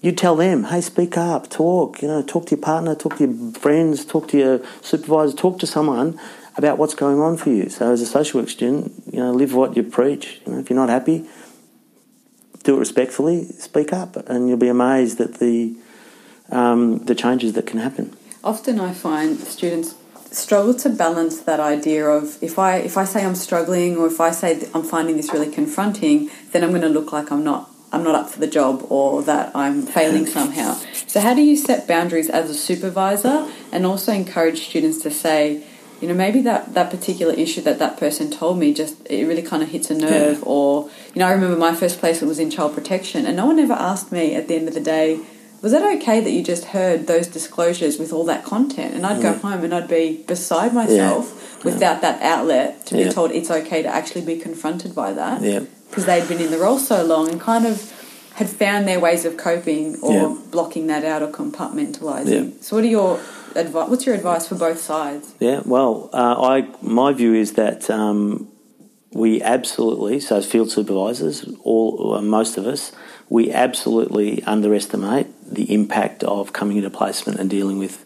you 0.02 0.12
tell 0.12 0.36
them, 0.36 0.66
hey, 0.66 0.82
speak 0.82 1.18
up, 1.18 1.50
talk, 1.50 2.02
you 2.02 2.08
know, 2.08 2.22
talk 2.22 2.46
to 2.48 2.56
your 2.56 2.64
partner, 2.64 2.96
talk 2.96 3.18
to 3.18 3.28
your 3.28 3.52
friends, 3.54 4.06
talk 4.06 4.30
to 4.30 4.38
your 4.38 4.62
supervisor, 4.82 5.36
talk 5.36 5.60
to 5.60 5.68
someone 5.68 6.20
about 6.56 6.78
what's 6.78 6.96
going 6.96 7.20
on 7.20 7.38
for 7.38 7.50
you. 7.50 7.70
So 7.70 7.92
as 7.92 8.02
a 8.02 8.06
social 8.06 8.40
work 8.40 8.50
student, 8.50 9.04
you 9.12 9.20
know, 9.20 9.32
live 9.32 9.54
what 9.54 9.76
you 9.76 9.84
preach. 9.84 10.42
You 10.46 10.54
know, 10.54 10.60
if 10.60 10.70
you're 10.70 10.80
not 10.80 10.90
happy, 10.90 11.28
do 12.64 12.76
it 12.76 12.80
respectfully, 12.80 13.46
speak 13.46 13.92
up, 13.92 14.16
and 14.30 14.48
you'll 14.48 14.58
be 14.58 14.70
amazed 14.70 15.20
at 15.20 15.36
the 15.36 15.76
um, 16.52 17.00
the 17.06 17.16
changes 17.16 17.54
that 17.54 17.66
can 17.68 17.80
happen. 17.80 18.16
Often 18.44 18.80
I 18.80 18.94
find 18.94 19.38
students 19.40 19.96
struggle 20.32 20.74
to 20.76 20.90
balance 20.90 21.42
that 21.42 21.60
idea 21.60 22.06
of 22.08 22.38
if 22.42 22.60
I 22.60 22.78
if 22.78 22.98
I 22.98 23.04
say 23.06 23.26
I'm 23.26 23.36
struggling 23.36 23.98
or 23.98 24.08
if 24.08 24.22
I 24.22 24.32
say 24.32 24.68
I'm 24.74 24.84
finding 24.84 25.18
this 25.18 25.34
really 25.34 25.52
confronting, 25.52 26.30
then 26.52 26.64
I'm 26.64 26.70
going 26.70 26.84
to 26.84 26.90
look 26.90 27.12
like 27.12 27.32
I'm 27.32 27.44
not 27.44 27.70
I'm 27.92 28.04
not 28.04 28.14
up 28.16 28.30
for 28.30 28.40
the 28.40 28.48
job 28.48 28.86
or 28.90 29.24
that 29.24 29.56
I'm 29.56 29.82
failing 29.82 30.28
somehow. 30.28 30.76
So 31.08 31.20
how 31.20 31.34
do 31.34 31.42
you 31.42 31.56
set 31.58 31.88
boundaries 31.88 32.30
as 32.30 32.50
a 32.50 32.54
supervisor 32.54 33.50
and 33.72 33.86
also 33.86 34.12
encourage 34.12 34.68
students 34.70 35.02
to 35.02 35.10
say, 35.10 35.64
you 36.00 36.08
know, 36.08 36.14
maybe 36.14 36.40
that, 36.42 36.76
that 36.76 36.92
particular 36.92 37.34
issue 37.34 37.62
that 37.62 37.80
that 37.80 37.98
person 37.98 38.30
told 38.30 38.60
me 38.60 38.76
just 38.76 38.96
it 39.10 39.26
really 39.26 39.42
kind 39.42 39.64
of 39.64 39.70
hits 39.70 39.90
a 39.90 39.96
nerve 39.96 40.38
Yeah. 40.38 40.44
or 40.46 40.90
you 41.16 41.20
know, 41.20 41.26
I 41.28 41.32
remember 41.32 41.58
my 41.58 41.74
first 41.74 42.00
placement 42.00 42.30
was 42.30 42.38
in 42.38 42.52
child 42.52 42.76
protection 42.76 43.26
and 43.26 43.36
no 43.36 43.48
one 43.48 43.58
ever 43.58 43.74
asked 43.74 44.12
me 44.12 44.36
at 44.36 44.48
the 44.48 44.56
end 44.56 44.68
of 44.68 44.76
the 44.76 44.80
day 44.82 45.20
was 45.62 45.72
that 45.72 45.84
okay 45.98 46.20
that 46.22 46.32
you 46.32 46.44
just 46.44 46.66
heard 46.66 47.08
those 47.08 47.28
disclosures 47.28 47.98
with 48.00 48.14
all 48.14 48.24
that 48.26 48.44
content? 48.46 48.94
And 48.96 49.06
I'd 49.06 49.22
go 49.22 49.34
home 49.34 49.64
and 49.64 49.74
I'd 49.74 49.88
be 49.88 50.24
beside 50.28 50.74
myself 50.74 51.64
without 51.66 52.02
that 52.02 52.22
outlet 52.22 52.86
to 52.88 52.98
Yeah. 52.98 53.06
be 53.08 53.12
told 53.12 53.32
it's 53.32 53.52
okay 53.52 53.82
to 53.82 53.90
actually 53.90 54.22
be 54.22 54.38
confronted 54.38 54.96
by 54.96 55.14
that. 55.14 55.42
Yeah. 55.42 55.62
Because 55.90 56.06
they'd 56.06 56.28
been 56.28 56.40
in 56.40 56.52
the 56.52 56.58
role 56.60 56.78
so 56.80 57.04
long 57.04 57.30
and 57.30 57.40
kind 57.42 57.66
of 57.66 57.92
had 58.36 58.50
found 58.50 58.88
their 58.88 59.00
ways 59.00 59.26
of 59.26 59.36
coping 59.36 59.98
or 60.02 60.14
Yeah. 60.14 60.36
blocking 60.52 60.88
that 60.88 61.04
out 61.04 61.22
or 61.22 61.28
compartmentalizing. 61.28 62.46
Yeah. 62.46 62.62
So, 62.62 62.78
what 62.78 62.86
are 62.86 62.88
your 62.88 63.20
advice? 63.56 63.90
What's 63.90 64.06
your 64.06 64.16
advice 64.16 64.48
for 64.48 64.56
both 64.56 64.80
sides? 64.80 65.34
Yeah, 65.40 65.62
well, 65.66 66.10
uh, 66.14 66.36
I 66.40 66.68
my 66.82 67.12
view 67.12 67.34
is 67.34 67.54
that 67.54 67.90
um, 67.90 68.48
we 69.14 69.42
absolutely, 69.42 70.20
so 70.22 70.38
as 70.38 70.46
field 70.46 70.72
supervisors, 70.72 71.46
all 71.64 72.14
uh, 72.16 72.22
most 72.22 72.58
of 72.58 72.66
us, 72.66 72.92
we 73.30 73.52
absolutely 73.52 74.42
underestimate 74.44 75.28
the 75.60 75.74
impact 75.74 76.24
of 76.24 76.54
coming 76.54 76.78
into 76.78 76.90
placement 76.90 77.40
and 77.40 77.50
dealing 77.50 77.78
with 77.78 78.06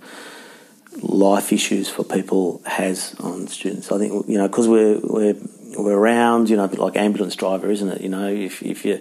life 1.02 1.54
issues 1.54 1.88
for 1.89 2.04
people 2.04 2.62
has 2.66 3.16
on 3.20 3.48
students. 3.48 3.92
I 3.92 4.00
think 4.00 4.28
you 4.28 4.38
know 4.39 4.48
because 4.48 4.68
we're 4.68 5.00
we're 5.04 5.36
we're 5.78 5.98
around, 5.98 6.50
you 6.50 6.56
know, 6.56 6.66
a 6.66 6.68
bit 6.68 6.80
like 6.80 6.96
ambulance 6.96 7.36
driver, 7.36 7.70
isn't 7.70 7.89
it? 7.89 8.02
You 8.02 8.10
know, 8.10 8.28
if 8.28 8.63
if 8.63 8.86
you're 8.86 9.00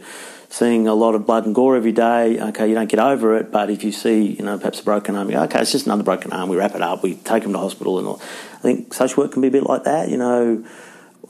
seeing 0.49 0.87
a 0.87 0.95
lot 0.95 1.15
of 1.15 1.25
blood 1.25 1.47
and 1.47 1.55
gore 1.55 1.77
every 1.77 1.93
day, 1.93 2.38
okay, 2.41 2.69
you 2.69 2.75
don't 2.75 2.91
get 2.91 3.01
over 3.01 3.37
it. 3.37 3.51
But 3.51 3.71
if 3.71 3.85
you 3.85 3.93
see, 3.93 4.23
you 4.23 4.45
know, 4.45 4.59
perhaps 4.59 4.81
a 4.81 4.85
broken 4.85 5.17
arm, 5.17 5.31
you 5.31 5.37
go, 5.37 5.43
okay, 5.45 5.61
it's 5.61 5.73
just 5.73 5.87
another 5.87 6.03
broken 6.03 6.33
arm. 6.33 6.51
We 6.51 6.57
wrap 6.57 6.75
it 6.75 6.83
up, 6.83 7.03
we 7.03 7.15
take 7.15 7.43
them 7.45 7.53
to 7.53 7.59
hospital, 7.59 7.99
and 7.99 8.07
all. 8.07 8.21
I 8.55 8.59
think 8.59 8.93
social 8.93 9.23
work 9.23 9.33
can 9.33 9.43
be 9.43 9.49
a 9.49 9.51
bit 9.59 9.65
like 9.65 9.85
that. 9.85 10.11
You 10.11 10.19
know, 10.19 10.65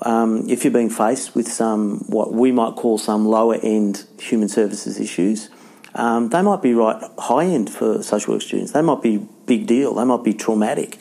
um, 0.03 0.49
if 0.49 0.65
you're 0.65 0.73
being 0.73 0.91
faced 0.91 1.35
with 1.35 1.47
some 1.47 2.01
what 2.09 2.33
we 2.33 2.51
might 2.51 2.75
call 2.75 2.99
some 2.99 3.27
lower 3.27 3.57
end 3.63 4.05
human 4.19 4.49
services 4.49 4.99
issues, 4.99 5.51
um, 5.95 6.31
they 6.31 6.43
might 6.43 6.63
be 6.63 6.75
right 6.75 7.03
high 7.19 7.45
end 7.45 7.71
for 7.71 8.03
social 8.03 8.35
work 8.35 8.43
students. 8.43 8.73
They 8.73 8.83
might 8.83 9.03
be 9.03 9.19
big 9.47 9.67
deal. 9.67 9.95
They 9.95 10.05
might 10.05 10.25
be 10.25 10.35
traumatic. 10.35 10.99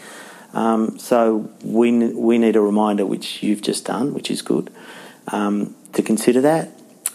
Um, 0.54 1.00
so 1.00 1.50
we 1.64 1.92
we 2.14 2.38
need 2.38 2.56
a 2.56 2.62
reminder, 2.62 3.06
which 3.06 3.42
you've 3.42 3.62
just 3.62 3.86
done, 3.86 4.14
which 4.14 4.30
is 4.30 4.42
good, 4.42 4.70
um, 5.28 5.76
to 5.94 6.02
consider 6.02 6.42
that, 6.42 6.70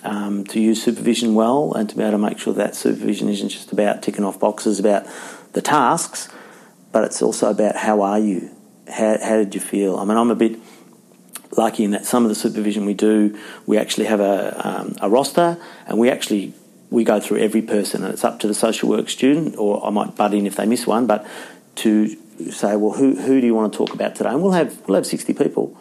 um, 0.04 0.44
to 0.46 0.60
use 0.60 0.82
supervision 0.82 1.34
well, 1.34 1.74
and 1.74 1.88
to 1.90 1.96
be 1.96 2.02
able 2.02 2.12
to 2.12 2.18
make 2.18 2.38
sure 2.38 2.54
that 2.54 2.74
supervision 2.74 3.28
isn't 3.28 3.50
just 3.50 3.72
about 3.72 4.02
ticking 4.02 4.24
off 4.24 4.40
boxes 4.40 4.78
about 4.78 5.06
the 5.52 5.60
tasks, 5.60 6.30
but 6.92 7.04
it's 7.04 7.20
also 7.20 7.50
about 7.50 7.76
how 7.76 8.00
are 8.00 8.18
you, 8.18 8.50
how 8.88 9.18
how 9.22 9.36
did 9.36 9.54
you 9.54 9.60
feel? 9.60 9.98
I 9.98 10.04
mean, 10.06 10.16
I'm 10.16 10.30
a 10.30 10.34
bit 10.34 10.58
lucky 11.56 11.84
in 11.84 11.90
that 11.92 12.06
some 12.06 12.24
of 12.24 12.28
the 12.28 12.34
supervision 12.34 12.86
we 12.86 12.94
do, 12.94 13.38
we 13.66 13.78
actually 13.78 14.06
have 14.06 14.20
a, 14.20 14.66
um, 14.66 14.96
a 15.00 15.08
roster 15.08 15.58
and 15.86 15.98
we 15.98 16.10
actually 16.10 16.52
we 16.90 17.04
go 17.04 17.20
through 17.20 17.38
every 17.38 17.62
person 17.62 18.04
and 18.04 18.12
it's 18.12 18.24
up 18.24 18.40
to 18.40 18.46
the 18.46 18.54
social 18.54 18.88
work 18.88 19.08
student 19.08 19.56
or 19.56 19.84
I 19.84 19.90
might 19.90 20.16
butt 20.16 20.34
in 20.34 20.46
if 20.46 20.56
they 20.56 20.66
miss 20.66 20.86
one, 20.86 21.06
but 21.06 21.26
to 21.76 22.08
say, 22.50 22.76
well, 22.76 22.92
who, 22.92 23.16
who 23.16 23.40
do 23.40 23.46
you 23.46 23.54
want 23.54 23.72
to 23.72 23.76
talk 23.76 23.94
about 23.94 24.14
today? 24.14 24.30
And 24.30 24.42
we'll 24.42 24.52
have 24.52 24.80
we'll 24.86 24.96
have 24.96 25.06
sixty 25.06 25.34
people, 25.34 25.76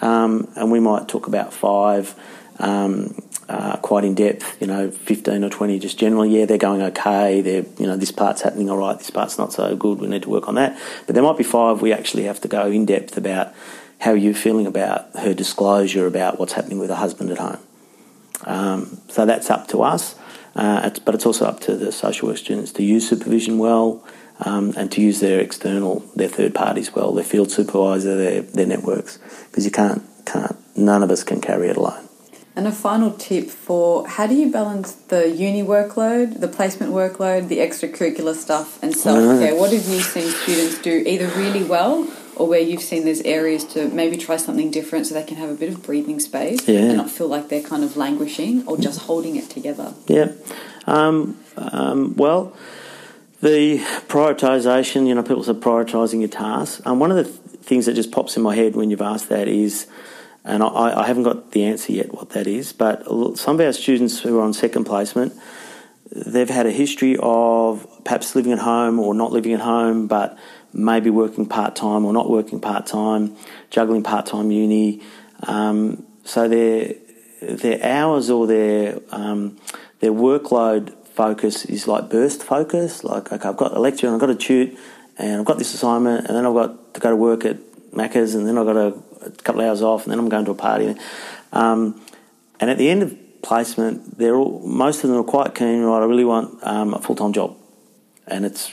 um, 0.00 0.50
and 0.56 0.70
we 0.70 0.80
might 0.80 1.08
talk 1.08 1.26
about 1.26 1.52
five. 1.52 2.14
Um, 2.58 3.14
uh, 3.48 3.76
quite 3.78 4.04
in 4.04 4.14
depth, 4.14 4.60
you 4.60 4.66
know, 4.66 4.90
15 4.90 5.42
or 5.42 5.48
20 5.48 5.78
just 5.78 5.98
generally, 5.98 6.38
yeah, 6.38 6.44
they're 6.44 6.58
going 6.58 6.82
okay, 6.82 7.40
they're, 7.40 7.64
you 7.78 7.86
know, 7.86 7.96
this 7.96 8.12
part's 8.12 8.42
happening 8.42 8.68
all 8.68 8.76
right, 8.76 8.98
this 8.98 9.08
part's 9.08 9.38
not 9.38 9.54
so 9.54 9.74
good, 9.74 10.00
we 10.00 10.06
need 10.06 10.22
to 10.22 10.28
work 10.28 10.48
on 10.48 10.56
that. 10.56 10.78
But 11.06 11.14
there 11.14 11.24
might 11.24 11.38
be 11.38 11.44
five 11.44 11.80
we 11.80 11.92
actually 11.92 12.24
have 12.24 12.42
to 12.42 12.48
go 12.48 12.66
in 12.66 12.84
depth 12.84 13.16
about 13.16 13.54
how 14.00 14.10
you're 14.10 14.18
you 14.18 14.34
feeling 14.34 14.66
about 14.66 15.16
her 15.16 15.34
disclosure 15.34 16.06
about 16.06 16.38
what's 16.38 16.52
happening 16.52 16.78
with 16.78 16.90
her 16.90 16.96
husband 16.96 17.30
at 17.30 17.38
home. 17.38 17.58
Um, 18.44 19.00
so 19.08 19.26
that's 19.26 19.50
up 19.50 19.66
to 19.68 19.82
us, 19.82 20.14
uh, 20.58 20.80
it's, 20.82 20.98
but 20.98 21.14
it's 21.14 21.24
also 21.24 21.46
up 21.46 21.60
to 21.60 21.76
the 21.76 21.92
social 21.92 22.26
work 22.26 22.36
students 22.36 22.72
to 22.72 22.82
use 22.82 23.08
supervision 23.08 23.58
well 23.58 24.04
um, 24.40 24.74
and 24.76 24.90
to 24.90 25.00
use 25.00 25.20
their 25.20 25.38
external, 25.38 26.00
their 26.16 26.28
third 26.28 26.52
parties 26.52 26.92
well, 26.92 27.12
their 27.12 27.22
field 27.22 27.52
supervisor, 27.52 28.16
their, 28.16 28.42
their 28.42 28.66
networks, 28.66 29.20
because 29.48 29.64
you 29.64 29.70
can't, 29.70 30.02
can't, 30.26 30.56
none 30.76 31.04
of 31.04 31.12
us 31.12 31.22
can 31.22 31.40
carry 31.40 31.68
it 31.68 31.76
alone. 31.76 32.08
And 32.56 32.66
a 32.66 32.72
final 32.72 33.12
tip 33.12 33.48
for 33.48 34.04
how 34.08 34.26
do 34.26 34.34
you 34.34 34.50
balance 34.50 34.92
the 34.94 35.30
uni 35.30 35.62
workload, 35.62 36.40
the 36.40 36.48
placement 36.48 36.92
workload, 36.92 37.46
the 37.46 37.58
extracurricular 37.58 38.34
stuff, 38.34 38.82
and 38.82 38.92
self 38.96 39.38
care? 39.38 39.54
What 39.54 39.72
have 39.72 39.86
you 39.86 40.00
seen 40.00 40.28
students 40.28 40.82
do 40.82 41.04
either 41.06 41.28
really 41.38 41.62
well 41.62 42.02
or 42.38 42.46
where 42.46 42.60
you've 42.60 42.82
seen 42.82 43.04
there's 43.04 43.20
areas 43.22 43.64
to 43.64 43.88
maybe 43.88 44.16
try 44.16 44.36
something 44.36 44.70
different 44.70 45.06
so 45.06 45.14
they 45.14 45.22
can 45.24 45.36
have 45.36 45.50
a 45.50 45.54
bit 45.54 45.68
of 45.68 45.82
breathing 45.82 46.20
space 46.20 46.66
Yeah. 46.68 46.80
and 46.80 46.96
not 46.96 47.10
feel 47.10 47.28
like 47.28 47.48
they're 47.48 47.62
kind 47.62 47.84
of 47.84 47.96
languishing 47.96 48.66
or 48.66 48.76
just 48.76 49.00
holding 49.00 49.36
it 49.36 49.50
together? 49.50 49.94
Yeah. 50.06 50.32
Um, 50.86 51.36
um, 51.56 52.14
well, 52.16 52.56
the 53.40 53.78
prioritisation, 54.08 55.06
you 55.06 55.14
know, 55.14 55.22
people 55.22 55.42
say 55.42 55.52
prioritising 55.52 56.20
your 56.20 56.28
tasks. 56.28 56.80
Um, 56.86 56.98
one 56.98 57.10
of 57.10 57.16
the 57.16 57.24
th- 57.24 57.36
things 57.62 57.86
that 57.86 57.94
just 57.94 58.10
pops 58.10 58.36
in 58.36 58.42
my 58.42 58.54
head 58.54 58.74
when 58.74 58.90
you've 58.90 59.02
asked 59.02 59.28
that 59.28 59.48
is 59.48 59.86
and 60.44 60.62
I, 60.62 61.02
I 61.02 61.06
haven't 61.06 61.24
got 61.24 61.52
the 61.52 61.64
answer 61.64 61.92
yet 61.92 62.14
what 62.14 62.30
that 62.30 62.46
is. 62.46 62.72
But 62.72 63.04
some 63.36 63.56
of 63.56 63.60
our 63.60 63.72
students 63.72 64.20
who 64.20 64.38
are 64.38 64.42
on 64.42 64.54
second 64.54 64.84
placement, 64.84 65.34
they've 66.10 66.48
had 66.48 66.64
a 66.64 66.70
history 66.70 67.16
of 67.20 67.86
perhaps 68.04 68.34
living 68.34 68.52
at 68.52 68.60
home 68.60 68.98
or 68.98 69.12
not 69.12 69.30
living 69.30 69.52
at 69.52 69.60
home, 69.60 70.06
but 70.06 70.38
maybe 70.72 71.10
working 71.10 71.46
part 71.46 71.76
time 71.76 72.04
or 72.04 72.12
not 72.12 72.30
working 72.30 72.60
part 72.60 72.86
time, 72.86 73.36
juggling 73.70 74.02
part 74.02 74.26
time 74.26 74.50
uni. 74.50 75.02
Um, 75.44 76.06
so 76.24 76.48
their 76.48 76.94
their 77.40 77.84
hours 77.84 78.30
or 78.30 78.46
their 78.46 79.00
um, 79.10 79.58
their 80.00 80.12
workload 80.12 80.94
focus 81.06 81.64
is 81.64 81.88
like 81.88 82.10
burst 82.10 82.42
focus. 82.42 83.04
Like 83.04 83.32
okay, 83.32 83.48
I've 83.48 83.56
got 83.56 83.76
a 83.76 83.80
lecture 83.80 84.06
and 84.06 84.14
I've 84.14 84.20
got 84.20 84.30
a 84.30 84.34
tute, 84.34 84.76
and 85.16 85.40
I've 85.40 85.46
got 85.46 85.58
this 85.58 85.74
assignment, 85.74 86.26
and 86.26 86.36
then 86.36 86.46
I've 86.46 86.54
got 86.54 86.94
to 86.94 87.00
go 87.00 87.10
to 87.10 87.16
work 87.16 87.44
at 87.44 87.56
Macca's, 87.92 88.34
and 88.34 88.46
then 88.46 88.58
I've 88.58 88.66
got 88.66 88.76
a, 88.76 88.94
a 89.26 89.30
couple 89.30 89.60
of 89.60 89.68
hours 89.68 89.82
off, 89.82 90.04
and 90.04 90.12
then 90.12 90.18
I'm 90.18 90.28
going 90.28 90.44
to 90.44 90.52
a 90.52 90.54
party. 90.54 90.94
Um, 91.52 92.00
and 92.60 92.70
at 92.70 92.78
the 92.78 92.88
end 92.88 93.02
of 93.02 93.16
placement, 93.42 94.18
they're 94.18 94.34
all, 94.34 94.60
most 94.66 95.04
of 95.04 95.10
them 95.10 95.18
are 95.18 95.24
quite 95.24 95.54
keen. 95.54 95.82
Right, 95.82 96.02
I 96.02 96.04
really 96.04 96.24
want 96.24 96.58
um, 96.62 96.94
a 96.94 97.00
full 97.00 97.16
time 97.16 97.32
job, 97.32 97.56
and 98.26 98.44
it's 98.44 98.72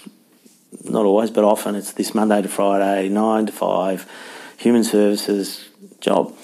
not 0.83 1.05
always, 1.05 1.31
but 1.31 1.43
often 1.43 1.75
it's 1.75 1.93
this 1.93 2.13
Monday 2.13 2.41
to 2.41 2.47
Friday, 2.47 3.09
nine 3.09 3.45
to 3.45 3.51
five, 3.51 4.09
human 4.57 4.83
services 4.83 5.67
job. 6.01 6.35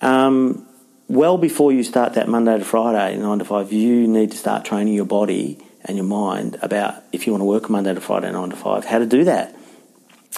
Um, 0.00 0.66
well 1.08 1.36
before 1.38 1.72
you 1.72 1.84
start 1.84 2.14
that 2.14 2.28
Monday 2.28 2.58
to 2.58 2.64
Friday, 2.64 3.16
nine 3.18 3.38
to 3.38 3.44
five, 3.44 3.72
you 3.72 4.06
need 4.08 4.30
to 4.30 4.36
start 4.36 4.64
training 4.64 4.94
your 4.94 5.04
body 5.04 5.58
and 5.84 5.96
your 5.96 6.06
mind 6.06 6.58
about 6.62 7.02
if 7.12 7.26
you 7.26 7.32
want 7.32 7.42
to 7.42 7.46
work 7.46 7.68
Monday 7.68 7.92
to 7.92 8.00
Friday, 8.00 8.30
nine 8.32 8.50
to 8.50 8.56
five, 8.56 8.84
how 8.84 8.98
to 8.98 9.06
do 9.06 9.24
that. 9.24 9.54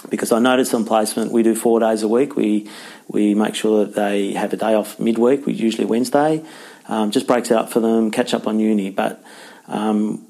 Because 0.09 0.31
I 0.31 0.39
noticed 0.39 0.73
on 0.73 0.85
placement, 0.85 1.31
we 1.31 1.41
do 1.41 1.55
four 1.55 1.79
days 1.79 2.03
a 2.03 2.07
week. 2.07 2.35
We 2.35 2.69
we 3.07 3.33
make 3.33 3.55
sure 3.55 3.85
that 3.85 3.95
they 3.95 4.33
have 4.33 4.51
a 4.53 4.57
day 4.57 4.73
off 4.73 4.99
midweek, 4.99 5.45
we 5.45 5.53
usually 5.53 5.85
Wednesday. 5.85 6.43
Um, 6.87 7.11
just 7.11 7.25
breaks 7.25 7.49
it 7.49 7.57
up 7.57 7.71
for 7.71 7.79
them, 7.79 8.11
catch 8.11 8.33
up 8.33 8.45
on 8.45 8.59
uni. 8.59 8.91
But 8.91 9.23
um, 9.67 10.27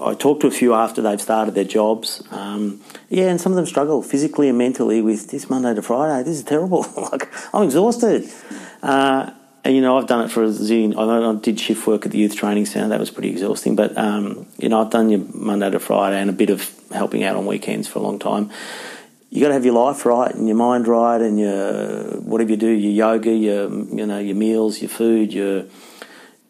I 0.00 0.14
talked 0.14 0.42
to 0.42 0.46
a 0.46 0.50
few 0.50 0.74
after 0.74 1.02
they've 1.02 1.20
started 1.20 1.54
their 1.54 1.64
jobs. 1.64 2.22
Um, 2.30 2.80
yeah, 3.08 3.28
and 3.28 3.40
some 3.40 3.52
of 3.52 3.56
them 3.56 3.66
struggle 3.66 4.02
physically 4.02 4.48
and 4.48 4.58
mentally 4.58 5.02
with 5.02 5.30
this 5.30 5.50
Monday 5.50 5.74
to 5.74 5.82
Friday. 5.82 6.22
This 6.22 6.38
is 6.38 6.44
terrible. 6.44 6.86
like 7.12 7.28
I'm 7.54 7.64
exhausted. 7.64 8.30
Uh, 8.82 9.30
and, 9.64 9.74
you 9.74 9.82
know, 9.82 9.98
I've 9.98 10.06
done 10.06 10.24
it 10.24 10.30
for 10.30 10.44
a 10.44 10.48
zine. 10.48 10.94
I, 10.96 11.40
did 11.40 11.58
shift 11.58 11.88
work 11.88 12.06
at 12.06 12.12
the 12.12 12.18
youth 12.18 12.36
training 12.36 12.66
centre. 12.66 12.88
That 12.88 13.00
was 13.00 13.10
pretty 13.10 13.30
exhausting. 13.30 13.74
But 13.74 13.98
um, 13.98 14.46
you 14.58 14.68
know, 14.68 14.80
I've 14.80 14.90
done 14.90 15.10
your 15.10 15.20
Monday 15.34 15.70
to 15.70 15.80
Friday 15.80 16.20
and 16.20 16.30
a 16.30 16.32
bit 16.32 16.50
of 16.50 16.70
helping 16.92 17.24
out 17.24 17.34
on 17.34 17.46
weekends 17.46 17.88
for 17.88 17.98
a 17.98 18.02
long 18.02 18.20
time. 18.20 18.52
You 19.30 19.40
got 19.40 19.48
to 19.48 19.54
have 19.54 19.64
your 19.64 19.74
life 19.74 20.06
right 20.06 20.32
and 20.32 20.46
your 20.46 20.56
mind 20.56 20.86
right, 20.86 21.20
and 21.20 21.38
your 21.38 22.20
whatever 22.20 22.50
you 22.50 22.56
do, 22.56 22.68
your 22.68 22.92
yoga, 22.92 23.32
your 23.32 23.68
you 23.68 24.06
know, 24.06 24.20
your 24.20 24.36
meals, 24.36 24.80
your 24.80 24.88
food, 24.88 25.32
your 25.32 25.64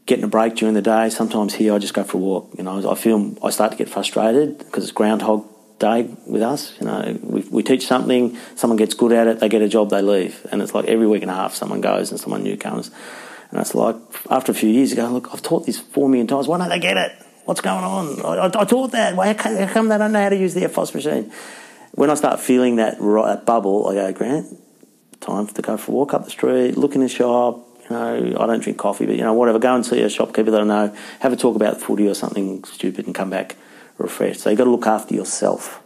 getting 0.07 0.25
a 0.25 0.29
break 0.29 0.55
during 0.55 0.75
the 0.75 0.83
day. 0.83 1.11
Sometimes 1.11 1.55
here 1.55 1.75
I 1.75 1.79
just 1.79 1.95
go 1.95 2.05
for 2.05 2.17
a 2.17 2.21
walk. 2.21 2.51
You 2.57 2.65
know, 2.65 2.91
I 2.91 2.95
feel 2.95 3.37
I 3.43 3.51
start 3.51 3.73
to 3.73 3.77
get 3.77 3.89
frustrated 3.89 4.59
because 4.59 4.85
it's 4.85 4.93
groundhog 4.93 5.47
day 5.79 6.09
with 6.27 6.43
us. 6.43 6.79
You 6.81 6.87
know, 6.87 7.19
we, 7.23 7.41
we 7.51 7.63
teach 7.63 7.87
something, 7.87 8.37
someone 8.55 8.77
gets 8.77 8.95
good 8.95 9.13
at 9.13 9.27
it, 9.27 9.41
they 9.41 9.49
get 9.49 9.63
a 9.63 9.69
job, 9.69 9.91
they 9.91 10.03
leave, 10.03 10.47
and 10.51 10.63
it's 10.63 10.75
like 10.75 10.87
every 10.87 11.07
week 11.07 11.23
and 11.23 11.31
a 11.31 11.35
half 11.35 11.55
someone 11.55 11.81
goes 11.81 12.11
and 12.11 12.19
someone 12.19 12.43
new 12.43 12.57
comes, 12.57 12.91
and 13.51 13.61
it's 13.61 13.75
like 13.75 13.97
after 14.31 14.53
a 14.53 14.55
few 14.55 14.71
years 14.71 14.91
you 14.91 14.97
go, 14.97 15.09
look, 15.09 15.29
I've 15.33 15.43
taught 15.43 15.67
this 15.67 15.79
four 15.79 16.09
million 16.09 16.27
times. 16.27 16.49
Why 16.49 16.59
don't 16.59 16.69
they 16.69 16.79
get 16.79 16.97
it? 16.97 17.13
What's 17.45 17.61
going 17.61 17.85
on? 17.85 18.25
I, 18.25 18.47
I, 18.47 18.63
I 18.63 18.65
taught 18.65 18.93
that. 18.93 19.15
Why 19.15 19.33
how 19.35 19.67
come 19.73 19.89
they 19.89 19.99
don't 19.99 20.13
know 20.13 20.23
how 20.23 20.31
to 20.31 20.37
use 20.37 20.55
the 20.55 20.63
EFTPOS 20.63 20.95
machine? 20.95 21.33
When 21.93 22.11
I 22.11 22.15
start 22.15 22.41
feeling 22.41 22.77
that, 22.77 22.99
that 22.99 23.47
bubble, 23.47 23.89
I 23.89 23.95
go, 23.95 24.13
Grant, 24.13 24.61
time 25.21 25.47
to 25.47 25.63
go 25.63 25.77
for 25.77 25.93
a 25.93 25.95
walk 25.95 26.15
up 26.15 26.25
the 26.25 26.31
street, 26.31 26.77
look 26.77 26.95
in 26.95 27.01
the 27.01 27.09
shop, 27.09 27.66
you 27.89 27.97
know, 27.97 28.37
I 28.41 28.47
don't 28.47 28.62
drink 28.62 28.78
coffee, 28.78 29.07
but 29.07 29.16
you 29.16 29.22
know, 29.22 29.34
whatever. 29.34 29.59
Go 29.59 29.74
and 29.74 29.84
see 29.84 30.03
a 30.03 30.09
shopkeeper 30.09 30.51
that 30.51 30.61
I 30.61 30.64
know. 30.64 30.97
Have 31.20 31.32
a 31.32 31.37
talk 31.37 31.57
about 31.57 31.80
footy 31.80 32.09
or 32.09 32.14
something 32.14 32.64
stupid, 32.64 33.07
and 33.07 33.14
come 33.14 33.30
back 33.30 33.57
refreshed. 33.99 34.41
So 34.41 34.51
you've 34.51 34.59
got 34.59 34.64
to 34.64 34.70
look 34.70 34.87
after 34.87 35.14
yourself. 35.14 35.82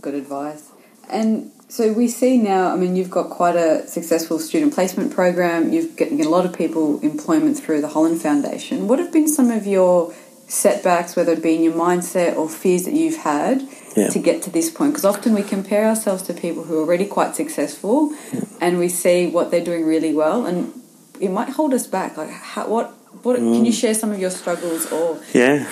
Good 0.00 0.14
advice. 0.14 0.70
And 1.10 1.50
so 1.68 1.92
we 1.92 2.08
see 2.08 2.38
now. 2.38 2.72
I 2.72 2.76
mean, 2.76 2.96
you've 2.96 3.10
got 3.10 3.30
quite 3.30 3.56
a 3.56 3.86
successful 3.86 4.38
student 4.38 4.74
placement 4.74 5.12
program. 5.12 5.72
You've 5.72 5.96
getting 5.96 6.24
a 6.24 6.28
lot 6.28 6.46
of 6.46 6.52
people 6.52 7.00
employment 7.00 7.58
through 7.58 7.80
the 7.80 7.88
Holland 7.88 8.20
Foundation. 8.22 8.88
What 8.88 8.98
have 8.98 9.12
been 9.12 9.28
some 9.28 9.50
of 9.50 9.66
your 9.66 10.14
setbacks, 10.46 11.16
whether 11.16 11.32
it 11.32 11.42
be 11.42 11.54
in 11.56 11.62
your 11.62 11.72
mindset 11.72 12.36
or 12.36 12.48
fears 12.48 12.84
that 12.84 12.94
you've 12.94 13.16
had 13.16 13.66
yeah. 13.96 14.08
to 14.08 14.18
get 14.18 14.42
to 14.42 14.50
this 14.50 14.70
point? 14.70 14.92
Because 14.92 15.04
often 15.04 15.34
we 15.34 15.42
compare 15.42 15.86
ourselves 15.86 16.22
to 16.24 16.34
people 16.34 16.64
who 16.64 16.78
are 16.78 16.82
already 16.82 17.06
quite 17.06 17.34
successful, 17.34 18.14
yeah. 18.32 18.40
and 18.60 18.78
we 18.78 18.88
see 18.88 19.26
what 19.26 19.50
they're 19.50 19.64
doing 19.64 19.86
really 19.86 20.12
well, 20.12 20.46
and 20.46 20.72
it 21.20 21.30
might 21.30 21.50
hold 21.50 21.74
us 21.74 21.86
back. 21.86 22.16
Like, 22.16 22.30
how, 22.30 22.68
what, 22.68 22.90
what? 23.22 23.38
Mm. 23.38 23.54
Can 23.54 23.64
you 23.64 23.72
mm. 23.72 23.80
share 23.80 23.94
some 23.94 24.10
of 24.10 24.18
your 24.18 24.30
struggles 24.30 24.90
or 24.92 25.20
yeah 25.32 25.68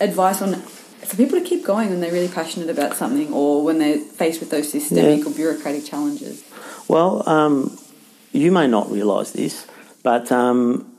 advice 0.00 0.42
on 0.42 0.54
for 0.54 1.16
people 1.16 1.38
to 1.38 1.44
keep 1.44 1.64
going 1.64 1.90
when 1.90 2.00
they're 2.00 2.12
really 2.12 2.28
passionate 2.28 2.70
about 2.70 2.96
something 2.96 3.32
or 3.32 3.62
when 3.62 3.78
they're 3.78 3.98
faced 3.98 4.40
with 4.40 4.50
those 4.50 4.70
systemic 4.70 5.20
yeah. 5.20 5.26
or 5.26 5.34
bureaucratic 5.34 5.84
challenges? 5.84 6.42
Well, 6.88 7.28
um, 7.28 7.78
you 8.32 8.50
may 8.50 8.66
not 8.66 8.90
realise 8.90 9.32
this, 9.32 9.66
but 10.02 10.32
um, 10.32 10.90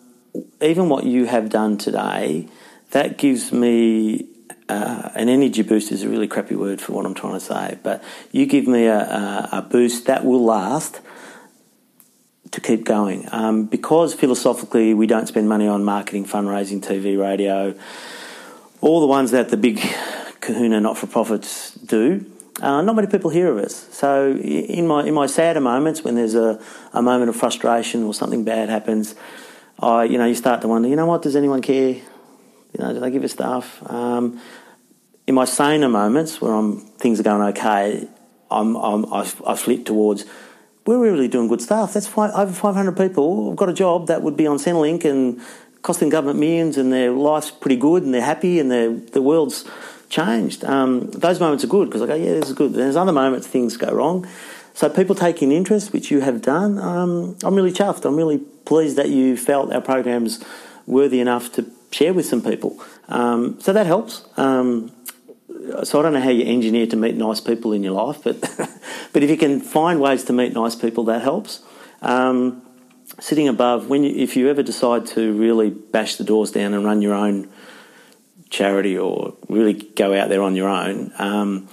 even 0.61 0.89
what 0.89 1.05
you 1.05 1.25
have 1.25 1.49
done 1.49 1.77
today, 1.77 2.47
that 2.91 3.17
gives 3.17 3.51
me 3.51 4.27
uh, 4.69 5.09
an 5.15 5.27
energy 5.27 5.63
boost 5.63 5.91
is 5.91 6.03
a 6.03 6.09
really 6.09 6.27
crappy 6.27 6.55
word 6.55 6.79
for 6.81 6.93
what 6.93 7.05
I'm 7.05 7.15
trying 7.15 7.33
to 7.33 7.39
say, 7.39 7.79
but 7.81 8.03
you 8.31 8.45
give 8.45 8.67
me 8.67 8.85
a, 8.85 8.99
a, 8.99 9.49
a 9.53 9.61
boost 9.61 10.05
that 10.05 10.23
will 10.23 10.43
last 10.43 11.01
to 12.51 12.61
keep 12.61 12.85
going. 12.85 13.27
Um, 13.31 13.65
because 13.65 14.13
philosophically, 14.13 14.93
we 14.93 15.07
don't 15.07 15.27
spend 15.27 15.49
money 15.49 15.67
on 15.67 15.83
marketing, 15.83 16.25
fundraising, 16.25 16.81
TV, 16.81 17.19
radio, 17.19 17.75
all 18.81 19.01
the 19.01 19.07
ones 19.07 19.31
that 19.31 19.49
the 19.49 19.57
big 19.57 19.79
kahuna 20.41 20.79
not 20.79 20.97
for 20.97 21.07
profits 21.07 21.71
do. 21.71 22.25
Uh, 22.61 22.81
not 22.81 22.95
many 22.95 23.07
people 23.07 23.29
hear 23.29 23.51
of 23.51 23.57
us. 23.57 23.75
So 23.91 24.31
in 24.31 24.87
my 24.87 25.05
in 25.05 25.13
my 25.13 25.25
sadder 25.25 25.59
moments, 25.59 26.03
when 26.03 26.15
there's 26.15 26.35
a, 26.35 26.61
a 26.93 27.01
moment 27.01 27.29
of 27.29 27.35
frustration 27.35 28.03
or 28.03 28.13
something 28.13 28.45
bad 28.45 28.69
happens, 28.69 29.15
I 29.79 30.05
you 30.05 30.17
know 30.17 30.25
you 30.25 30.35
start 30.35 30.61
to 30.61 30.69
wonder, 30.69 30.87
you 30.87 30.95
know 30.95 31.05
what, 31.05 31.21
does 31.21 31.35
anyone 31.35 31.61
care? 31.61 31.95
You 31.95 32.79
know, 32.79 32.93
do 32.93 32.99
they 33.01 33.11
give 33.11 33.23
us 33.23 33.33
stuff? 33.33 33.81
Um, 33.89 34.39
in 35.27 35.35
my 35.35 35.45
saner 35.45 35.89
moments, 35.89 36.39
where 36.39 36.53
I'm 36.53 36.79
things 36.79 37.19
are 37.19 37.23
going 37.23 37.41
okay, 37.49 38.07
I'm, 38.49 38.75
I'm 38.75 39.13
I, 39.13 39.29
I 39.45 39.55
flip 39.55 39.85
towards 39.85 40.25
we're 40.85 40.99
really 40.99 41.27
doing 41.27 41.47
good 41.47 41.61
stuff. 41.61 41.93
That's 41.93 42.07
five, 42.07 42.31
over 42.35 42.53
500 42.53 42.95
people 42.95 43.49
have 43.49 43.57
got 43.57 43.69
a 43.69 43.73
job 43.73 44.07
that 44.07 44.21
would 44.21 44.37
be 44.37 44.47
on 44.47 44.57
Centrelink 44.57 45.03
and 45.03 45.41
costing 45.81 46.09
government 46.09 46.39
millions, 46.39 46.77
and 46.77 46.91
their 46.91 47.11
life's 47.11 47.51
pretty 47.51 47.75
good, 47.75 48.03
and 48.03 48.13
they're 48.13 48.21
happy, 48.21 48.59
and 48.59 48.71
the 48.71 49.21
world's 49.21 49.65
changed. 50.09 50.63
Um, 50.63 51.11
those 51.11 51.39
moments 51.39 51.63
are 51.63 51.67
good 51.67 51.89
because 51.89 52.01
I 52.01 52.07
go, 52.07 52.15
yeah, 52.15 52.33
this 52.33 52.49
is 52.49 52.53
good. 52.53 52.73
There's 52.73 52.95
other 52.95 53.11
moments 53.11 53.47
things 53.47 53.77
go 53.77 53.91
wrong. 53.91 54.27
So 54.73 54.89
people 54.89 55.15
taking 55.15 55.51
interest, 55.51 55.93
which 55.93 56.11
you 56.11 56.21
have 56.21 56.41
done, 56.41 56.77
um, 56.79 57.37
I'm 57.43 57.55
really 57.55 57.71
chuffed. 57.71 58.05
I'm 58.05 58.15
really 58.15 58.39
pleased 58.65 58.97
that 58.97 59.09
you 59.09 59.37
felt 59.37 59.71
our 59.71 59.81
program's 59.81 60.43
worthy 60.85 61.19
enough 61.19 61.51
to 61.53 61.65
share 61.91 62.13
with 62.13 62.25
some 62.25 62.41
people. 62.41 62.79
Um, 63.07 63.59
so 63.61 63.71
that 63.71 63.85
helps. 63.85 64.25
Um, 64.37 64.91
so 65.83 65.99
I 65.99 66.03
don't 66.03 66.13
know 66.13 66.21
how 66.21 66.29
you 66.29 66.45
engineer 66.45 66.87
to 66.87 66.95
meet 66.95 67.15
nice 67.15 67.41
people 67.41 67.73
in 67.73 67.83
your 67.83 67.93
life, 67.93 68.21
but 68.23 68.39
but 69.13 69.23
if 69.23 69.29
you 69.29 69.37
can 69.37 69.59
find 69.59 69.99
ways 69.99 70.23
to 70.25 70.33
meet 70.33 70.53
nice 70.53 70.75
people, 70.75 71.03
that 71.05 71.21
helps. 71.21 71.61
Um, 72.01 72.61
sitting 73.19 73.47
above, 73.47 73.87
when 73.87 74.03
you, 74.03 74.15
if 74.15 74.35
you 74.35 74.49
ever 74.49 74.63
decide 74.63 75.05
to 75.07 75.33
really 75.33 75.69
bash 75.69 76.15
the 76.15 76.23
doors 76.23 76.51
down 76.51 76.73
and 76.73 76.83
run 76.83 77.01
your 77.01 77.13
own 77.13 77.49
charity 78.49 78.97
or 78.97 79.35
really 79.47 79.73
go 79.73 80.13
out 80.13 80.29
there 80.29 80.41
on 80.41 80.55
your 80.55 80.69
own, 80.69 81.11
um, 81.17 81.67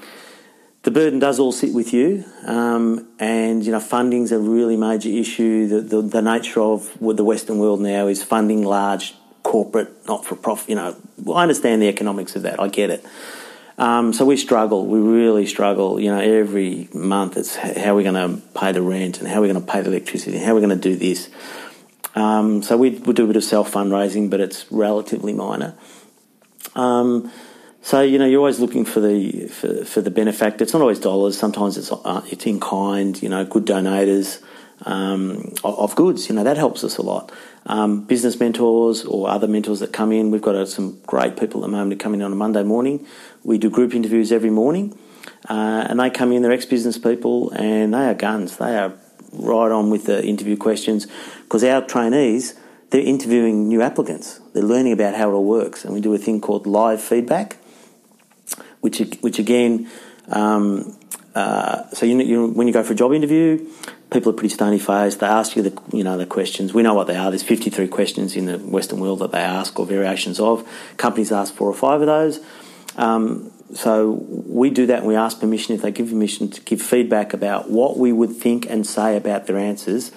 the 0.83 0.91
burden 0.91 1.19
does 1.19 1.39
all 1.39 1.53
sit 1.53 1.73
with 1.73 1.93
you, 1.93 2.25
um, 2.45 3.09
and 3.21 3.65
you 3.65 3.71
know 3.71 3.81
funding's 3.81 4.33
a 4.33 4.39
really 4.39 4.77
major 4.77 5.09
issue. 5.09 5.69
The, 5.69 5.81
the, 5.81 6.03
the 6.03 6.23
nature 6.23 6.61
of 6.61 6.99
the 7.01 7.25
Western 7.25 7.59
world 7.59 7.81
now 7.81 8.09
is 8.09 8.23
funding 8.23 8.65
large 8.65 9.15
corporate, 9.43 10.07
not 10.09 10.25
for 10.25 10.35
profit. 10.35 10.71
You 10.71 10.75
know, 10.77 10.97
I 11.33 11.43
understand 11.43 11.83
the 11.83 11.89
economics 11.89 12.35
of 12.35 12.43
that. 12.43 12.61
I 12.61 12.69
get 12.69 12.91
it. 12.91 13.05
Um, 13.79 14.13
so 14.13 14.25
we 14.25 14.37
struggle. 14.37 14.87
We 14.87 15.01
really 15.01 15.47
struggle. 15.47 15.99
You 15.99 16.11
know, 16.11 16.21
every 16.21 16.89
month 16.93 17.37
it's 17.37 17.57
how 17.57 17.95
we're 17.95 18.11
going 18.11 18.41
to 18.41 18.43
pay 18.59 18.73
the 18.73 18.83
rent 18.83 19.21
and 19.21 19.29
how 19.29 19.41
we're 19.41 19.53
going 19.53 19.65
to 19.65 19.73
pay 19.73 19.81
the 19.81 19.91
electricity 19.91 20.37
and 20.37 20.45
how 20.45 20.55
we're 20.55 20.61
going 20.61 20.79
to 20.79 20.89
do 20.89 20.97
this. 20.97 21.31
Um, 22.15 22.63
so 22.63 22.77
we, 22.77 22.91
we 22.91 23.15
do 23.15 23.25
a 23.25 23.27
bit 23.27 23.37
of 23.37 23.45
self 23.45 23.73
fundraising, 23.73 24.29
but 24.29 24.41
it's 24.41 24.71
relatively 24.71 25.33
minor. 25.33 25.75
Um, 26.75 27.33
so 27.81 28.01
you 28.01 28.19
know, 28.19 28.27
you're 28.27 28.39
always 28.39 28.61
looking 28.61 28.85
for 28.85 29.01
the 29.01 29.49
for, 29.49 29.85
for, 29.85 30.01
the 30.01 30.11
benefactor. 30.11 30.63
It's 30.63 30.73
not 30.73 30.83
always 30.83 31.01
dollars. 31.01 31.37
Sometimes 31.37 31.77
it's 31.77 31.91
uh, 31.91 32.23
it's 32.31 32.47
in 32.47 32.61
kind. 32.61 33.21
You 33.21 33.29
know, 33.29 33.45
good 33.45 33.65
donors 33.65 34.41
um, 34.87 35.55
of 35.65 35.95
goods. 35.97 36.29
You 36.29 36.37
know, 36.37 36.45
that 36.45 36.57
helps 36.57 36.85
us 36.85 36.97
a 36.97 37.03
lot. 37.03 37.33
Um, 37.67 38.05
business 38.05 38.39
mentors 38.39 39.05
or 39.05 39.29
other 39.29 39.49
mentors 39.49 39.81
that 39.81 39.93
come 39.93 40.13
in. 40.13 40.31
We've 40.31 40.43
got 40.43 40.55
uh, 40.55 40.67
some 40.67 41.01
great 41.07 41.37
people 41.37 41.61
at 41.61 41.67
the 41.67 41.73
moment 41.73 41.93
who 41.93 41.99
come 41.99 42.15
in 42.15 42.23
on 42.23 42.33
a 42.33 42.37
Monday 42.37 42.63
morning. 42.63 43.07
We 43.45 43.59
do 43.59 43.71
group 43.71 43.95
interviews 43.95 44.33
every 44.33 44.51
morning, 44.51 44.97
uh, 45.49 45.87
and 45.89 45.99
they 46.01 46.11
come 46.11 46.33
in. 46.33 46.43
They're 46.43 46.53
ex-business 46.53 46.99
people, 46.99 47.51
and 47.51 47.95
they 47.95 48.09
are 48.09 48.15
guns. 48.15 48.57
They 48.57 48.77
are 48.77 48.93
right 49.33 49.73
on 49.73 49.91
with 49.91 50.05
the 50.05 50.25
interview 50.25 50.57
questions 50.57 51.07
because 51.45 51.65
our 51.65 51.83
trainees 51.83 52.55
they're 52.93 53.01
interviewing 53.01 53.69
new 53.69 53.81
applicants. 53.81 54.39
They're 54.53 54.63
learning 54.63 54.93
about 54.93 55.15
how 55.15 55.31
it 55.31 55.33
all 55.33 55.45
works, 55.45 55.85
and 55.85 55.95
we 55.95 56.03
do 56.03 56.13
a 56.13 56.19
thing 56.19 56.43
called 56.43 56.67
live 56.67 57.03
feedback, 57.03 57.57
which 58.81 58.99
which 59.21 59.39
again. 59.39 59.91
Um, 60.29 60.97
uh, 61.35 61.89
so 61.95 62.05
you, 62.05 62.21
you, 62.21 62.47
when 62.49 62.67
you 62.67 62.75
go 62.75 62.83
for 62.83 62.93
a 62.93 62.97
job 62.97 63.15
interview, 63.15 63.67
people 64.11 64.31
are 64.31 64.35
pretty 64.35 64.55
stony 64.55 64.79
faced. 64.79 65.21
They 65.21 65.27
ask 65.27 65.57
you 65.57 65.63
the 65.63 65.83
you 65.91 66.05
know 66.05 66.19
the 66.19 66.27
questions. 66.27 66.75
We 66.75 66.83
know 66.83 66.93
what 66.93 67.07
they 67.07 67.17
are. 67.17 67.31
There's 67.31 67.43
53 67.43 67.89
questions 67.89 68.37
in 68.37 68.45
the 68.45 68.59
Western 68.59 69.01
world 69.01 69.21
that 69.21 69.33
they 69.33 69.41
ask 69.41 69.81
or 69.81 69.87
variations 69.87 70.39
of. 70.39 70.69
Companies 70.99 71.33
ask 71.33 71.55
four 71.55 71.69
or 71.69 71.75
five 71.75 72.03
of 72.03 72.07
those. 72.07 72.41
Um, 72.97 73.53
so 73.75 74.11
we 74.29 74.71
do 74.71 74.87
that 74.87 74.99
and 74.99 75.07
we 75.07 75.17
ask 75.17 75.41
permission 75.41 75.75
if 75.75 75.83
they 75.83 75.91
give 75.91 76.11
permission 76.11 76.51
to 76.51 76.61
give 76.61 76.83
feedback 76.83 77.33
about 77.33 77.71
what 77.71 77.97
we 77.97 78.13
would 78.13 78.33
think 78.33 78.69
and 78.69 78.87
say 78.87 79.17
about 79.17 79.47
their 79.47 79.57
answers 79.57 80.13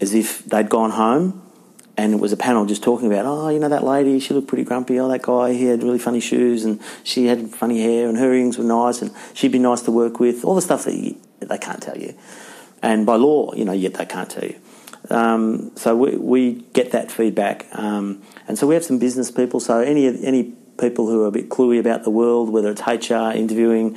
as 0.00 0.14
if 0.14 0.44
they'd 0.44 0.68
gone 0.68 0.90
home 0.90 1.42
and 1.96 2.14
it 2.14 2.20
was 2.20 2.32
a 2.32 2.36
panel 2.36 2.64
just 2.64 2.82
talking 2.82 3.12
about, 3.12 3.26
oh, 3.26 3.48
you 3.50 3.58
know, 3.58 3.68
that 3.68 3.84
lady, 3.84 4.18
she 4.20 4.32
looked 4.32 4.48
pretty 4.48 4.64
grumpy. 4.64 4.98
Oh, 4.98 5.08
that 5.08 5.22
guy, 5.22 5.52
he 5.52 5.66
had 5.66 5.82
really 5.82 5.98
funny 5.98 6.20
shoes 6.20 6.64
and 6.64 6.80
she 7.04 7.26
had 7.26 7.50
funny 7.50 7.82
hair 7.82 8.08
and 8.08 8.16
her 8.16 8.32
earrings 8.32 8.56
were 8.56 8.64
nice 8.64 9.02
and 9.02 9.12
she'd 9.34 9.52
be 9.52 9.58
nice 9.58 9.82
to 9.82 9.90
work 9.90 10.18
with. 10.18 10.44
All 10.44 10.54
the 10.54 10.62
stuff 10.62 10.84
that 10.84 10.94
you, 10.94 11.20
they 11.40 11.58
can't 11.58 11.82
tell 11.82 11.98
you. 11.98 12.14
And 12.82 13.04
by 13.04 13.16
law, 13.16 13.52
you 13.52 13.66
know, 13.66 13.72
yet 13.72 13.94
they 13.94 14.06
can't 14.06 14.30
tell 14.30 14.44
you. 14.44 14.58
Um, 15.10 15.72
so 15.76 15.94
we, 15.96 16.16
we 16.16 16.52
get 16.72 16.92
that 16.92 17.10
feedback. 17.10 17.66
Um, 17.72 18.22
and 18.48 18.58
so 18.58 18.66
we 18.66 18.74
have 18.74 18.84
some 18.84 18.98
business 18.98 19.30
people. 19.30 19.60
So 19.60 19.80
any, 19.80 20.06
any 20.24 20.54
people 20.80 21.06
who 21.06 21.22
are 21.22 21.26
a 21.26 21.30
bit 21.30 21.48
cluey 21.48 21.78
about 21.78 22.04
the 22.04 22.10
world, 22.10 22.50
whether 22.50 22.70
it's 22.70 22.80
HR, 22.80 23.36
interviewing, 23.36 23.96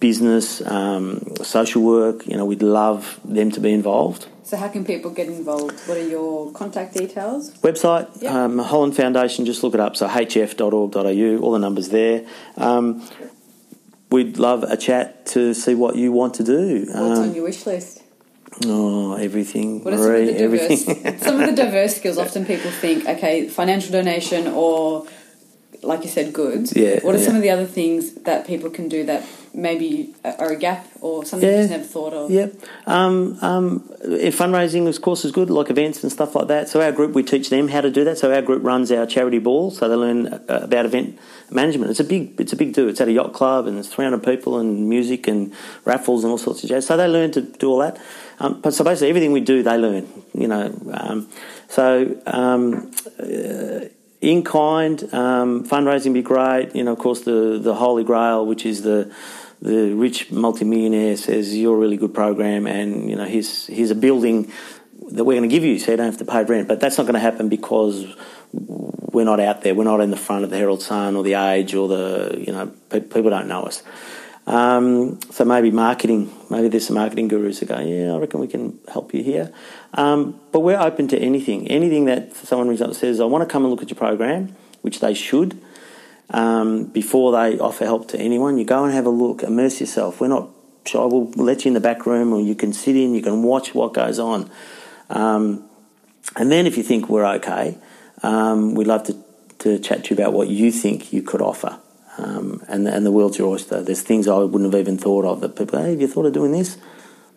business, 0.00 0.66
um, 0.66 1.36
social 1.42 1.82
work. 1.82 2.26
You 2.26 2.36
know, 2.36 2.44
we'd 2.44 2.62
love 2.62 3.20
them 3.24 3.50
to 3.52 3.60
be 3.60 3.72
involved. 3.72 4.26
So, 4.44 4.56
how 4.56 4.68
can 4.68 4.84
people 4.84 5.10
get 5.10 5.26
involved? 5.26 5.78
What 5.86 5.98
are 5.98 6.08
your 6.08 6.50
contact 6.52 6.94
details? 6.94 7.50
Website, 7.58 8.22
yep. 8.22 8.32
um, 8.32 8.58
Holland 8.58 8.96
Foundation, 8.96 9.44
just 9.44 9.62
look 9.62 9.74
it 9.74 9.80
up. 9.80 9.94
So, 9.94 10.08
hf.org.au, 10.08 11.42
all 11.42 11.52
the 11.52 11.58
numbers 11.58 11.90
there. 11.90 12.24
Um, 12.56 13.06
we'd 14.10 14.38
love 14.38 14.62
a 14.62 14.76
chat 14.76 15.26
to 15.26 15.52
see 15.52 15.74
what 15.74 15.96
you 15.96 16.12
want 16.12 16.34
to 16.34 16.44
do. 16.44 16.86
What's 16.86 17.20
on 17.20 17.28
um, 17.28 17.34
your 17.34 17.44
wish 17.44 17.66
list? 17.66 18.02
Oh, 18.64 19.14
everything. 19.14 19.84
What 19.84 19.94
are 19.94 19.98
some, 19.98 20.14
of 20.14 20.26
the 20.26 20.32
diverse, 20.32 21.22
some 21.22 21.40
of 21.40 21.46
the 21.50 21.62
diverse 21.62 21.96
skills? 21.96 22.18
Often 22.26 22.46
people 22.46 22.70
think, 22.70 23.06
okay, 23.06 23.48
financial 23.48 23.92
donation 23.92 24.46
or 24.48 25.06
like 25.88 26.04
you 26.04 26.10
said, 26.10 26.34
goods. 26.34 26.76
Yeah. 26.76 27.00
What 27.00 27.14
are 27.14 27.18
yeah. 27.18 27.24
some 27.24 27.34
of 27.34 27.42
the 27.42 27.48
other 27.48 27.64
things 27.64 28.12
that 28.22 28.46
people 28.46 28.68
can 28.68 28.88
do 28.88 29.04
that 29.06 29.24
maybe 29.54 30.14
are 30.22 30.52
a 30.52 30.56
gap 30.56 30.86
or 31.00 31.24
something 31.24 31.48
yeah. 31.48 31.62
you've 31.62 31.70
never 31.70 31.82
thought 31.82 32.12
of? 32.12 32.30
Yep. 32.30 32.54
Um, 32.86 33.38
um, 33.40 33.80
fundraising, 33.80 34.86
of 34.86 35.00
course, 35.00 35.24
is 35.24 35.32
good, 35.32 35.48
like 35.48 35.70
events 35.70 36.02
and 36.02 36.12
stuff 36.12 36.34
like 36.34 36.48
that. 36.48 36.68
So 36.68 36.82
our 36.82 36.92
group, 36.92 37.14
we 37.14 37.22
teach 37.22 37.48
them 37.48 37.68
how 37.68 37.80
to 37.80 37.90
do 37.90 38.04
that. 38.04 38.18
So 38.18 38.32
our 38.32 38.42
group 38.42 38.62
runs 38.62 38.92
our 38.92 39.06
charity 39.06 39.38
ball, 39.38 39.70
so 39.70 39.88
they 39.88 39.94
learn 39.94 40.26
uh, 40.26 40.60
about 40.62 40.84
event 40.84 41.18
management. 41.50 41.90
It's 41.90 42.00
a 42.00 42.04
big, 42.04 42.38
it's 42.38 42.52
a 42.52 42.56
big 42.56 42.74
do. 42.74 42.86
It's 42.86 43.00
at 43.00 43.08
a 43.08 43.12
yacht 43.12 43.32
club, 43.32 43.66
and 43.66 43.76
there's 43.76 43.88
300 43.88 44.22
people, 44.22 44.58
and 44.58 44.90
music, 44.90 45.26
and 45.26 45.54
raffles, 45.86 46.22
and 46.22 46.30
all 46.30 46.38
sorts 46.38 46.62
of 46.62 46.68
jazz. 46.68 46.86
So 46.86 46.98
they 46.98 47.08
learn 47.08 47.32
to 47.32 47.40
do 47.40 47.70
all 47.70 47.78
that. 47.78 47.98
Um, 48.40 48.60
but 48.60 48.74
so 48.74 48.84
basically, 48.84 49.08
everything 49.08 49.32
we 49.32 49.40
do, 49.40 49.62
they 49.62 49.78
learn. 49.78 50.06
You 50.34 50.48
know. 50.48 50.78
Um, 50.92 51.28
so. 51.68 52.20
Um, 52.26 52.90
uh, 53.18 53.88
in 54.20 54.42
kind 54.42 55.02
um, 55.14 55.64
fundraising 55.64 56.12
be 56.12 56.22
great. 56.22 56.74
You 56.74 56.84
know, 56.84 56.92
of 56.92 56.98
course, 56.98 57.20
the 57.22 57.58
the 57.62 57.74
Holy 57.74 58.04
Grail, 58.04 58.46
which 58.46 58.66
is 58.66 58.82
the 58.82 59.12
the 59.60 59.92
rich 59.92 60.30
multimillionaire, 60.30 61.16
says 61.16 61.56
you're 61.56 61.76
a 61.76 61.78
really 61.78 61.96
good 61.96 62.14
program, 62.14 62.66
and 62.66 63.08
you 63.08 63.16
know, 63.16 63.24
here's 63.24 63.66
here's 63.66 63.90
a 63.90 63.94
building 63.94 64.52
that 65.10 65.24
we're 65.24 65.38
going 65.38 65.48
to 65.48 65.54
give 65.54 65.64
you, 65.64 65.78
so 65.78 65.92
you 65.92 65.96
don't 65.96 66.06
have 66.06 66.18
to 66.18 66.24
pay 66.24 66.44
rent. 66.44 66.68
But 66.68 66.80
that's 66.80 66.98
not 66.98 67.04
going 67.04 67.14
to 67.14 67.20
happen 67.20 67.48
because 67.48 68.06
we're 68.52 69.24
not 69.24 69.40
out 69.40 69.62
there. 69.62 69.74
We're 69.74 69.84
not 69.84 70.00
in 70.00 70.10
the 70.10 70.16
front 70.16 70.44
of 70.44 70.50
the 70.50 70.56
Herald 70.56 70.82
Sun 70.82 71.16
or 71.16 71.22
the 71.22 71.34
Age 71.34 71.74
or 71.74 71.88
the 71.88 72.44
you 72.46 72.52
know 72.52 72.66
people 72.90 73.30
don't 73.30 73.48
know 73.48 73.62
us. 73.62 73.82
Um, 74.48 75.20
so 75.30 75.44
maybe 75.44 75.70
marketing, 75.70 76.32
maybe 76.48 76.68
there's 76.68 76.86
some 76.86 76.96
marketing 76.96 77.28
gurus 77.28 77.60
who 77.60 77.66
go, 77.66 77.78
yeah, 77.80 78.14
I 78.14 78.16
reckon 78.16 78.40
we 78.40 78.48
can 78.48 78.78
help 78.88 79.12
you 79.12 79.22
here. 79.22 79.52
Um, 79.92 80.40
but 80.52 80.60
we're 80.60 80.80
open 80.80 81.06
to 81.08 81.18
anything, 81.18 81.68
anything 81.68 82.06
that 82.06 82.34
someone 82.34 82.68
rings 82.68 82.80
up 82.80 82.88
and 82.88 82.96
says, 82.96 83.20
I 83.20 83.26
want 83.26 83.46
to 83.46 83.52
come 83.52 83.64
and 83.64 83.70
look 83.70 83.82
at 83.82 83.90
your 83.90 83.98
program, 83.98 84.56
which 84.80 85.00
they 85.00 85.12
should. 85.12 85.60
Um, 86.30 86.84
before 86.84 87.32
they 87.32 87.58
offer 87.58 87.84
help 87.84 88.08
to 88.08 88.18
anyone, 88.18 88.56
you 88.56 88.64
go 88.64 88.84
and 88.84 88.94
have 88.94 89.04
a 89.04 89.10
look, 89.10 89.42
immerse 89.42 89.80
yourself. 89.80 90.18
We're 90.18 90.28
not 90.28 90.48
shy. 90.86 91.04
We'll 91.04 91.26
let 91.36 91.66
you 91.66 91.68
in 91.68 91.74
the 91.74 91.80
back 91.80 92.06
room, 92.06 92.32
or 92.32 92.40
you 92.40 92.54
can 92.54 92.72
sit 92.72 92.96
in, 92.96 93.14
you 93.14 93.20
can 93.20 93.42
watch 93.42 93.74
what 93.74 93.92
goes 93.92 94.18
on. 94.18 94.50
Um, 95.10 95.68
and 96.36 96.50
then, 96.50 96.66
if 96.66 96.78
you 96.78 96.82
think 96.82 97.10
we're 97.10 97.26
okay, 97.36 97.76
um, 98.22 98.74
we'd 98.74 98.86
love 98.86 99.04
to, 99.04 99.16
to 99.58 99.78
chat 99.78 100.04
to 100.04 100.14
you 100.14 100.20
about 100.20 100.32
what 100.32 100.48
you 100.48 100.72
think 100.72 101.12
you 101.12 101.22
could 101.22 101.42
offer. 101.42 101.78
Um, 102.18 102.62
and, 102.68 102.86
and 102.88 103.06
the 103.06 103.12
world's 103.12 103.38
your 103.38 103.48
oyster. 103.48 103.80
There's 103.80 104.02
things 104.02 104.26
I 104.26 104.38
wouldn't 104.38 104.72
have 104.72 104.80
even 104.80 104.98
thought 104.98 105.24
of 105.24 105.40
that 105.40 105.56
people, 105.56 105.78
hey, 105.78 105.90
have 105.90 106.00
you 106.00 106.08
thought 106.08 106.26
of 106.26 106.32
doing 106.32 106.52
this? 106.52 106.76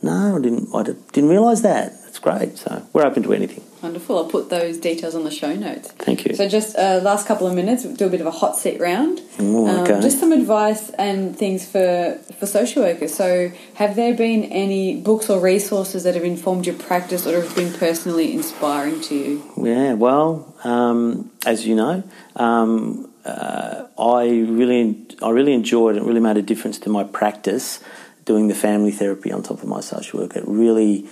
No, 0.01 0.37
I 0.37 0.41
didn't. 0.41 0.69
I 0.73 0.83
didn't 0.83 1.29
realise 1.29 1.61
that. 1.61 1.93
It's 2.07 2.17
great. 2.17 2.57
So 2.57 2.85
we're 2.91 3.05
open 3.05 3.21
to 3.23 3.33
anything. 3.33 3.63
Wonderful. 3.83 4.17
I'll 4.17 4.25
put 4.25 4.49
those 4.49 4.77
details 4.77 5.15
on 5.15 5.23
the 5.23 5.31
show 5.31 5.55
notes. 5.55 5.91
Thank 5.91 6.25
you. 6.25 6.35
So 6.35 6.49
just 6.49 6.75
uh, 6.75 6.99
last 7.03 7.27
couple 7.27 7.47
of 7.47 7.53
minutes, 7.53 7.83
we'll 7.83 7.95
do 7.95 8.07
a 8.07 8.09
bit 8.09 8.19
of 8.19 8.27
a 8.27 8.31
hot 8.31 8.57
seat 8.57 8.81
round. 8.81 9.21
Ooh, 9.39 9.67
okay. 9.67 9.93
Um, 9.93 10.01
just 10.01 10.19
some 10.19 10.31
advice 10.31 10.89
and 10.91 11.37
things 11.37 11.69
for 11.69 12.19
for 12.39 12.47
social 12.47 12.83
workers. 12.83 13.13
So 13.13 13.51
have 13.75 13.95
there 13.95 14.15
been 14.15 14.43
any 14.45 14.99
books 14.99 15.29
or 15.29 15.39
resources 15.39 16.03
that 16.03 16.15
have 16.15 16.23
informed 16.23 16.65
your 16.65 16.75
practice 16.75 17.27
or 17.27 17.39
have 17.39 17.55
been 17.55 17.71
personally 17.73 18.33
inspiring 18.33 19.01
to 19.01 19.15
you? 19.15 19.53
Yeah. 19.57 19.93
Well, 19.93 20.53
um, 20.63 21.31
as 21.45 21.67
you 21.67 21.75
know. 21.75 22.03
Um, 22.35 23.10
uh, 23.25 23.87
I 23.97 24.27
really, 24.27 25.05
I 25.21 25.29
really 25.29 25.53
enjoyed 25.53 25.95
it. 25.95 26.03
Really 26.03 26.19
made 26.19 26.37
a 26.37 26.41
difference 26.41 26.79
to 26.79 26.89
my 26.89 27.03
practice 27.03 27.79
doing 28.25 28.47
the 28.47 28.55
family 28.55 28.91
therapy 28.91 29.31
on 29.31 29.43
top 29.43 29.61
of 29.61 29.67
my 29.67 29.81
social 29.81 30.19
work. 30.19 30.35
It 30.35 30.43
really 30.47 31.07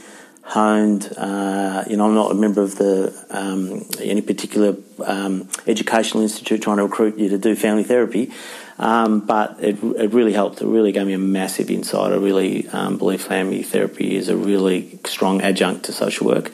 honed. 0.49 1.13
Uh, 1.15 1.83
you 1.87 1.97
know, 1.97 2.05
I'm 2.05 2.15
not 2.15 2.31
a 2.31 2.35
member 2.35 2.61
of 2.61 2.75
the 2.77 3.13
um, 3.29 3.85
any 4.01 4.21
particular 4.21 4.75
um, 5.05 5.47
educational 5.67 6.23
institute 6.23 6.61
trying 6.61 6.77
to 6.77 6.83
recruit 6.83 7.17
you 7.17 7.29
to 7.29 7.37
do 7.37 7.55
family 7.55 7.83
therapy, 7.83 8.31
um, 8.79 9.21
but 9.21 9.57
it, 9.59 9.81
it 9.83 10.11
really 10.11 10.33
helped. 10.33 10.61
It 10.61 10.67
really 10.67 10.91
gave 10.91 11.05
me 11.05 11.13
a 11.13 11.19
massive 11.19 11.69
insight. 11.69 12.11
I 12.11 12.15
really 12.15 12.67
um, 12.69 12.97
believe 12.97 13.21
family 13.21 13.61
therapy 13.63 14.15
is 14.15 14.29
a 14.29 14.35
really 14.35 14.99
strong 15.05 15.41
adjunct 15.41 15.85
to 15.85 15.93
social 15.93 16.27
work. 16.27 16.51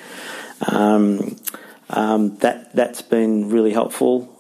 Um, 0.68 1.38
um, 1.90 2.38
that 2.38 2.74
that's 2.76 3.02
been 3.02 3.50
really 3.50 3.72
helpful 3.72 4.36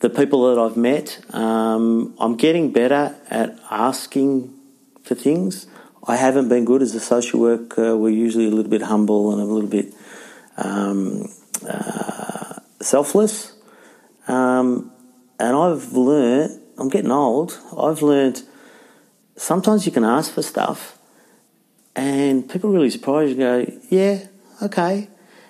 the 0.00 0.10
people 0.10 0.54
that 0.54 0.60
I've 0.60 0.76
met, 0.76 1.20
um, 1.34 2.14
I'm 2.18 2.36
getting 2.36 2.72
better 2.72 3.16
at 3.28 3.58
asking 3.70 4.52
for 5.02 5.14
things. 5.14 5.66
I 6.06 6.16
haven't 6.16 6.48
been 6.48 6.64
good 6.64 6.82
as 6.82 6.94
a 6.94 7.00
social 7.00 7.40
worker. 7.40 7.96
We're 7.96 8.08
usually 8.08 8.46
a 8.46 8.50
little 8.50 8.70
bit 8.70 8.82
humble 8.82 9.32
and 9.32 9.40
a 9.40 9.44
little 9.44 9.68
bit 9.68 9.94
um, 10.56 11.28
uh, 11.68 12.54
selfless. 12.80 13.54
Um, 14.26 14.90
and 15.38 15.56
I've 15.56 15.92
learnt, 15.92 16.60
I'm 16.78 16.88
getting 16.88 17.10
old, 17.10 17.58
I've 17.76 18.02
learnt 18.02 18.44
sometimes 19.36 19.86
you 19.86 19.92
can 19.92 20.04
ask 20.04 20.32
for 20.32 20.42
stuff 20.42 20.98
and 21.96 22.48
people 22.48 22.70
really 22.70 22.90
surprised 22.90 23.38
and 23.38 23.40
go, 23.40 23.72
yeah, 23.88 24.26
okay. 24.62 25.08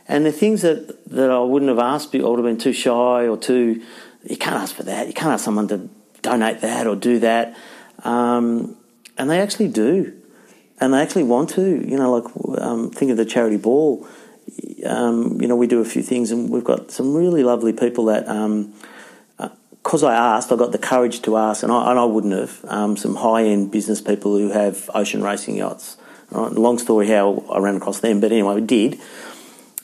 And 0.08 0.24
the 0.24 0.32
things 0.32 0.62
that, 0.62 1.04
that 1.10 1.30
I 1.30 1.40
wouldn't 1.40 1.68
have 1.68 1.78
asked, 1.78 2.14
I 2.14 2.18
would 2.18 2.38
have 2.38 2.44
been 2.44 2.58
too 2.58 2.72
shy 2.72 3.28
or 3.28 3.36
too 3.36 3.82
you 4.24 4.36
can't 4.36 4.56
ask 4.56 4.74
for 4.74 4.82
that. 4.84 5.06
You 5.06 5.12
can't 5.14 5.32
ask 5.32 5.44
someone 5.44 5.68
to 5.68 5.88
donate 6.22 6.60
that 6.60 6.86
or 6.86 6.96
do 6.96 7.18
that. 7.20 7.56
Um, 8.04 8.76
and 9.16 9.30
they 9.30 9.40
actually 9.40 9.68
do. 9.68 10.16
And 10.80 10.94
they 10.94 11.00
actually 11.00 11.24
want 11.24 11.50
to. 11.50 11.62
You 11.62 11.96
know, 11.96 12.12
like 12.12 12.60
um, 12.60 12.90
think 12.90 13.10
of 13.10 13.16
the 13.16 13.24
charity 13.24 13.56
ball. 13.56 14.06
Um, 14.84 15.40
you 15.40 15.46
know, 15.46 15.56
we 15.56 15.66
do 15.66 15.80
a 15.80 15.84
few 15.84 16.02
things, 16.02 16.30
and 16.30 16.50
we've 16.50 16.64
got 16.64 16.90
some 16.90 17.14
really 17.14 17.42
lovely 17.42 17.72
people 17.72 18.06
that, 18.06 18.24
because 18.24 20.02
um, 20.02 20.08
uh, 20.08 20.12
I 20.12 20.36
asked, 20.36 20.50
I 20.50 20.56
got 20.56 20.72
the 20.72 20.78
courage 20.78 21.20
to 21.22 21.36
ask, 21.36 21.62
and 21.62 21.70
I, 21.70 21.90
and 21.90 21.98
I 21.98 22.04
wouldn't 22.04 22.32
have. 22.32 22.64
Um, 22.64 22.96
some 22.96 23.16
high 23.16 23.44
end 23.44 23.70
business 23.70 24.00
people 24.00 24.36
who 24.36 24.50
have 24.50 24.90
ocean 24.94 25.22
racing 25.22 25.56
yachts. 25.56 25.98
Right? 26.30 26.50
Long 26.52 26.78
story 26.78 27.08
how 27.08 27.44
I 27.50 27.58
ran 27.58 27.76
across 27.76 28.00
them, 28.00 28.20
but 28.20 28.32
anyway, 28.32 28.54
I 28.54 28.60
did, 28.60 28.98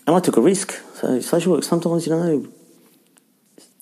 and 0.06 0.16
I 0.16 0.20
took 0.20 0.38
a 0.38 0.40
risk. 0.40 0.80
So 0.94 1.20
social 1.20 1.52
work 1.52 1.62
sometimes, 1.62 2.06
you 2.06 2.12
know, 2.12 2.48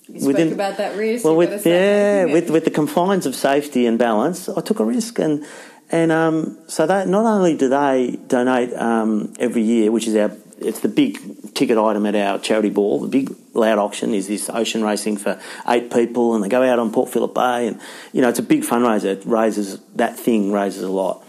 you 0.07 0.27
within, 0.27 0.53
about 0.53 0.77
that 0.77 0.97
risk. 0.97 1.25
Well, 1.25 1.35
with 1.35 1.65
yeah, 1.65 2.25
with 2.25 2.49
with 2.49 2.65
the 2.65 2.71
confines 2.71 3.25
of 3.25 3.35
safety 3.35 3.85
and 3.85 3.97
balance, 3.97 4.49
I 4.49 4.61
took 4.61 4.79
a 4.79 4.85
risk, 4.85 5.19
and 5.19 5.45
and 5.89 6.11
um, 6.11 6.57
so 6.67 6.85
that 6.85 7.07
not 7.07 7.25
only 7.25 7.55
do 7.55 7.69
they 7.69 8.17
donate 8.27 8.73
um, 8.73 9.33
every 9.39 9.61
year, 9.61 9.91
which 9.91 10.07
is 10.07 10.15
our 10.15 10.31
it's 10.57 10.79
the 10.79 10.87
big 10.87 11.53
ticket 11.53 11.77
item 11.77 12.05
at 12.05 12.15
our 12.15 12.39
charity 12.39 12.69
ball. 12.69 13.01
The 13.01 13.07
big 13.07 13.35
loud 13.53 13.77
auction 13.77 14.13
is 14.13 14.27
this 14.27 14.49
ocean 14.49 14.83
racing 14.83 15.17
for 15.17 15.39
eight 15.67 15.91
people, 15.91 16.35
and 16.35 16.43
they 16.43 16.49
go 16.49 16.63
out 16.63 16.79
on 16.79 16.91
Port 16.91 17.09
Phillip 17.09 17.33
Bay, 17.33 17.67
and 17.67 17.79
you 18.13 18.21
know 18.21 18.29
it's 18.29 18.39
a 18.39 18.43
big 18.43 18.61
fundraiser. 18.61 19.05
It 19.05 19.25
raises 19.25 19.79
that 19.95 20.17
thing 20.17 20.51
raises 20.51 20.83
a 20.83 20.89
lot. 20.89 21.23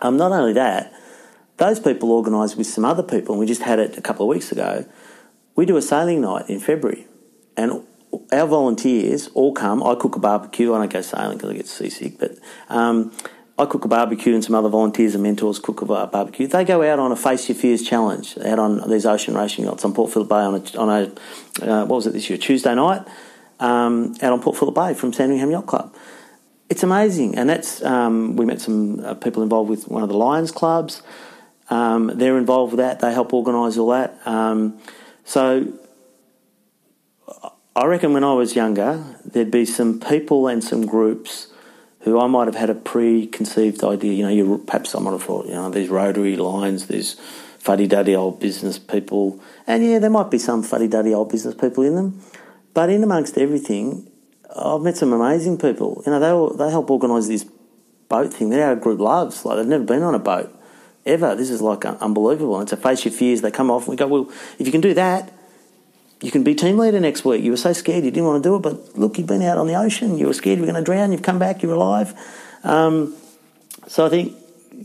Um, 0.00 0.16
not 0.16 0.32
only 0.32 0.54
that, 0.54 0.92
those 1.58 1.78
people 1.78 2.10
organise 2.10 2.56
with 2.56 2.66
some 2.66 2.84
other 2.84 3.02
people, 3.02 3.34
and 3.34 3.40
we 3.40 3.46
just 3.46 3.62
had 3.62 3.78
it 3.78 3.96
a 3.98 4.02
couple 4.02 4.24
of 4.24 4.28
weeks 4.28 4.50
ago. 4.50 4.84
We 5.56 5.66
do 5.66 5.76
a 5.76 5.82
sailing 5.82 6.20
night 6.20 6.48
in 6.48 6.60
February, 6.60 7.06
and 7.56 7.86
our 8.32 8.46
volunteers 8.46 9.28
all 9.34 9.52
come. 9.52 9.82
I 9.82 9.94
cook 9.94 10.16
a 10.16 10.18
barbecue. 10.18 10.74
I 10.74 10.78
don't 10.78 10.92
go 10.92 11.00
sailing 11.00 11.38
because 11.38 11.50
I 11.50 11.54
get 11.54 11.68
seasick, 11.68 12.18
but 12.18 12.38
um, 12.68 13.12
I 13.58 13.66
cook 13.66 13.84
a 13.84 13.88
barbecue, 13.88 14.34
and 14.34 14.42
some 14.42 14.54
other 14.54 14.68
volunteers 14.68 15.14
and 15.14 15.22
mentors 15.22 15.58
cook 15.58 15.82
a 15.82 15.84
barbecue. 15.84 16.46
They 16.46 16.64
go 16.64 16.82
out 16.82 16.98
on 16.98 17.12
a 17.12 17.16
Face 17.16 17.48
Your 17.48 17.56
Fears 17.56 17.82
challenge 17.82 18.38
out 18.38 18.58
on 18.58 18.88
these 18.88 19.06
ocean 19.06 19.34
racing 19.34 19.66
yachts 19.66 19.84
on 19.84 19.92
Port 19.92 20.12
Phillip 20.12 20.28
Bay 20.28 20.36
on 20.36 20.54
a, 20.54 20.78
on 20.78 20.88
a 20.88 21.64
uh, 21.64 21.84
what 21.84 21.96
was 21.96 22.06
it 22.06 22.12
this 22.12 22.30
year 22.30 22.38
Tuesday 22.38 22.74
night 22.74 23.06
um, 23.60 24.14
out 24.22 24.32
on 24.32 24.40
Port 24.40 24.56
Phillip 24.56 24.74
Bay 24.74 24.94
from 24.94 25.12
Sandringham 25.12 25.50
Yacht 25.50 25.66
Club. 25.66 25.94
It's 26.68 26.82
amazing, 26.82 27.36
and 27.36 27.48
that's 27.48 27.82
um, 27.82 28.36
we 28.36 28.46
met 28.46 28.60
some 28.60 29.00
uh, 29.00 29.14
people 29.14 29.42
involved 29.42 29.68
with 29.68 29.88
one 29.88 30.02
of 30.02 30.08
the 30.08 30.16
Lions 30.16 30.52
clubs. 30.52 31.02
Um, 31.68 32.12
they're 32.14 32.38
involved 32.38 32.72
with 32.72 32.78
that. 32.78 33.00
They 33.00 33.12
help 33.12 33.32
organise 33.32 33.76
all 33.76 33.90
that. 33.90 34.18
Um, 34.26 34.78
so 35.24 35.72
I 37.76 37.84
reckon 37.86 38.12
when 38.12 38.24
I 38.24 38.32
was 38.32 38.56
younger, 38.56 39.04
there'd 39.24 39.50
be 39.50 39.64
some 39.64 40.00
people 40.00 40.48
and 40.48 40.62
some 40.62 40.86
groups 40.86 41.48
who 42.00 42.18
I 42.18 42.26
might 42.26 42.46
have 42.46 42.56
had 42.56 42.70
a 42.70 42.74
preconceived 42.74 43.84
idea. 43.84 44.12
You 44.12 44.22
know, 44.24 44.30
you 44.30 44.64
perhaps 44.66 44.94
I 44.94 44.98
might 44.98 45.12
have 45.12 45.22
thought, 45.22 45.46
you 45.46 45.52
know, 45.52 45.70
these 45.70 45.88
Rotary 45.88 46.36
Lions, 46.36 46.88
these 46.88 47.14
fuddy-duddy 47.58 48.16
old 48.16 48.40
business 48.40 48.78
people, 48.78 49.40
and 49.66 49.84
yeah, 49.84 49.98
there 49.98 50.10
might 50.10 50.30
be 50.30 50.38
some 50.38 50.62
fuddy-duddy 50.62 51.14
old 51.14 51.30
business 51.30 51.54
people 51.54 51.84
in 51.84 51.94
them, 51.94 52.20
but 52.74 52.90
in 52.90 53.02
amongst 53.04 53.38
everything, 53.38 54.10
I've 54.56 54.80
met 54.80 54.96
some 54.96 55.12
amazing 55.12 55.58
people. 55.58 56.02
You 56.04 56.12
know, 56.12 56.18
they 56.18 56.64
they 56.64 56.70
help 56.70 56.90
organise 56.90 57.28
this 57.28 57.44
boat 58.08 58.34
thing 58.34 58.50
that 58.50 58.60
our 58.60 58.74
group 58.74 58.98
loves. 58.98 59.44
Like 59.44 59.58
they've 59.58 59.66
never 59.66 59.84
been 59.84 60.02
on 60.02 60.14
a 60.14 60.18
boat 60.18 60.52
ever. 61.06 61.36
This 61.36 61.50
is 61.50 61.62
like 61.62 61.84
unbelievable. 61.84 62.56
And 62.58 62.64
it's 62.64 62.72
a 62.72 62.76
face 62.76 63.04
your 63.04 63.12
fears. 63.12 63.42
They 63.42 63.50
come 63.50 63.70
off 63.70 63.82
and 63.82 63.90
we 63.90 63.96
go, 63.96 64.08
well, 64.08 64.30
if 64.58 64.66
you 64.66 64.72
can 64.72 64.80
do 64.80 64.94
that, 64.94 65.32
you 66.22 66.30
can 66.30 66.44
be 66.44 66.54
team 66.54 66.78
leader 66.78 67.00
next 67.00 67.24
week. 67.24 67.42
You 67.42 67.52
were 67.52 67.56
so 67.56 67.72
scared 67.72 68.04
you 68.04 68.10
didn't 68.10 68.26
want 68.26 68.42
to 68.42 68.48
do 68.48 68.56
it, 68.56 68.62
but 68.62 68.98
look, 68.98 69.18
you've 69.18 69.26
been 69.26 69.42
out 69.42 69.58
on 69.58 69.66
the 69.66 69.74
ocean. 69.74 70.18
You 70.18 70.26
were 70.26 70.34
scared 70.34 70.58
you 70.58 70.64
were 70.64 70.70
going 70.70 70.82
to 70.82 70.84
drown. 70.84 71.12
You've 71.12 71.22
come 71.22 71.38
back. 71.38 71.62
You're 71.62 71.72
alive. 71.72 72.14
Um, 72.62 73.14
so 73.86 74.06
I 74.06 74.08
think 74.08 74.36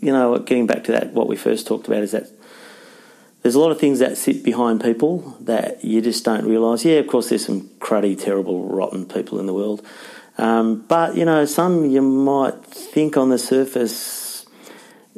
you 0.01 0.11
know, 0.11 0.37
getting 0.39 0.67
back 0.67 0.83
to 0.85 0.91
that, 0.91 1.13
what 1.13 1.27
we 1.27 1.35
first 1.35 1.67
talked 1.67 1.87
about 1.87 2.03
is 2.03 2.11
that 2.11 2.27
there's 3.41 3.55
a 3.55 3.59
lot 3.59 3.71
of 3.71 3.79
things 3.79 3.99
that 3.99 4.17
sit 4.17 4.43
behind 4.43 4.81
people 4.81 5.37
that 5.41 5.83
you 5.83 6.01
just 6.01 6.25
don't 6.25 6.45
realise. 6.45 6.83
Yeah, 6.83 6.95
of 6.95 7.07
course, 7.07 7.29
there's 7.29 7.45
some 7.45 7.69
cruddy, 7.79 8.19
terrible, 8.19 8.67
rotten 8.67 9.05
people 9.05 9.39
in 9.39 9.45
the 9.45 9.53
world, 9.53 9.85
um, 10.37 10.81
but 10.87 11.15
you 11.15 11.25
know, 11.25 11.45
some 11.45 11.89
you 11.89 12.01
might 12.01 12.65
think 12.65 13.17
on 13.17 13.29
the 13.29 13.37
surface, 13.37 14.45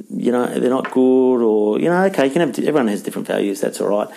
you 0.10 0.32
know, 0.32 0.46
they're 0.60 0.70
not 0.70 0.92
good, 0.92 1.42
or 1.42 1.80
you 1.80 1.90
know, 1.90 2.04
okay, 2.06 2.28
you 2.28 2.32
can 2.32 2.42
have 2.42 2.58
everyone 2.60 2.88
has 2.88 3.02
different 3.02 3.28
values. 3.28 3.62
That's 3.62 3.82
all 3.82 3.90
right. 3.90 4.10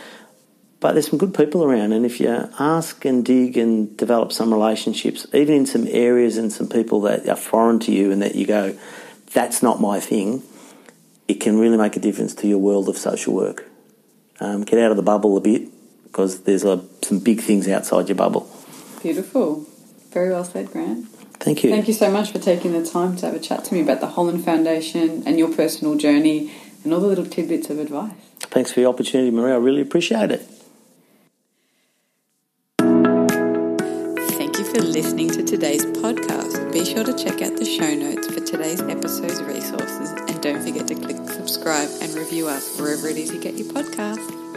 But 0.81 0.93
there's 0.93 1.09
some 1.11 1.18
good 1.18 1.35
people 1.35 1.62
around, 1.62 1.93
and 1.93 2.07
if 2.07 2.20
you 2.20 2.28
ask 2.59 3.05
and 3.05 3.22
dig 3.22 3.59
and 3.59 3.95
develop 3.99 4.33
some 4.33 4.53
relationships, 4.53 5.26
even 5.35 5.55
in 5.55 5.66
some 5.66 5.87
areas 5.87 6.39
and 6.39 6.51
some 6.51 6.68
people 6.68 7.03
that 7.03 7.28
are 7.28 7.37
foreign 7.37 7.78
to 7.81 7.93
you, 7.93 8.11
and 8.11 8.22
that 8.22 8.35
you 8.35 8.47
go, 8.47 8.76
that's 9.35 9.62
not 9.62 9.78
my 9.78 10.01
thing, 10.01 10.43
it 11.28 11.35
can 11.35 11.59
really 11.59 11.76
make 11.76 11.97
a 11.97 12.01
difference 12.01 12.35
to 12.37 12.49
your 12.49 12.59
world 12.59 12.89
of 12.89 12.97
social 12.97 13.35
work. 13.35 13.66
Um, 14.41 14.62
get 14.62 14.78
out 14.78 14.91
of 14.91 14.97
the 14.97 15.03
bubble 15.03 15.37
a 15.37 15.41
bit 15.41 15.68
because 16.05 16.45
there's 16.45 16.64
a, 16.64 16.83
some 17.03 17.18
big 17.18 17.41
things 17.41 17.68
outside 17.68 18.09
your 18.09 18.16
bubble. 18.16 18.51
Beautiful. 19.03 19.66
Very 20.12 20.31
well 20.31 20.45
said, 20.45 20.70
Grant. 20.72 21.07
Thank 21.35 21.62
you. 21.62 21.70
Thank 21.70 21.89
you 21.89 21.95
so 21.95 22.11
much 22.11 22.33
for 22.33 22.39
taking 22.39 22.72
the 22.72 22.85
time 22.85 23.16
to 23.16 23.26
have 23.26 23.35
a 23.35 23.39
chat 23.39 23.64
to 23.66 23.74
me 23.74 23.83
about 23.83 24.01
the 24.01 24.09
Holland 24.09 24.45
Foundation 24.45 25.22
and 25.26 25.39
your 25.39 25.55
personal 25.55 25.97
journey 25.97 26.53
and 26.85 26.93
all 26.93 27.01
the 27.01 27.07
little 27.07 27.26
tidbits 27.26 27.68
of 27.68 27.78
advice. 27.78 28.12
Thanks 28.41 28.72
for 28.72 28.81
the 28.81 28.87
opportunity, 28.87 29.31
Maria. 29.31 29.55
I 29.55 29.59
really 29.59 29.83
appreciate 29.83 30.31
it. 30.31 30.47
For 34.71 34.83
listening 34.83 35.29
to 35.29 35.43
today's 35.43 35.85
podcast. 35.85 36.73
Be 36.73 36.85
sure 36.85 37.03
to 37.03 37.12
check 37.12 37.43
out 37.43 37.57
the 37.57 37.64
show 37.64 37.93
notes 37.93 38.29
for 38.29 38.39
today's 38.39 38.81
episode's 38.83 39.43
resources 39.43 40.11
and 40.11 40.41
don't 40.41 40.62
forget 40.62 40.87
to 40.87 40.95
click 40.95 41.16
subscribe 41.29 41.89
and 42.01 42.14
review 42.14 42.47
us 42.47 42.79
wherever 42.79 43.09
it 43.09 43.16
is 43.16 43.33
you 43.33 43.41
get 43.41 43.55
your 43.55 43.66
podcast. 43.66 44.49